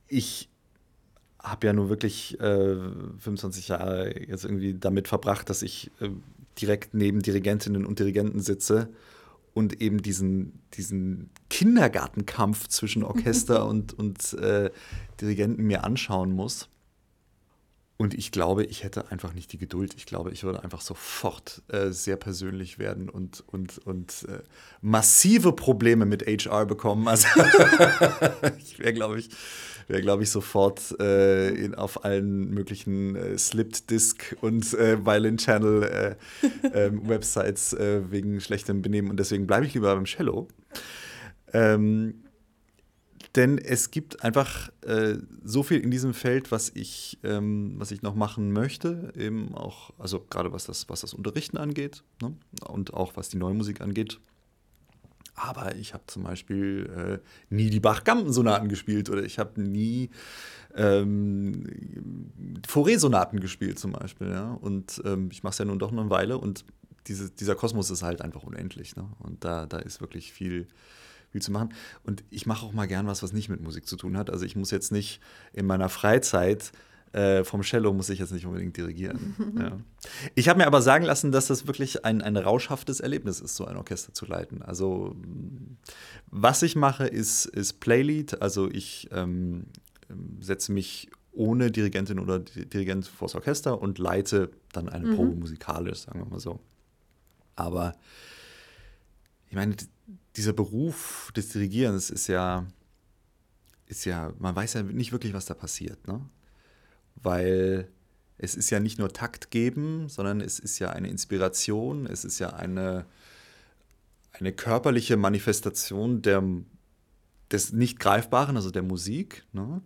ich 0.08 0.49
habe 1.42 1.66
ja 1.66 1.72
nur 1.72 1.88
wirklich 1.88 2.38
äh, 2.40 2.76
25 3.18 3.68
Jahre 3.68 4.18
jetzt 4.26 4.44
irgendwie 4.44 4.74
damit 4.74 5.08
verbracht, 5.08 5.48
dass 5.50 5.62
ich 5.62 5.90
äh, 6.00 6.10
direkt 6.60 6.94
neben 6.94 7.20
Dirigentinnen 7.22 7.86
und 7.86 7.98
Dirigenten 7.98 8.40
sitze 8.40 8.88
und 9.54 9.80
eben 9.80 10.02
diesen, 10.02 10.60
diesen 10.74 11.30
Kindergartenkampf 11.48 12.68
zwischen 12.68 13.02
Orchester 13.02 13.66
und, 13.68 13.92
und 13.98 14.32
äh, 14.34 14.70
Dirigenten 15.20 15.64
mir 15.64 15.84
anschauen 15.84 16.32
muss. 16.32 16.68
Und 17.96 18.14
ich 18.14 18.32
glaube, 18.32 18.64
ich 18.64 18.82
hätte 18.82 19.10
einfach 19.10 19.34
nicht 19.34 19.52
die 19.52 19.58
Geduld. 19.58 19.92
Ich 19.94 20.06
glaube, 20.06 20.32
ich 20.32 20.42
würde 20.42 20.62
einfach 20.62 20.80
sofort 20.80 21.60
äh, 21.68 21.90
sehr 21.90 22.16
persönlich 22.16 22.78
werden 22.78 23.10
und, 23.10 23.44
und, 23.46 23.76
und 23.76 24.26
äh, 24.26 24.38
massive 24.80 25.52
Probleme 25.52 26.06
mit 26.06 26.22
HR 26.22 26.64
bekommen. 26.64 27.06
Also 27.08 27.28
ich 28.58 28.78
wäre, 28.78 28.94
glaube 28.94 29.18
ich, 29.18 29.28
wäre, 29.90 30.00
glaube 30.00 30.22
ich, 30.22 30.30
sofort 30.30 30.98
äh, 31.00 31.50
in, 31.50 31.74
auf 31.74 32.04
allen 32.04 32.50
möglichen 32.50 33.16
äh, 33.16 33.36
Slipped 33.36 33.90
Disk 33.90 34.36
und 34.40 34.72
äh, 34.74 35.04
Violin 35.04 35.36
Channel 35.36 35.82
äh, 35.82 36.86
ähm, 36.86 37.02
Websites 37.08 37.72
äh, 37.72 38.10
wegen 38.10 38.40
schlechtem 38.40 38.82
Benehmen. 38.82 39.10
Und 39.10 39.18
deswegen 39.18 39.46
bleibe 39.46 39.66
ich 39.66 39.74
lieber 39.74 39.94
beim 39.94 40.04
Cello. 40.04 40.48
Ähm, 41.52 42.22
denn 43.36 43.58
es 43.58 43.90
gibt 43.90 44.24
einfach 44.24 44.70
äh, 44.82 45.16
so 45.44 45.62
viel 45.62 45.80
in 45.80 45.90
diesem 45.90 46.14
Feld, 46.14 46.50
was 46.50 46.70
ich, 46.74 47.18
ähm, 47.22 47.74
was 47.76 47.92
ich 47.92 48.02
noch 48.02 48.14
machen 48.14 48.52
möchte, 48.52 49.12
eben 49.16 49.54
auch, 49.54 49.92
also 49.98 50.20
gerade 50.20 50.52
was 50.52 50.66
das, 50.66 50.88
was 50.88 51.02
das 51.02 51.14
Unterrichten 51.14 51.56
angeht 51.56 52.02
ne? 52.20 52.34
und 52.66 52.92
auch 52.94 53.16
was 53.16 53.28
die 53.28 53.36
neue 53.36 53.54
Musik 53.54 53.80
angeht. 53.80 54.18
Aber 55.42 55.74
ich 55.76 55.94
habe 55.94 56.04
zum 56.06 56.24
Beispiel 56.24 57.20
äh, 57.20 57.54
nie 57.54 57.70
die 57.70 57.80
Bach-Gampen-Sonaten 57.80 58.68
gespielt 58.68 59.08
oder 59.08 59.22
ich 59.22 59.38
habe 59.38 59.60
nie 59.60 60.10
ähm, 60.74 61.64
Fauré-Sonaten 62.68 63.40
gespielt 63.40 63.78
zum 63.78 63.92
Beispiel. 63.92 64.28
Ja? 64.28 64.52
Und 64.52 65.00
ähm, 65.04 65.30
ich 65.32 65.42
mache 65.42 65.52
es 65.52 65.58
ja 65.58 65.64
nun 65.64 65.78
doch 65.78 65.92
eine 65.92 66.10
Weile 66.10 66.36
und 66.36 66.64
diese, 67.06 67.30
dieser 67.30 67.54
Kosmos 67.54 67.90
ist 67.90 68.02
halt 68.02 68.20
einfach 68.20 68.42
unendlich. 68.42 68.96
Ne? 68.96 69.08
Und 69.20 69.44
da, 69.44 69.64
da 69.64 69.78
ist 69.78 70.02
wirklich 70.02 70.32
viel, 70.32 70.68
viel 71.30 71.40
zu 71.40 71.52
machen. 71.52 71.72
Und 72.04 72.22
ich 72.28 72.44
mache 72.44 72.66
auch 72.66 72.72
mal 72.72 72.86
gern 72.86 73.06
was, 73.06 73.22
was 73.22 73.32
nicht 73.32 73.48
mit 73.48 73.62
Musik 73.62 73.86
zu 73.86 73.96
tun 73.96 74.18
hat. 74.18 74.28
Also 74.28 74.44
ich 74.44 74.56
muss 74.56 74.70
jetzt 74.70 74.92
nicht 74.92 75.20
in 75.54 75.66
meiner 75.66 75.88
Freizeit 75.88 76.72
äh, 77.12 77.42
vom 77.44 77.62
Cello 77.62 77.92
muss 77.92 78.08
ich 78.08 78.20
jetzt 78.20 78.32
nicht 78.32 78.46
unbedingt 78.46 78.76
dirigieren. 78.76 79.34
ja. 79.58 79.78
Ich 80.34 80.48
habe 80.48 80.58
mir 80.58 80.66
aber 80.66 80.80
sagen 80.80 81.04
lassen, 81.04 81.32
dass 81.32 81.48
das 81.48 81.66
wirklich 81.66 82.04
ein, 82.04 82.22
ein 82.22 82.36
rauschhaftes 82.36 83.00
Erlebnis 83.00 83.40
ist, 83.40 83.56
so 83.56 83.64
ein 83.64 83.76
Orchester 83.76 84.14
zu 84.14 84.26
leiten. 84.26 84.62
Also 84.62 85.16
was 86.30 86.62
ich 86.62 86.76
mache, 86.76 87.06
ist, 87.06 87.46
ist 87.46 87.80
Playlead. 87.80 88.40
Also 88.42 88.70
ich 88.70 89.08
ähm, 89.12 89.66
setze 90.40 90.72
mich 90.72 91.10
ohne 91.32 91.70
Dirigentin 91.70 92.18
oder 92.18 92.38
Dirigent 92.38 93.06
vors 93.06 93.34
Orchester 93.34 93.80
und 93.80 93.98
leite 93.98 94.50
dann 94.72 94.88
eine 94.88 95.06
mhm. 95.06 95.16
Probe 95.16 95.34
musikalisch, 95.36 96.00
sagen 96.00 96.20
wir 96.20 96.26
mal 96.26 96.40
so. 96.40 96.60
Aber 97.56 97.94
ich 99.48 99.54
meine, 99.54 99.74
dieser 100.36 100.52
Beruf 100.52 101.32
des 101.36 101.48
Dirigierens 101.48 102.10
ist 102.10 102.28
ja, 102.28 102.66
ist 103.86 104.04
ja, 104.04 104.32
man 104.38 104.54
weiß 104.54 104.74
ja 104.74 104.82
nicht 104.82 105.12
wirklich, 105.12 105.32
was 105.32 105.46
da 105.46 105.54
passiert, 105.54 106.06
ne? 106.06 106.20
Weil 107.16 107.88
es 108.38 108.54
ist 108.54 108.70
ja 108.70 108.80
nicht 108.80 108.98
nur 108.98 109.12
Takt 109.12 109.50
geben, 109.50 110.08
sondern 110.08 110.40
es 110.40 110.58
ist 110.58 110.78
ja 110.78 110.90
eine 110.90 111.08
Inspiration, 111.08 112.06
es 112.06 112.24
ist 112.24 112.38
ja 112.38 112.50
eine, 112.50 113.04
eine 114.32 114.52
körperliche 114.52 115.18
Manifestation 115.18 116.22
der, 116.22 116.42
des 117.50 117.72
Nicht-Greifbaren, 117.72 118.56
also 118.56 118.70
der 118.70 118.82
Musik. 118.82 119.44
Ne? 119.52 119.82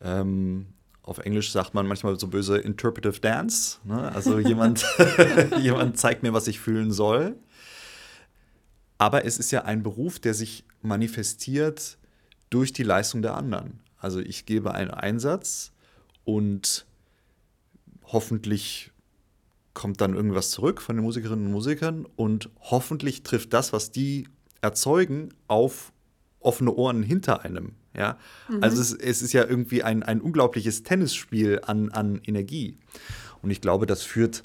Ähm, 0.00 0.68
auf 1.02 1.18
Englisch 1.18 1.52
sagt 1.52 1.74
man 1.74 1.86
manchmal 1.86 2.18
so 2.18 2.28
böse 2.28 2.58
Interpretive 2.58 3.20
Dance. 3.20 3.78
Ne? 3.84 4.10
Also 4.12 4.38
jemand, 4.38 4.86
jemand 5.60 5.98
zeigt 5.98 6.22
mir, 6.22 6.32
was 6.32 6.46
ich 6.46 6.60
fühlen 6.60 6.92
soll. 6.92 7.36
Aber 8.96 9.26
es 9.26 9.38
ist 9.38 9.50
ja 9.50 9.64
ein 9.64 9.82
Beruf, 9.82 10.18
der 10.18 10.32
sich 10.32 10.64
manifestiert 10.80 11.98
durch 12.48 12.72
die 12.72 12.84
Leistung 12.84 13.20
der 13.20 13.36
anderen. 13.36 13.80
Also 13.98 14.20
ich 14.20 14.46
gebe 14.46 14.72
einen 14.74 14.90
Einsatz 14.90 15.72
und 16.24 16.86
hoffentlich 18.04 18.90
kommt 19.74 20.00
dann 20.00 20.14
irgendwas 20.14 20.50
zurück 20.50 20.82
von 20.82 20.96
den 20.96 21.04
Musikerinnen 21.04 21.46
und 21.46 21.52
Musikern 21.52 22.06
und 22.16 22.50
hoffentlich 22.60 23.22
trifft 23.22 23.52
das, 23.52 23.72
was 23.72 23.90
die 23.90 24.28
erzeugen, 24.60 25.30
auf 25.48 25.92
offene 26.40 26.72
Ohren 26.72 27.02
hinter 27.02 27.42
einem. 27.44 27.72
Ja? 27.96 28.18
Mhm. 28.48 28.62
Also 28.62 28.80
es, 28.80 28.92
es, 28.92 29.22
ist 29.22 29.32
ja 29.32 29.44
irgendwie 29.44 29.82
ein, 29.82 30.02
ein 30.02 30.20
unglaubliches 30.20 30.82
Tennisspiel 30.82 31.60
an, 31.64 31.90
an 31.90 32.20
Energie. 32.26 32.78
Und 33.40 33.50
ich 33.50 33.60
glaube, 33.60 33.86
das 33.86 34.02
führt 34.02 34.42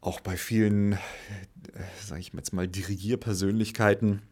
auch 0.00 0.20
bei 0.20 0.36
vielen, 0.36 0.92
äh, 0.92 0.98
sage 2.04 2.20
ich 2.20 2.32
jetzt 2.32 2.52
mal, 2.52 2.68
Dirigierpersönlichkeiten 2.68 4.22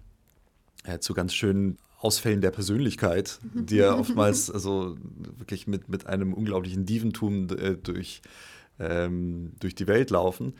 äh, 0.84 0.98
zu 1.00 1.14
ganz 1.14 1.34
schönen 1.34 1.78
Ausfällen 1.98 2.40
der 2.40 2.50
Persönlichkeit, 2.50 3.38
die 3.54 3.76
ja 3.76 3.96
oftmals 3.96 4.50
also 4.50 4.96
wirklich 5.38 5.66
mit, 5.66 5.88
mit 5.88 6.06
einem 6.06 6.34
unglaublichen 6.34 6.86
Dieventum 6.86 7.48
äh, 7.50 7.76
durch, 7.76 8.22
ähm, 8.78 9.52
durch 9.60 9.74
die 9.74 9.86
Welt 9.86 10.10
laufen, 10.10 10.54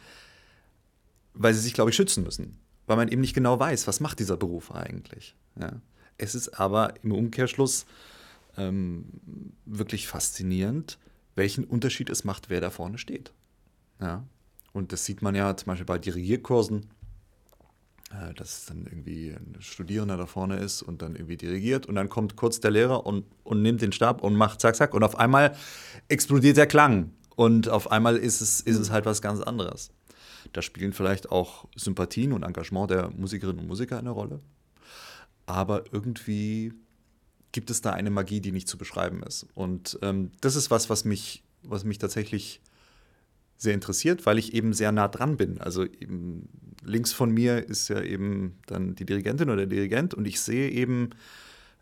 weil 1.35 1.55
sie 1.55 1.61
sich, 1.61 1.75
glaube 1.75 1.91
ich, 1.91 1.97
schützen 1.97 2.25
müssen. 2.25 2.59
Weil 2.87 2.97
man 2.97 3.09
eben 3.09 3.21
nicht 3.21 3.35
genau 3.35 3.59
weiß, 3.59 3.87
was 3.87 4.01
macht 4.01 4.21
dieser 4.21 4.37
Beruf 4.37 4.73
eigentlich. 4.73 5.35
Ja. 5.61 5.81
Es 6.19 6.35
ist 6.35 6.61
aber 6.61 6.95
im 7.03 7.13
Umkehrschluss 7.13 7.85
ähm, 8.57 9.07
wirklich 9.67 10.07
faszinierend, 10.07 10.99
welchen 11.35 11.65
Unterschied 11.65 12.09
es 12.11 12.25
macht, 12.25 12.49
wer 12.49 12.61
da 12.61 12.71
vorne 12.71 12.99
steht. 12.99 13.33
Ja. 14.01 14.25
Und 14.73 14.93
das 14.93 15.05
sieht 15.05 15.23
man 15.23 15.35
ja 15.35 15.57
zum 15.57 15.67
Beispiel 15.67 15.87
bei 15.87 15.99
Dirigierkursen, 15.99 16.87
dass 18.35 18.67
dann 18.67 18.87
irgendwie 18.87 19.31
ein 19.31 19.57
Studierender 19.61 20.17
da 20.17 20.27
vorne 20.27 20.57
ist 20.57 20.83
und 20.83 21.03
dann 21.03 21.15
irgendwie 21.15 21.37
dirigiert 21.37 21.87
und 21.87 21.95
dann 21.95 22.09
kommt 22.09 22.37
kurz 22.37 22.61
der 22.61 22.71
Lehrer 22.71 23.07
und, 23.07 23.25
und 23.45 23.63
nimmt 23.63 23.83
den 23.83 23.93
Stab 23.93 24.23
und 24.23 24.35
macht 24.35 24.61
zack, 24.61 24.77
zack 24.77 24.95
und 24.95 25.03
auf 25.03 25.19
einmal 25.19 25.57
explodiert 26.09 26.57
der 26.57 26.67
Klang 26.67 27.13
und 27.35 27.69
auf 27.69 27.91
einmal 27.91 28.17
ist 28.17 28.41
es, 28.41 28.61
ist 28.61 28.79
es 28.79 28.91
halt 28.91 29.07
was 29.07 29.23
ganz 29.23 29.41
anderes. 29.41 29.91
Da 30.53 30.63
spielen 30.63 30.93
vielleicht 30.93 31.31
auch 31.33 31.67
Sympathien 31.77 32.33
und 32.33 32.43
Engagement 32.43 32.91
der 32.91 33.11
Musikerinnen 33.11 33.61
und 33.61 33.67
Musiker 33.67 33.99
eine 33.99 34.11
Rolle 34.11 34.41
aber 35.47 35.85
irgendwie 35.93 36.73
gibt 37.53 37.71
es 37.71 37.81
da 37.81 37.93
eine 37.93 38.11
Magie, 38.11 38.41
die 38.41 38.53
nicht 38.53 38.69
zu 38.69 38.77
beschreiben 38.77 39.23
ist. 39.23 39.47
Und 39.55 39.99
ähm, 40.03 40.33
das 40.41 40.57
ist 40.57 40.71
was, 40.71 40.91
was 40.91 41.05
mich, 41.05 41.43
was 41.63 41.85
mich 41.85 41.99
tatsächlich 41.99 42.61
sehr 43.57 43.75
interessiert, 43.75 44.27
weil 44.27 44.39
ich 44.39 44.55
eben 44.55 44.73
sehr 44.73 44.93
nah 44.93 45.09
dran 45.09 45.37
bin. 45.37 45.61
Also 45.61 45.87
links 46.85 47.13
von 47.13 47.31
mir 47.31 47.69
ist 47.69 47.89
ja 47.89 48.03
eben 48.03 48.59
dann 48.67 48.95
die 48.95 49.05
Dirigentin 49.05 49.49
oder 49.49 49.67
der 49.67 49.67
Dirigent 49.67 50.15
und 50.15 50.27
ich 50.27 50.41
sehe 50.41 50.71
eben, 50.71 51.11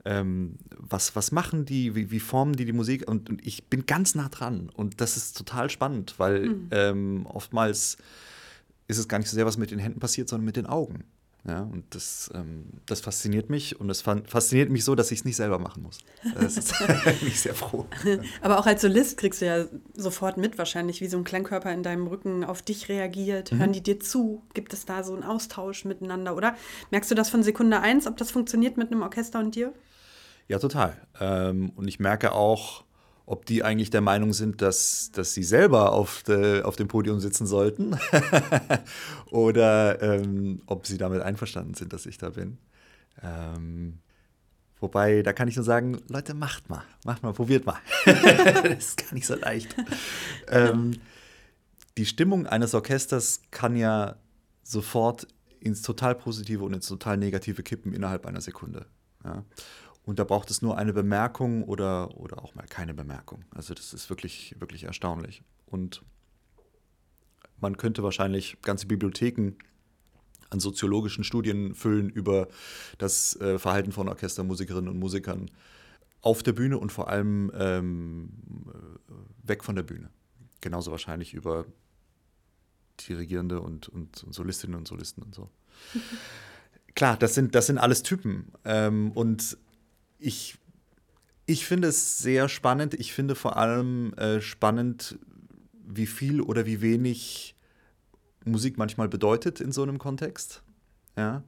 ähm, 0.04 0.56
was, 0.76 1.16
was 1.16 1.32
machen 1.32 1.64
die, 1.64 1.94
wie, 1.94 2.10
wie, 2.10 2.20
formen 2.20 2.54
die 2.54 2.64
die 2.64 2.72
Musik 2.72 3.08
und, 3.08 3.30
und, 3.30 3.46
ich 3.46 3.64
bin 3.64 3.86
ganz 3.86 4.14
nah 4.14 4.28
dran 4.28 4.70
und 4.74 5.00
das 5.00 5.16
ist 5.16 5.36
total 5.36 5.70
spannend, 5.70 6.14
weil 6.18 6.48
mhm. 6.48 6.68
ähm, 6.70 7.26
oftmals 7.26 7.96
ist 8.86 8.98
es 8.98 9.08
gar 9.08 9.18
nicht 9.18 9.30
so 9.30 9.34
sehr, 9.34 9.46
was 9.46 9.56
mit 9.56 9.70
den 9.70 9.78
Händen 9.78 10.00
passiert, 10.00 10.28
sondern 10.28 10.44
mit 10.44 10.56
den 10.56 10.66
Augen. 10.66 11.04
Ja, 11.46 11.60
und 11.60 11.84
das, 11.94 12.30
ähm, 12.34 12.64
das 12.86 13.02
fasziniert 13.02 13.50
mich 13.50 13.78
und 13.78 13.88
das 13.88 14.00
fasziniert 14.00 14.70
mich 14.70 14.82
so, 14.82 14.94
dass 14.94 15.10
ich 15.10 15.18
es 15.18 15.24
nicht 15.26 15.36
selber 15.36 15.58
machen 15.58 15.82
muss. 15.82 15.98
Das 16.34 16.56
ist 16.56 16.72
mich 17.22 17.38
sehr 17.38 17.54
froh. 17.54 17.86
Aber 18.40 18.58
auch 18.58 18.66
als 18.66 18.80
Solist 18.80 19.18
kriegst 19.18 19.42
du 19.42 19.46
ja 19.46 19.66
sofort 19.94 20.38
mit, 20.38 20.56
wahrscheinlich, 20.56 21.02
wie 21.02 21.06
so 21.06 21.18
ein 21.18 21.24
Klangkörper 21.24 21.70
in 21.70 21.82
deinem 21.82 22.06
Rücken 22.06 22.44
auf 22.44 22.62
dich 22.62 22.88
reagiert. 22.88 23.52
Mhm. 23.52 23.58
Hören 23.58 23.72
die 23.72 23.82
dir 23.82 24.00
zu? 24.00 24.42
Gibt 24.54 24.72
es 24.72 24.86
da 24.86 25.04
so 25.04 25.12
einen 25.12 25.22
Austausch 25.22 25.84
miteinander? 25.84 26.34
Oder 26.34 26.56
merkst 26.90 27.10
du 27.10 27.14
das 27.14 27.28
von 27.28 27.42
Sekunde 27.42 27.80
eins, 27.80 28.06
ob 28.06 28.16
das 28.16 28.30
funktioniert 28.30 28.78
mit 28.78 28.90
einem 28.90 29.02
Orchester 29.02 29.38
und 29.38 29.54
dir? 29.54 29.74
Ja, 30.48 30.58
total. 30.58 30.96
Ähm, 31.20 31.72
und 31.76 31.88
ich 31.88 32.00
merke 32.00 32.32
auch, 32.32 32.83
ob 33.26 33.46
die 33.46 33.62
eigentlich 33.62 33.90
der 33.90 34.02
Meinung 34.02 34.32
sind, 34.32 34.60
dass, 34.60 35.10
dass 35.12 35.32
sie 35.32 35.44
selber 35.44 35.92
auf, 35.92 36.22
de, 36.24 36.62
auf 36.62 36.76
dem 36.76 36.88
Podium 36.88 37.20
sitzen 37.20 37.46
sollten 37.46 37.98
oder 39.30 40.02
ähm, 40.02 40.62
ob 40.66 40.86
sie 40.86 40.98
damit 40.98 41.22
einverstanden 41.22 41.74
sind, 41.74 41.92
dass 41.92 42.04
ich 42.06 42.18
da 42.18 42.30
bin. 42.30 42.58
Ähm, 43.22 43.98
wobei, 44.78 45.22
da 45.22 45.32
kann 45.32 45.48
ich 45.48 45.56
nur 45.56 45.64
sagen, 45.64 46.02
Leute, 46.08 46.34
macht 46.34 46.68
mal, 46.68 46.82
macht 47.04 47.22
mal, 47.22 47.32
probiert 47.32 47.64
mal. 47.64 47.78
das 48.04 48.88
ist 48.88 48.96
gar 48.98 49.14
nicht 49.14 49.26
so 49.26 49.36
leicht. 49.36 49.74
ähm, 50.48 50.92
die 51.96 52.06
Stimmung 52.06 52.46
eines 52.46 52.74
Orchesters 52.74 53.40
kann 53.50 53.76
ja 53.76 54.16
sofort 54.62 55.26
ins 55.60 55.80
total 55.80 56.14
Positive 56.14 56.62
und 56.62 56.74
ins 56.74 56.88
total 56.88 57.16
Negative 57.16 57.62
kippen 57.62 57.94
innerhalb 57.94 58.26
einer 58.26 58.42
Sekunde. 58.42 58.84
Ja. 59.24 59.44
Und 60.04 60.18
da 60.18 60.24
braucht 60.24 60.50
es 60.50 60.60
nur 60.60 60.76
eine 60.76 60.92
Bemerkung 60.92 61.64
oder, 61.64 62.16
oder 62.18 62.42
auch 62.42 62.54
mal 62.54 62.66
keine 62.66 62.92
Bemerkung. 62.92 63.44
Also 63.50 63.72
das 63.72 63.94
ist 63.94 64.10
wirklich, 64.10 64.54
wirklich 64.58 64.84
erstaunlich. 64.84 65.42
Und 65.66 66.02
man 67.60 67.76
könnte 67.76 68.02
wahrscheinlich 68.02 68.60
ganze 68.62 68.86
Bibliotheken 68.86 69.52
an 70.50 70.60
soziologischen 70.60 71.24
Studien 71.24 71.74
füllen 71.74 72.10
über 72.10 72.48
das 72.98 73.36
äh, 73.40 73.58
Verhalten 73.58 73.92
von 73.92 74.08
Orchestermusikerinnen 74.08 74.90
und 74.90 74.98
Musikern 74.98 75.50
auf 76.20 76.42
der 76.42 76.52
Bühne 76.52 76.78
und 76.78 76.92
vor 76.92 77.08
allem 77.08 77.50
ähm, 77.54 78.30
weg 79.42 79.64
von 79.64 79.74
der 79.74 79.82
Bühne. 79.82 80.10
Genauso 80.60 80.90
wahrscheinlich 80.90 81.34
über 81.34 81.66
Dirigierende 83.08 83.60
und, 83.60 83.88
und, 83.88 84.22
und 84.22 84.32
Solistinnen 84.32 84.76
und 84.76 84.86
Solisten 84.86 85.22
und 85.22 85.34
so. 85.34 85.50
Klar, 86.94 87.16
das 87.16 87.34
sind, 87.34 87.54
das 87.54 87.66
sind 87.66 87.78
alles 87.78 88.02
Typen. 88.02 88.52
Ähm, 88.64 89.10
und 89.12 89.58
ich, 90.24 90.56
ich 91.46 91.66
finde 91.66 91.88
es 91.88 92.18
sehr 92.18 92.48
spannend. 92.48 92.94
Ich 92.94 93.12
finde 93.12 93.34
vor 93.34 93.56
allem 93.56 94.14
äh, 94.14 94.40
spannend, 94.40 95.18
wie 95.86 96.06
viel 96.06 96.40
oder 96.40 96.66
wie 96.66 96.80
wenig 96.80 97.54
Musik 98.44 98.78
manchmal 98.78 99.08
bedeutet 99.08 99.60
in 99.60 99.72
so 99.72 99.82
einem 99.82 99.98
Kontext. 99.98 100.62
Ja? 101.16 101.44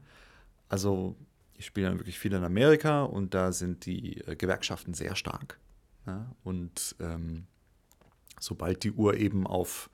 Also 0.68 1.16
ich 1.54 1.66
spiele 1.66 1.88
dann 1.88 1.98
wirklich 1.98 2.18
viel 2.18 2.34
in 2.34 2.44
Amerika 2.44 3.02
und 3.02 3.32
da 3.32 3.52
sind 3.52 3.86
die 3.86 4.20
äh, 4.22 4.36
Gewerkschaften 4.36 4.92
sehr 4.94 5.16
stark. 5.16 5.58
Ja? 6.06 6.30
Und 6.44 6.96
ähm, 7.00 7.46
sobald 8.38 8.84
die 8.84 8.92
Uhr 8.92 9.16
eben 9.16 9.46
auf 9.46 9.90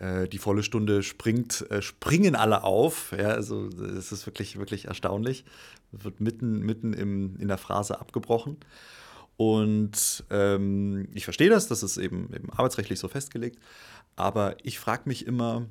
die 0.00 0.38
volle 0.38 0.62
Stunde 0.62 1.02
springt, 1.02 1.70
äh, 1.70 1.82
springen 1.82 2.34
alle 2.34 2.64
auf. 2.64 3.12
Ja, 3.12 3.28
also 3.28 3.66
es 3.66 4.12
ist 4.12 4.26
wirklich, 4.26 4.58
wirklich 4.58 4.86
erstaunlich. 4.86 5.44
Wird 5.92 6.20
mitten, 6.20 6.60
mitten 6.60 6.92
im, 6.92 7.36
in 7.38 7.48
der 7.48 7.58
Phrase 7.58 8.00
abgebrochen. 8.00 8.56
Und 9.36 10.24
ähm, 10.30 11.08
ich 11.14 11.24
verstehe 11.24 11.50
das, 11.50 11.66
das 11.66 11.82
ist 11.82 11.96
eben, 11.96 12.32
eben 12.34 12.50
arbeitsrechtlich 12.50 12.98
so 12.98 13.08
festgelegt. 13.08 13.58
Aber 14.16 14.56
ich 14.62 14.78
frage 14.78 15.02
mich 15.06 15.26
immer, 15.26 15.66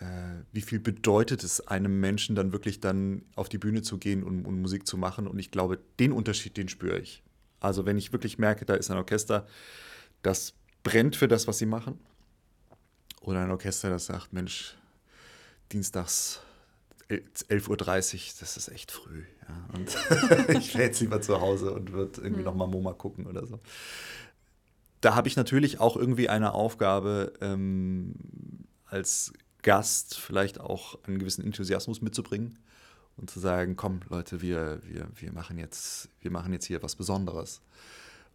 äh, 0.00 0.04
wie 0.52 0.62
viel 0.62 0.80
bedeutet 0.80 1.44
es 1.44 1.66
einem 1.66 2.00
Menschen 2.00 2.34
dann 2.34 2.52
wirklich 2.52 2.80
dann 2.80 3.22
auf 3.36 3.48
die 3.48 3.58
Bühne 3.58 3.82
zu 3.82 3.98
gehen 3.98 4.22
und, 4.22 4.46
und 4.46 4.60
Musik 4.60 4.86
zu 4.86 4.96
machen. 4.96 5.26
Und 5.26 5.38
ich 5.38 5.50
glaube, 5.50 5.78
den 5.98 6.12
Unterschied, 6.12 6.56
den 6.56 6.68
spüre 6.68 6.98
ich. 6.98 7.22
Also 7.60 7.84
wenn 7.84 7.98
ich 7.98 8.12
wirklich 8.12 8.38
merke, 8.38 8.64
da 8.64 8.74
ist 8.74 8.90
ein 8.90 8.96
Orchester, 8.96 9.46
das 10.22 10.54
brennt 10.82 11.16
für 11.16 11.28
das, 11.28 11.46
was 11.46 11.58
sie 11.58 11.66
machen. 11.66 11.98
Oder 13.20 13.42
ein 13.42 13.50
Orchester, 13.50 13.90
das 13.90 14.06
sagt, 14.06 14.32
Mensch, 14.32 14.76
dienstags 15.72 16.40
11.30 17.08 17.68
Uhr, 17.68 17.78
das 18.40 18.56
ist 18.56 18.68
echt 18.68 18.92
früh. 18.92 19.24
Ja. 19.48 19.68
Und 19.74 19.96
ich 20.56 20.74
wäre 20.74 20.84
jetzt 20.84 21.00
lieber 21.00 21.20
zu 21.20 21.40
Hause 21.40 21.72
und 21.72 21.92
würde 21.92 22.20
irgendwie 22.20 22.40
mhm. 22.40 22.46
nochmal 22.46 22.68
MoMA 22.68 22.92
gucken 22.92 23.26
oder 23.26 23.46
so. 23.46 23.58
Da 25.00 25.14
habe 25.14 25.28
ich 25.28 25.36
natürlich 25.36 25.80
auch 25.80 25.96
irgendwie 25.96 26.28
eine 26.28 26.52
Aufgabe, 26.52 27.32
ähm, 27.40 28.14
als 28.86 29.32
Gast 29.62 30.18
vielleicht 30.18 30.60
auch 30.60 30.98
einen 31.04 31.18
gewissen 31.18 31.44
Enthusiasmus 31.44 32.00
mitzubringen 32.00 32.58
und 33.16 33.30
zu 33.30 33.40
sagen, 33.40 33.76
komm 33.76 34.00
Leute, 34.08 34.40
wir, 34.40 34.80
wir, 34.84 35.08
wir, 35.14 35.32
machen, 35.32 35.58
jetzt, 35.58 36.08
wir 36.20 36.30
machen 36.30 36.52
jetzt 36.52 36.66
hier 36.66 36.82
was 36.82 36.96
Besonderes. 36.96 37.60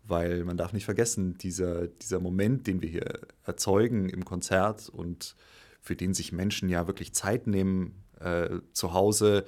Weil 0.08 0.44
man 0.44 0.58
darf 0.58 0.74
nicht 0.74 0.86
vergessen, 0.86 1.38
dieser, 1.38 1.88
dieser 1.88 2.20
Moment, 2.20 2.68
den 2.68 2.82
wir 2.82 2.90
hier 2.90 3.20
erzeugen 3.44 4.10
im 4.10 4.24
Konzert 4.24 4.90
und 4.90 5.36
für 5.82 5.96
den 5.96 6.14
sich 6.14 6.32
Menschen 6.32 6.70
ja 6.70 6.88
wirklich 6.88 7.14
Zeit 7.14 7.48
nehmen, 7.48 8.04
äh, 8.20 8.60
zu 8.74 8.94
Hause 8.94 9.46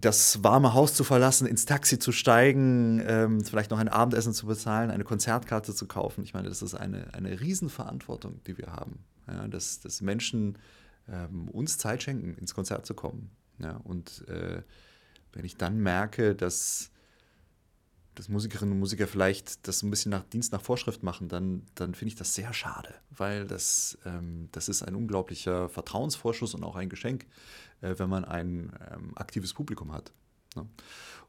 das 0.00 0.42
warme 0.42 0.74
Haus 0.74 0.94
zu 0.94 1.04
verlassen, 1.04 1.46
ins 1.46 1.64
Taxi 1.64 1.98
zu 1.98 2.12
steigen, 2.12 3.02
ähm, 3.06 3.42
vielleicht 3.42 3.70
noch 3.70 3.78
ein 3.78 3.88
Abendessen 3.88 4.32
zu 4.32 4.46
bezahlen, 4.46 4.90
eine 4.90 5.04
Konzertkarte 5.04 5.74
zu 5.74 5.86
kaufen. 5.86 6.22
Ich 6.22 6.34
meine, 6.34 6.48
das 6.48 6.62
ist 6.62 6.74
eine, 6.74 7.14
eine 7.14 7.40
Riesenverantwortung, 7.40 8.42
die 8.46 8.58
wir 8.58 8.72
haben. 8.72 9.04
Ja, 9.26 9.48
dass, 9.48 9.80
dass 9.80 10.02
Menschen 10.02 10.58
ähm, 11.08 11.48
uns 11.48 11.78
Zeit 11.78 12.02
schenken, 12.02 12.34
ins 12.34 12.54
Konzert 12.54 12.86
zu 12.86 12.94
kommen. 12.94 13.30
Ja, 13.58 13.80
und 13.84 14.26
äh, 14.28 14.62
wenn 15.32 15.44
ich 15.44 15.56
dann 15.56 15.78
merke, 15.80 16.34
dass 16.34 16.90
dass 18.16 18.28
Musikerinnen 18.28 18.72
und 18.72 18.80
Musiker 18.80 19.06
vielleicht 19.06 19.68
das 19.68 19.82
ein 19.82 19.90
bisschen 19.90 20.10
nach 20.10 20.24
Dienst 20.24 20.52
nach 20.52 20.62
Vorschrift 20.62 21.02
machen, 21.02 21.28
dann, 21.28 21.62
dann 21.74 21.94
finde 21.94 22.12
ich 22.12 22.18
das 22.18 22.34
sehr 22.34 22.52
schade, 22.52 22.94
weil 23.10 23.46
das, 23.46 23.98
ähm, 24.04 24.48
das 24.52 24.68
ist 24.68 24.82
ein 24.82 24.94
unglaublicher 24.94 25.68
Vertrauensvorschuss 25.68 26.54
und 26.54 26.64
auch 26.64 26.76
ein 26.76 26.88
Geschenk, 26.88 27.26
äh, 27.82 27.94
wenn 27.98 28.08
man 28.08 28.24
ein 28.24 28.72
ähm, 28.90 29.12
aktives 29.16 29.52
Publikum 29.52 29.92
hat. 29.92 30.12
Ne? 30.56 30.66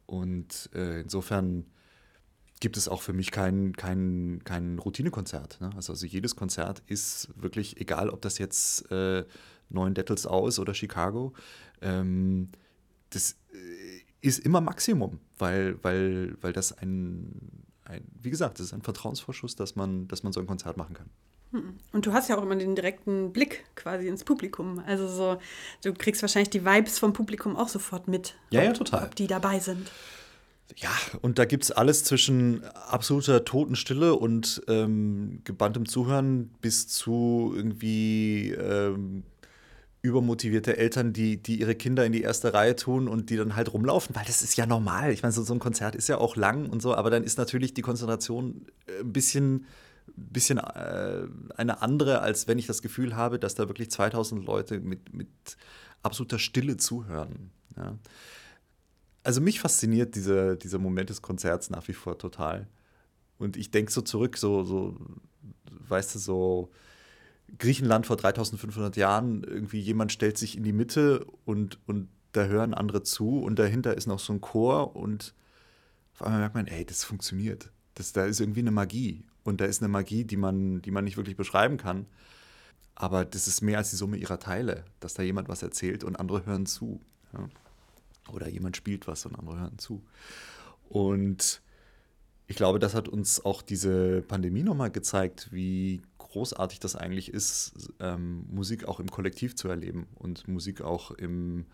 Und 0.05 0.69
äh, 0.73 1.01
insofern 1.01 1.65
gibt 2.61 2.77
es 2.77 2.87
auch 2.87 3.01
für 3.01 3.13
mich 3.13 3.31
kein, 3.31 3.73
kein, 3.73 4.41
kein 4.45 4.79
Routinekonzert. 4.79 5.59
Ne? 5.59 5.71
Also, 5.75 5.93
also 5.93 6.05
jedes 6.05 6.35
Konzert 6.35 6.81
ist 6.87 7.29
wirklich, 7.35 7.79
egal 7.79 8.09
ob 8.09 8.21
das 8.21 8.37
jetzt 8.37 8.89
äh, 8.91 9.25
Neuen 9.69 9.93
Dettels 9.93 10.25
aus 10.25 10.57
oder 10.57 10.73
Chicago, 10.73 11.33
ähm, 11.81 12.49
das 13.09 13.33
äh, 13.53 14.06
ist 14.21 14.39
immer 14.39 14.61
Maximum, 14.61 15.19
weil, 15.37 15.77
weil, 15.83 16.35
weil 16.41 16.53
das 16.53 16.77
ein, 16.77 17.65
ein, 17.85 18.03
wie 18.21 18.29
gesagt, 18.29 18.59
das 18.59 18.67
ist 18.67 18.73
ein 18.73 18.81
Vertrauensvorschuss, 18.81 19.55
dass 19.55 19.75
man, 19.75 20.07
dass 20.07 20.23
man 20.23 20.33
so 20.33 20.39
ein 20.39 20.47
Konzert 20.47 20.77
machen 20.77 20.95
kann. 20.95 21.09
Hm. 21.51 21.77
Und 21.93 22.05
du 22.05 22.13
hast 22.13 22.29
ja 22.29 22.37
auch 22.37 22.43
immer 22.43 22.55
den 22.55 22.75
direkten 22.75 23.31
Blick 23.31 23.65
quasi 23.75 24.07
ins 24.07 24.23
Publikum. 24.23 24.79
Also 24.85 25.07
so, 25.07 25.37
du 25.83 25.93
kriegst 25.93 26.21
wahrscheinlich 26.21 26.49
die 26.49 26.65
Vibes 26.65 26.99
vom 26.99 27.13
Publikum 27.13 27.55
auch 27.55 27.69
sofort 27.69 28.07
mit. 28.07 28.35
Ja, 28.49 28.61
ob, 28.61 28.65
ja, 28.65 28.73
total. 28.73 29.03
Ob 29.05 29.15
die 29.15 29.27
dabei 29.27 29.59
sind. 29.59 29.89
Ja, 30.75 30.91
und 31.21 31.39
da 31.39 31.45
gibt 31.45 31.63
es 31.63 31.71
alles 31.71 32.03
zwischen 32.03 32.63
absoluter 32.65 33.45
Totenstille 33.45 34.15
und 34.15 34.61
ähm, 34.67 35.39
gebanntem 35.45 35.87
Zuhören 35.87 36.49
bis 36.61 36.89
zu 36.89 37.53
irgendwie 37.55 38.51
ähm, 38.51 39.23
übermotivierte 40.01 40.77
Eltern, 40.77 41.11
die, 41.13 41.41
die 41.41 41.59
ihre 41.59 41.75
Kinder 41.75 42.05
in 42.05 42.11
die 42.11 42.21
erste 42.21 42.53
Reihe 42.53 42.75
tun 42.75 43.07
und 43.07 43.29
die 43.29 43.37
dann 43.37 43.55
halt 43.55 43.73
rumlaufen, 43.73 44.15
weil 44.15 44.25
das 44.25 44.41
ist 44.41 44.55
ja 44.55 44.65
normal. 44.65 45.11
Ich 45.11 45.23
meine, 45.23 45.33
so, 45.33 45.43
so 45.43 45.53
ein 45.53 45.59
Konzert 45.59 45.95
ist 45.95 46.07
ja 46.07 46.17
auch 46.17 46.35
lang 46.35 46.69
und 46.69 46.81
so, 46.81 46.93
aber 46.95 47.09
dann 47.09 47.23
ist 47.23 47.37
natürlich 47.37 47.73
die 47.73 47.81
Konzentration 47.81 48.65
äh, 48.85 49.01
ein 49.01 49.11
bisschen, 49.11 49.65
bisschen 50.15 50.59
äh, 50.59 51.23
eine 51.55 51.81
andere, 51.81 52.21
als 52.21 52.47
wenn 52.47 52.59
ich 52.59 52.67
das 52.67 52.81
Gefühl 52.81 53.15
habe, 53.15 53.39
dass 53.39 53.55
da 53.55 53.67
wirklich 53.67 53.91
2000 53.91 54.45
Leute 54.45 54.79
mit, 54.79 55.13
mit 55.13 55.29
absoluter 56.03 56.39
Stille 56.39 56.77
zuhören. 56.77 57.51
Ja. 57.75 57.97
Also 59.23 59.41
mich 59.41 59.59
fasziniert 59.59 60.15
dieser, 60.15 60.55
dieser 60.55 60.77
Moment 60.77 61.09
des 61.09 61.21
Konzerts 61.21 61.69
nach 61.69 61.87
wie 61.87 61.93
vor 61.93 62.17
total. 62.17 62.67
Und 63.39 63.57
ich 63.57 63.71
denke 63.71 63.91
so 63.91 64.01
zurück, 64.01 64.37
so, 64.37 64.63
so, 64.63 64.97
weißt 65.89 66.15
du, 66.15 66.19
so 66.19 66.71
Griechenland 67.57 68.05
vor 68.05 68.17
3500 68.17 68.97
Jahren, 68.97 69.43
irgendwie 69.43 69.79
jemand 69.79 70.11
stellt 70.11 70.37
sich 70.37 70.57
in 70.57 70.63
die 70.63 70.73
Mitte 70.73 71.25
und, 71.45 71.79
und 71.87 72.09
da 72.33 72.45
hören 72.45 72.73
andere 72.73 73.03
zu 73.03 73.39
und 73.39 73.57
dahinter 73.57 73.95
ist 73.95 74.07
noch 74.07 74.19
so 74.19 74.33
ein 74.33 74.41
Chor 74.41 74.95
und 74.95 75.33
auf 76.13 76.23
einmal 76.23 76.39
merkt 76.39 76.55
man, 76.55 76.67
ey, 76.67 76.85
das 76.85 77.03
funktioniert. 77.03 77.71
Das, 77.93 78.11
da 78.11 78.25
ist 78.25 78.39
irgendwie 78.39 78.61
eine 78.61 78.71
Magie. 78.71 79.23
Und 79.43 79.61
da 79.61 79.65
ist 79.65 79.81
eine 79.81 79.87
Magie, 79.87 80.25
die 80.25 80.35
man, 80.35 80.81
die 80.81 80.91
man 80.91 81.03
nicht 81.03 81.15
wirklich 81.15 81.37
beschreiben 81.37 81.77
kann. 81.77 82.05
Aber 82.95 83.23
das 83.23 83.47
ist 83.47 83.61
mehr 83.61 83.77
als 83.77 83.91
die 83.91 83.95
Summe 83.95 84.17
ihrer 84.17 84.39
Teile, 84.39 84.83
dass 84.99 85.13
da 85.13 85.23
jemand 85.23 85.47
was 85.47 85.61
erzählt 85.61 86.03
und 86.03 86.19
andere 86.19 86.45
hören 86.45 86.65
zu. 86.65 86.99
Ja. 87.33 87.47
Oder 88.33 88.49
jemand 88.49 88.75
spielt 88.75 89.07
was 89.07 89.25
und 89.25 89.35
andere 89.35 89.59
hören 89.59 89.77
zu. 89.77 90.03
Und 90.89 91.61
ich 92.47 92.55
glaube, 92.55 92.79
das 92.79 92.95
hat 92.95 93.07
uns 93.07 93.45
auch 93.45 93.61
diese 93.61 94.21
Pandemie 94.21 94.63
nochmal 94.63 94.89
gezeigt, 94.89 95.49
wie 95.51 96.01
großartig 96.37 96.79
das 96.79 96.95
eigentlich 96.95 97.33
ist, 97.33 97.91
ähm, 97.99 98.45
Musik 98.47 98.87
auch 98.87 98.99
im 98.99 99.09
Kollektiv 99.09 99.55
zu 99.55 99.67
erleben 99.69 100.05
und 100.13 100.47
Musik 100.47 100.81
auch 100.81 101.09
im, 101.09 101.65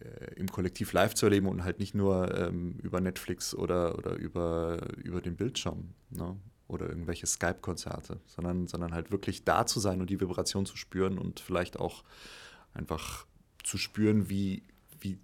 äh, 0.00 0.34
im 0.34 0.48
Kollektiv 0.48 0.92
live 0.92 1.14
zu 1.14 1.26
erleben 1.26 1.46
und 1.46 1.62
halt 1.62 1.78
nicht 1.78 1.94
nur 1.94 2.36
ähm, 2.36 2.80
über 2.82 3.00
Netflix 3.00 3.54
oder, 3.54 3.96
oder 3.96 4.16
über, 4.16 4.80
über 5.04 5.20
den 5.20 5.36
Bildschirm 5.36 5.94
ne? 6.10 6.36
oder 6.66 6.88
irgendwelche 6.88 7.26
Skype-Konzerte, 7.26 8.18
sondern, 8.26 8.66
sondern 8.66 8.92
halt 8.92 9.12
wirklich 9.12 9.44
da 9.44 9.66
zu 9.66 9.78
sein 9.78 10.00
und 10.00 10.10
die 10.10 10.20
Vibration 10.20 10.66
zu 10.66 10.76
spüren 10.76 11.16
und 11.16 11.38
vielleicht 11.38 11.78
auch 11.78 12.02
einfach 12.74 13.24
zu 13.62 13.78
spüren, 13.78 14.28
wie, 14.28 14.64
wie 14.98 15.20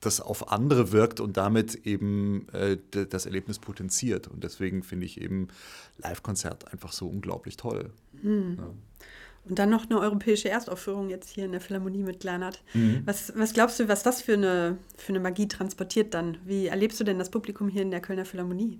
das 0.00 0.20
auf 0.20 0.52
andere 0.52 0.92
wirkt 0.92 1.20
und 1.20 1.36
damit 1.36 1.86
eben 1.86 2.46
äh, 2.52 2.78
das 2.90 3.26
Erlebnis 3.26 3.58
potenziert. 3.58 4.28
Und 4.28 4.44
deswegen 4.44 4.82
finde 4.82 5.06
ich 5.06 5.20
eben 5.20 5.48
Live-Konzert 5.98 6.72
einfach 6.72 6.92
so 6.92 7.08
unglaublich 7.08 7.56
toll. 7.56 7.90
Mhm. 8.22 8.56
Ja. 8.58 8.70
Und 9.48 9.58
dann 9.58 9.70
noch 9.70 9.88
eine 9.88 9.98
europäische 9.98 10.50
Erstaufführung 10.50 11.08
jetzt 11.08 11.30
hier 11.30 11.46
in 11.46 11.52
der 11.52 11.60
Philharmonie 11.60 12.02
mit 12.02 12.20
Gleinert. 12.20 12.62
Mhm. 12.74 13.02
Was, 13.06 13.32
was 13.34 13.54
glaubst 13.54 13.80
du, 13.80 13.88
was 13.88 14.02
das 14.02 14.20
für 14.20 14.34
eine, 14.34 14.76
für 14.96 15.10
eine 15.10 15.20
Magie 15.20 15.48
transportiert 15.48 16.12
dann? 16.12 16.36
Wie 16.44 16.66
erlebst 16.66 17.00
du 17.00 17.04
denn 17.04 17.18
das 17.18 17.30
Publikum 17.30 17.68
hier 17.68 17.82
in 17.82 17.90
der 17.90 18.00
Kölner 18.00 18.26
Philharmonie? 18.26 18.78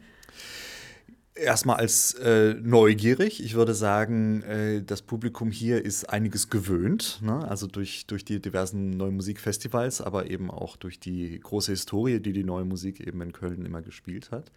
Erstmal 1.39 1.77
als 1.77 2.15
äh, 2.15 2.55
neugierig. 2.55 3.43
Ich 3.43 3.55
würde 3.55 3.75
sagen, 3.75 4.43
äh, 4.43 4.83
das 4.83 5.03
Publikum 5.03 5.51
hier 5.51 5.85
ist 5.85 6.09
einiges 6.11 6.51
gewöhnt, 6.51 7.21
ne? 7.23 7.47
also 7.49 7.67
durch, 7.67 8.07
durch 8.07 8.25
die 8.25 8.41
diversen 8.41 8.91
Neue 8.91 9.13
Musikfestivals, 9.13 10.01
aber 10.01 10.31
eben 10.31 10.51
auch 10.51 10.77
durch 10.77 11.01
die 11.01 11.39
große 11.41 11.73
Historie, 11.73 12.21
die 12.21 12.33
die 12.33 12.45
Neue 12.45 12.65
Musik 12.65 13.01
eben 13.01 13.21
in 13.23 13.33
Köln 13.33 13.65
immer 13.65 13.83
gespielt 13.83 14.31
hat. 14.31 14.51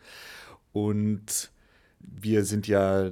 Und 0.74 1.52
wir 2.00 2.46
sind 2.46 2.68
ja 2.68 3.12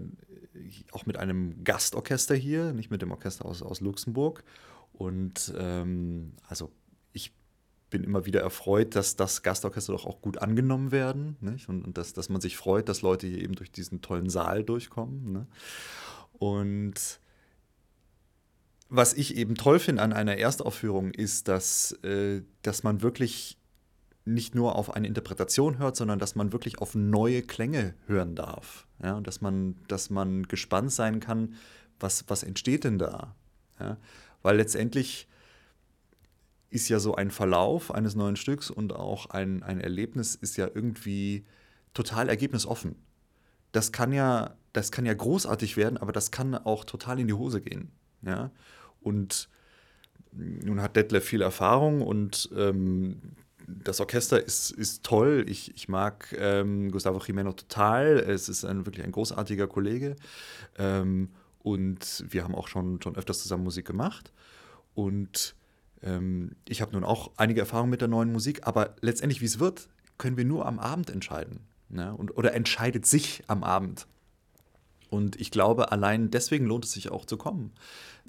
auch 0.92 1.06
mit 1.06 1.18
einem 1.18 1.64
Gastorchester 1.64 2.36
hier, 2.36 2.74
nicht 2.74 2.92
mit 2.92 3.02
dem 3.02 3.12
Orchester 3.12 3.46
aus, 3.46 3.62
aus 3.62 3.82
Luxemburg. 3.82 4.44
Und 4.94 5.54
ähm, 5.58 6.34
also 6.48 6.72
bin 7.90 8.04
immer 8.04 8.26
wieder 8.26 8.42
erfreut, 8.42 8.96
dass 8.96 9.16
das 9.16 9.42
Gastorchester 9.42 9.94
doch 9.94 10.06
auch 10.06 10.22
gut 10.22 10.38
angenommen 10.38 10.92
werden. 10.92 11.38
Nicht? 11.42 11.70
Und, 11.70 11.84
und 11.84 11.98
dass, 11.98 12.14
dass 12.14 12.30
man 12.30 12.42
sich 12.42 12.58
freut, 12.58 12.90
dass 12.90 13.02
Leute 13.02 13.28
hier 13.28 13.42
eben 13.42 13.56
durch 13.56 13.72
diesen 13.72 14.02
tollen 14.02 14.30
Saal 14.30 14.64
durchkommen. 14.64 15.32
Ne? 15.32 15.48
Und 16.34 17.20
was 18.90 19.14
ich 19.14 19.36
eben 19.36 19.56
toll 19.56 19.80
finde 19.80 20.02
an 20.02 20.14
einer 20.14 20.38
Erstaufführung 20.38 21.12
ist, 21.12 21.48
dass, 21.48 21.92
äh, 22.04 22.42
dass 22.64 22.84
man 22.84 23.02
wirklich 23.02 23.58
nicht 24.26 24.56
nur 24.56 24.76
auf 24.76 24.96
eine 24.96 25.08
Interpretation 25.08 25.78
hört, 25.80 25.96
sondern 25.96 26.20
dass 26.20 26.36
man 26.36 26.52
wirklich 26.52 26.80
auf 26.80 26.96
neue 26.96 27.42
Klänge 27.42 27.96
hören 28.08 28.36
darf. 28.36 28.88
Ja? 29.02 29.22
Dass 29.22 29.42
man, 29.42 29.76
dass 29.88 30.10
man 30.10 30.44
gespannt 30.44 30.92
sein 30.92 31.20
kann, 31.20 31.56
was, 32.00 32.26
was 32.28 32.44
entsteht 32.44 32.84
denn 32.84 32.98
da. 32.98 33.36
Ja? 33.80 33.98
Weil 34.42 34.58
letztendlich 34.58 35.28
ist 36.70 36.90
ja 36.90 37.00
so 37.00 37.16
ein 37.16 37.32
Verlauf 37.32 37.94
eines 37.94 38.16
neuen 38.16 38.36
Stücks 38.36 38.70
und 38.70 38.94
auch 38.94 39.28
ein, 39.28 39.64
ein 39.64 39.80
Erlebnis 39.82 40.36
ist 40.36 40.58
ja 40.58 40.70
irgendwie 40.74 41.46
total 41.94 42.30
ergebnisoffen. 42.30 42.96
Das 43.72 43.92
kann 43.92 44.14
ja, 44.14 44.56
das 44.74 44.92
kann 44.92 45.06
ja 45.06 45.14
großartig 45.14 45.78
werden, 45.78 45.98
aber 45.98 46.12
das 46.12 46.32
kann 46.32 46.56
auch 46.56 46.86
total 46.86 47.20
in 47.20 47.28
die 47.28 47.34
Hose 47.34 47.62
gehen. 47.62 47.92
Ja? 48.22 48.52
Und 49.02 49.50
nun 50.32 50.82
hat 50.82 50.96
Detlef 50.96 51.26
viel 51.26 51.42
Erfahrung 51.42 52.02
und 52.02 52.50
ähm, 52.56 53.22
das 53.68 54.00
Orchester 54.00 54.44
ist, 54.44 54.72
ist 54.72 55.04
toll. 55.04 55.46
Ich, 55.48 55.76
ich 55.76 55.90
mag 55.90 56.36
ähm, 56.38 56.92
Gustavo 56.92 57.20
Jimeno 57.20 57.54
total. 57.54 58.20
Es 58.20 58.50
ist 58.50 58.66
ein, 58.66 58.86
wirklich 58.86 59.06
ein 59.06 59.12
großartiger 59.12 59.68
Kollege. 59.68 60.16
Ähm, 60.78 61.30
Und 61.62 62.26
wir 62.30 62.44
haben 62.44 62.56
auch 62.56 62.68
schon, 62.68 63.02
schon 63.02 63.16
öfters 63.16 63.42
zusammen 63.42 63.64
Musik 63.64 63.86
gemacht. 63.86 64.32
Und 64.96 65.56
ähm, 66.04 66.52
ich 66.68 66.82
habe 66.82 66.94
nun 66.94 67.04
auch 67.04 67.32
einige 67.38 67.60
Erfahrungen 67.62 67.90
mit 67.90 68.02
der 68.02 68.08
neuen 68.08 68.32
Musik, 68.32 68.66
aber 68.68 68.96
letztendlich, 69.02 69.42
wie 69.42 69.46
es 69.46 69.60
wird, 69.60 69.90
können 70.18 70.38
wir 70.38 70.46
nur 70.46 70.66
am 70.66 70.80
Abend 70.80 71.10
entscheiden. 71.10 71.62
Ne? 71.90 72.14
Und, 72.16 72.38
oder 72.38 72.54
entscheidet 72.54 73.06
sich 73.06 73.44
am 73.48 73.64
Abend. 73.64 74.08
Und 75.10 75.40
ich 75.42 75.50
glaube, 75.50 75.92
allein 75.92 76.30
deswegen 76.30 76.66
lohnt 76.66 76.86
es 76.86 76.92
sich 76.92 77.10
auch 77.10 77.26
zu 77.26 77.38
kommen. 77.38 77.72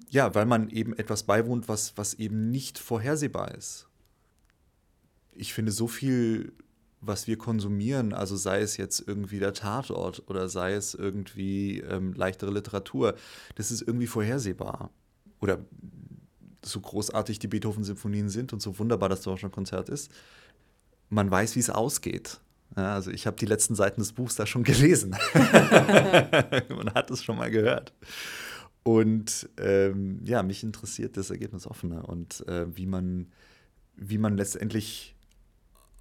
Ja, 0.08 0.34
weil 0.34 0.46
man 0.46 0.70
eben 0.70 0.94
etwas 0.94 1.24
beiwohnt, 1.24 1.68
was, 1.68 1.96
was 1.96 2.14
eben 2.14 2.50
nicht 2.50 2.78
vorhersehbar 2.78 3.54
ist. 3.54 3.86
Ich 5.32 5.52
finde, 5.52 5.72
so 5.72 5.88
viel, 5.88 6.52
was 7.02 7.26
wir 7.26 7.36
konsumieren, 7.36 8.14
also 8.14 8.34
sei 8.36 8.60
es 8.60 8.78
jetzt 8.78 9.06
irgendwie 9.06 9.38
der 9.38 9.52
Tatort 9.52 10.28
oder 10.28 10.48
sei 10.48 10.72
es 10.72 10.94
irgendwie 10.94 11.80
ähm, 11.80 12.14
leichtere 12.14 12.50
Literatur, 12.50 13.14
das 13.56 13.70
ist 13.70 13.82
irgendwie 13.82 14.06
vorhersehbar. 14.06 14.90
Oder 15.40 15.58
so 16.64 16.80
großartig 16.80 17.38
die 17.38 17.48
Beethoven-Symphonien 17.48 18.28
sind 18.28 18.52
und 18.52 18.61
so 18.61 18.78
wunderbar 18.78 19.08
das 19.08 19.24
Konzert 19.50 19.88
ist, 19.88 20.11
man 21.08 21.30
weiß, 21.30 21.56
wie 21.56 21.61
es 21.61 21.70
ausgeht. 21.70 22.40
Ja, 22.76 22.94
also 22.94 23.11
ich 23.11 23.26
habe 23.26 23.36
die 23.36 23.46
letzten 23.46 23.74
Seiten 23.74 24.00
des 24.00 24.12
Buchs 24.12 24.36
da 24.36 24.46
schon 24.46 24.62
gelesen. 24.62 25.16
man 25.34 26.94
hat 26.94 27.11
es 27.11 27.24
schon 27.24 27.36
mal 27.36 27.50
gehört. 27.50 27.92
Und 28.82 29.48
ähm, 29.58 30.20
ja, 30.24 30.42
mich 30.42 30.62
interessiert 30.62 31.16
das 31.16 31.30
Ergebnis 31.30 31.66
offener 31.66 32.08
und 32.08 32.46
äh, 32.48 32.74
wie, 32.74 32.86
man, 32.86 33.32
wie 33.96 34.18
man 34.18 34.36
letztendlich 34.36 35.16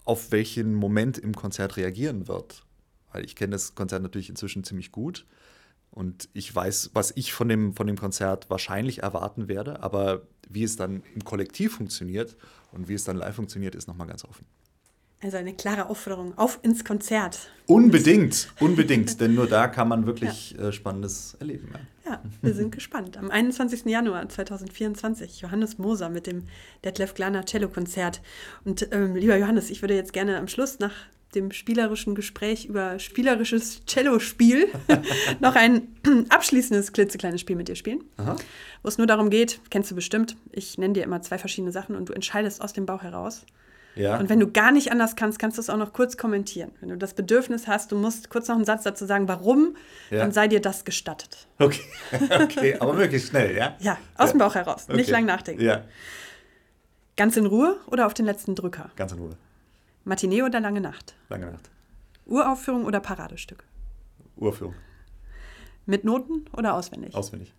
auf 0.05 0.31
welchen 0.31 0.75
Moment 0.75 1.17
im 1.17 1.35
Konzert 1.35 1.77
reagieren 1.77 2.27
wird. 2.27 2.63
Weil 3.11 3.25
ich 3.25 3.35
kenne 3.35 3.51
das 3.51 3.75
Konzert 3.75 4.03
natürlich 4.03 4.29
inzwischen 4.29 4.63
ziemlich 4.63 4.91
gut 4.91 5.25
und 5.91 6.29
ich 6.33 6.53
weiß, 6.53 6.91
was 6.93 7.11
ich 7.15 7.33
von 7.33 7.49
dem, 7.49 7.73
von 7.73 7.87
dem 7.87 7.97
Konzert 7.97 8.49
wahrscheinlich 8.49 9.03
erwarten 9.03 9.47
werde, 9.47 9.81
aber 9.83 10.23
wie 10.49 10.63
es 10.63 10.75
dann 10.75 11.03
im 11.15 11.23
Kollektiv 11.23 11.75
funktioniert 11.75 12.35
und 12.71 12.87
wie 12.87 12.93
es 12.93 13.03
dann 13.03 13.17
live 13.17 13.35
funktioniert, 13.35 13.75
ist 13.75 13.87
nochmal 13.87 14.07
ganz 14.07 14.23
offen. 14.25 14.45
Also 15.21 15.35
eine 15.35 15.53
klare 15.53 15.89
Aufforderung, 15.89 16.37
auf 16.37 16.59
ins 16.61 16.85
Konzert. 16.85 17.51
Unbedingt, 17.65 18.53
unbedingt, 18.61 19.19
denn 19.19 19.35
nur 19.35 19.47
da 19.47 19.67
kann 19.67 19.89
man 19.89 20.05
wirklich 20.05 20.51
ja. 20.51 20.69
äh, 20.69 20.71
Spannendes 20.71 21.35
erleben. 21.41 21.73
Ja. 22.05 22.11
ja, 22.11 22.23
wir 22.41 22.53
sind 22.53 22.71
gespannt. 22.71 23.17
Am 23.17 23.29
21. 23.29 23.83
Januar 23.83 24.29
2024, 24.29 25.41
Johannes 25.41 25.77
Moser 25.77 26.07
mit 26.07 26.25
dem 26.25 26.45
Detlef 26.85 27.15
Glaner 27.15 27.43
Cello-Konzert. 27.43 28.21
Und 28.63 28.87
ähm, 28.93 29.17
lieber 29.17 29.35
Johannes, 29.35 29.69
ich 29.69 29.81
würde 29.81 29.95
jetzt 29.95 30.13
gerne 30.13 30.37
am 30.37 30.47
Schluss 30.47 30.79
nach 30.79 30.93
dem 31.35 31.51
spielerischen 31.51 32.15
Gespräch 32.15 32.65
über 32.65 32.99
spielerisches 32.99 33.85
Cello-Spiel 33.85 34.67
noch 35.39 35.55
ein 35.55 35.95
abschließendes 36.29 36.93
klitzekleines 36.93 37.41
Spiel 37.41 37.55
mit 37.55 37.67
dir 37.67 37.75
spielen, 37.75 38.03
wo 38.17 38.87
es 38.87 38.97
nur 38.97 39.07
darum 39.07 39.29
geht, 39.29 39.59
kennst 39.69 39.91
du 39.91 39.95
bestimmt, 39.95 40.37
ich 40.51 40.77
nenne 40.77 40.93
dir 40.93 41.03
immer 41.03 41.21
zwei 41.21 41.37
verschiedene 41.37 41.71
Sachen 41.71 41.95
und 41.95 42.09
du 42.09 42.13
entscheidest 42.13 42.61
aus 42.61 42.73
dem 42.73 42.85
Bauch 42.85 43.03
heraus, 43.03 43.45
ja. 43.95 44.17
Und 44.17 44.29
wenn 44.29 44.39
du 44.39 44.49
gar 44.49 44.71
nicht 44.71 44.91
anders 44.91 45.15
kannst, 45.15 45.39
kannst 45.39 45.57
du 45.57 45.61
es 45.61 45.69
auch 45.69 45.77
noch 45.77 45.91
kurz 45.91 46.15
kommentieren. 46.15 46.71
Wenn 46.79 46.89
du 46.89 46.97
das 46.97 47.13
Bedürfnis 47.13 47.67
hast, 47.67 47.91
du 47.91 47.97
musst 47.97 48.29
kurz 48.29 48.47
noch 48.47 48.55
einen 48.55 48.63
Satz 48.63 48.83
dazu 48.83 49.05
sagen, 49.05 49.27
warum, 49.27 49.75
ja. 50.09 50.19
dann 50.19 50.31
sei 50.31 50.47
dir 50.47 50.61
das 50.61 50.85
gestattet. 50.85 51.47
Okay, 51.57 51.81
okay. 52.41 52.77
aber 52.79 52.97
wirklich 52.97 53.25
schnell, 53.25 53.55
ja? 53.57 53.75
Ja, 53.79 53.97
aus 54.15 54.27
ja. 54.27 54.33
dem 54.33 54.37
Bauch 54.37 54.55
heraus, 54.55 54.85
okay. 54.87 54.95
nicht 54.95 55.09
lang 55.09 55.25
nachdenken. 55.25 55.63
Ja. 55.63 55.83
Ganz 57.17 57.35
in 57.35 57.45
Ruhe 57.45 57.77
oder 57.87 58.05
auf 58.05 58.13
den 58.13 58.25
letzten 58.25 58.55
Drücker? 58.55 58.91
Ganz 58.95 59.11
in 59.11 59.19
Ruhe. 59.19 59.35
Matinee 60.03 60.43
oder 60.43 60.59
lange 60.59 60.81
Nacht? 60.81 61.15
Lange 61.29 61.51
Nacht. 61.51 61.69
Uraufführung 62.25 62.85
oder 62.85 62.99
Paradestück? 62.99 63.63
Uraufführung. 64.35 64.75
Mit 65.85 66.03
Noten 66.03 66.45
oder 66.55 66.75
auswendig? 66.75 67.15
Auswendig. 67.15 67.53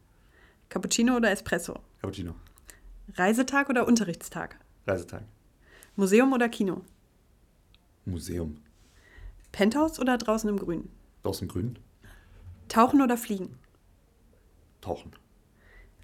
Cappuccino 0.69 1.17
oder 1.17 1.31
Espresso? 1.31 1.81
Cappuccino. 2.01 2.35
Reisetag 3.15 3.69
oder 3.69 3.87
Unterrichtstag? 3.87 4.59
Reisetag. 4.87 5.25
Museum 5.97 6.33
oder 6.33 6.49
Kino? 6.49 6.83
Museum. 8.05 8.59
Penthouse 9.53 9.99
oder 9.99 10.17
draußen 10.17 10.49
im 10.49 10.59
Grün? 10.59 10.89
Draußen 11.23 11.47
im 11.47 11.53
Grün. 11.53 11.79
Tauchen 12.69 13.03
oder 13.03 13.17
Fliegen? 13.17 13.59
Tauchen. 14.81 15.13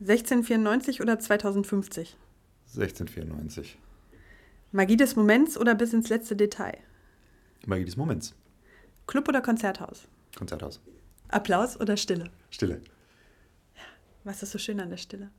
1694 0.01 1.01
oder 1.01 1.19
2050? 1.19 2.17
1694. 2.75 3.79
Magie 4.77 4.97
des 4.97 5.17
Moments 5.17 5.59
oder 5.59 5.75
bis 5.75 5.93
ins 5.93 6.09
letzte 6.09 6.37
Detail? 6.37 6.79
Magie 7.67 7.85
des 7.85 7.97
Moments. 7.97 8.35
Club 9.07 9.29
oder 9.29 9.41
Konzerthaus? 9.41 10.07
Konzerthaus. 10.37 10.81
Applaus 11.29 11.81
oder 11.81 11.97
Stille? 11.97 12.31
Stille. 12.51 12.81
Was 14.25 14.43
ist 14.43 14.53
so 14.53 14.59
schön 14.59 14.79
an 14.81 14.91
der 14.91 14.97
Stille? 14.97 15.31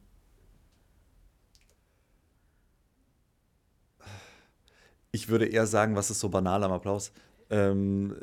ich 5.12 5.30
würde 5.30 5.46
eher 5.46 5.66
sagen, 5.66 5.96
was 5.96 6.12
ist 6.12 6.20
so 6.20 6.30
banal 6.30 6.64
am 6.64 6.72
Applaus? 6.72 7.12
Ähm, 7.50 8.16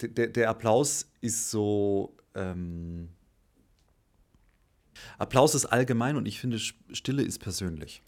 der, 0.00 0.28
der, 0.28 0.50
Applaus 0.50 1.10
ist 1.20 1.50
so. 1.50 2.16
Ähm, 2.34 3.08
Applaus 5.18 5.54
ist 5.54 5.66
allgemein 5.66 6.16
und 6.16 6.26
ich 6.26 6.40
finde, 6.40 6.58
Stille 6.58 7.22
ist 7.22 7.38
persönlich. 7.38 8.02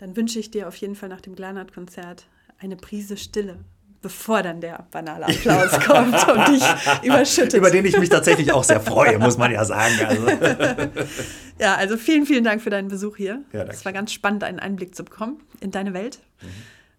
Dann 0.00 0.16
wünsche 0.16 0.38
ich 0.38 0.50
dir 0.50 0.66
auf 0.66 0.76
jeden 0.76 0.94
Fall 0.94 1.10
nach 1.10 1.20
dem 1.20 1.34
Glanert-Konzert 1.34 2.26
eine 2.58 2.76
Prise 2.76 3.16
Stille 3.16 3.58
bevor 4.02 4.42
dann 4.42 4.62
der 4.62 4.86
banale 4.90 5.26
Applaus 5.26 5.78
kommt 5.86 6.26
und 6.26 6.48
dich 6.48 6.64
überschüttet. 7.02 7.54
Über 7.54 7.70
den 7.70 7.84
ich 7.84 7.98
mich 7.98 8.08
tatsächlich 8.08 8.50
auch 8.50 8.64
sehr 8.64 8.80
freue, 8.80 9.18
muss 9.18 9.36
man 9.36 9.52
ja 9.52 9.64
sagen. 9.64 9.94
Also. 10.06 10.26
ja, 11.58 11.74
also 11.74 11.96
vielen, 11.96 12.24
vielen 12.24 12.44
Dank 12.44 12.62
für 12.62 12.70
deinen 12.70 12.88
Besuch 12.88 13.16
hier. 13.16 13.42
Ja, 13.52 13.64
es 13.64 13.84
war 13.84 13.92
ganz 13.92 14.12
spannend, 14.12 14.42
einen 14.44 14.58
Einblick 14.58 14.94
zu 14.94 15.04
bekommen 15.04 15.42
in 15.60 15.70
deine 15.70 15.92
Welt 15.92 16.20
mhm. 16.40 16.46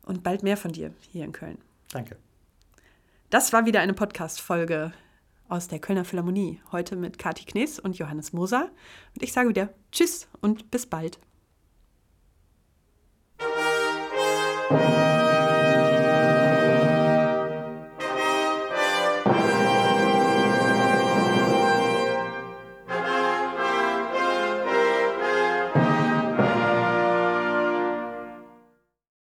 und 0.03 0.23
bald 0.23 0.43
mehr 0.43 0.57
von 0.57 0.71
dir 0.73 0.93
hier 1.11 1.25
in 1.25 1.31
Köln. 1.31 1.57
Danke. 1.91 2.17
Das 3.29 3.51
war 3.53 3.65
wieder 3.65 3.79
eine 3.79 3.93
Podcast-Folge 3.93 4.93
aus 5.49 5.67
der 5.67 5.79
Kölner 5.79 6.05
Philharmonie. 6.05 6.61
Heute 6.71 6.95
mit 6.95 7.17
Kati 7.17 7.45
Knees 7.45 7.79
und 7.79 7.97
Johannes 7.97 8.31
Moser. 8.31 8.69
Und 9.15 9.23
ich 9.23 9.33
sage 9.33 9.49
wieder 9.49 9.69
Tschüss 9.91 10.27
und 10.39 10.69
bis 10.69 10.85
bald. 10.85 11.17
Thank 14.71 15.05
you. 15.05 15.10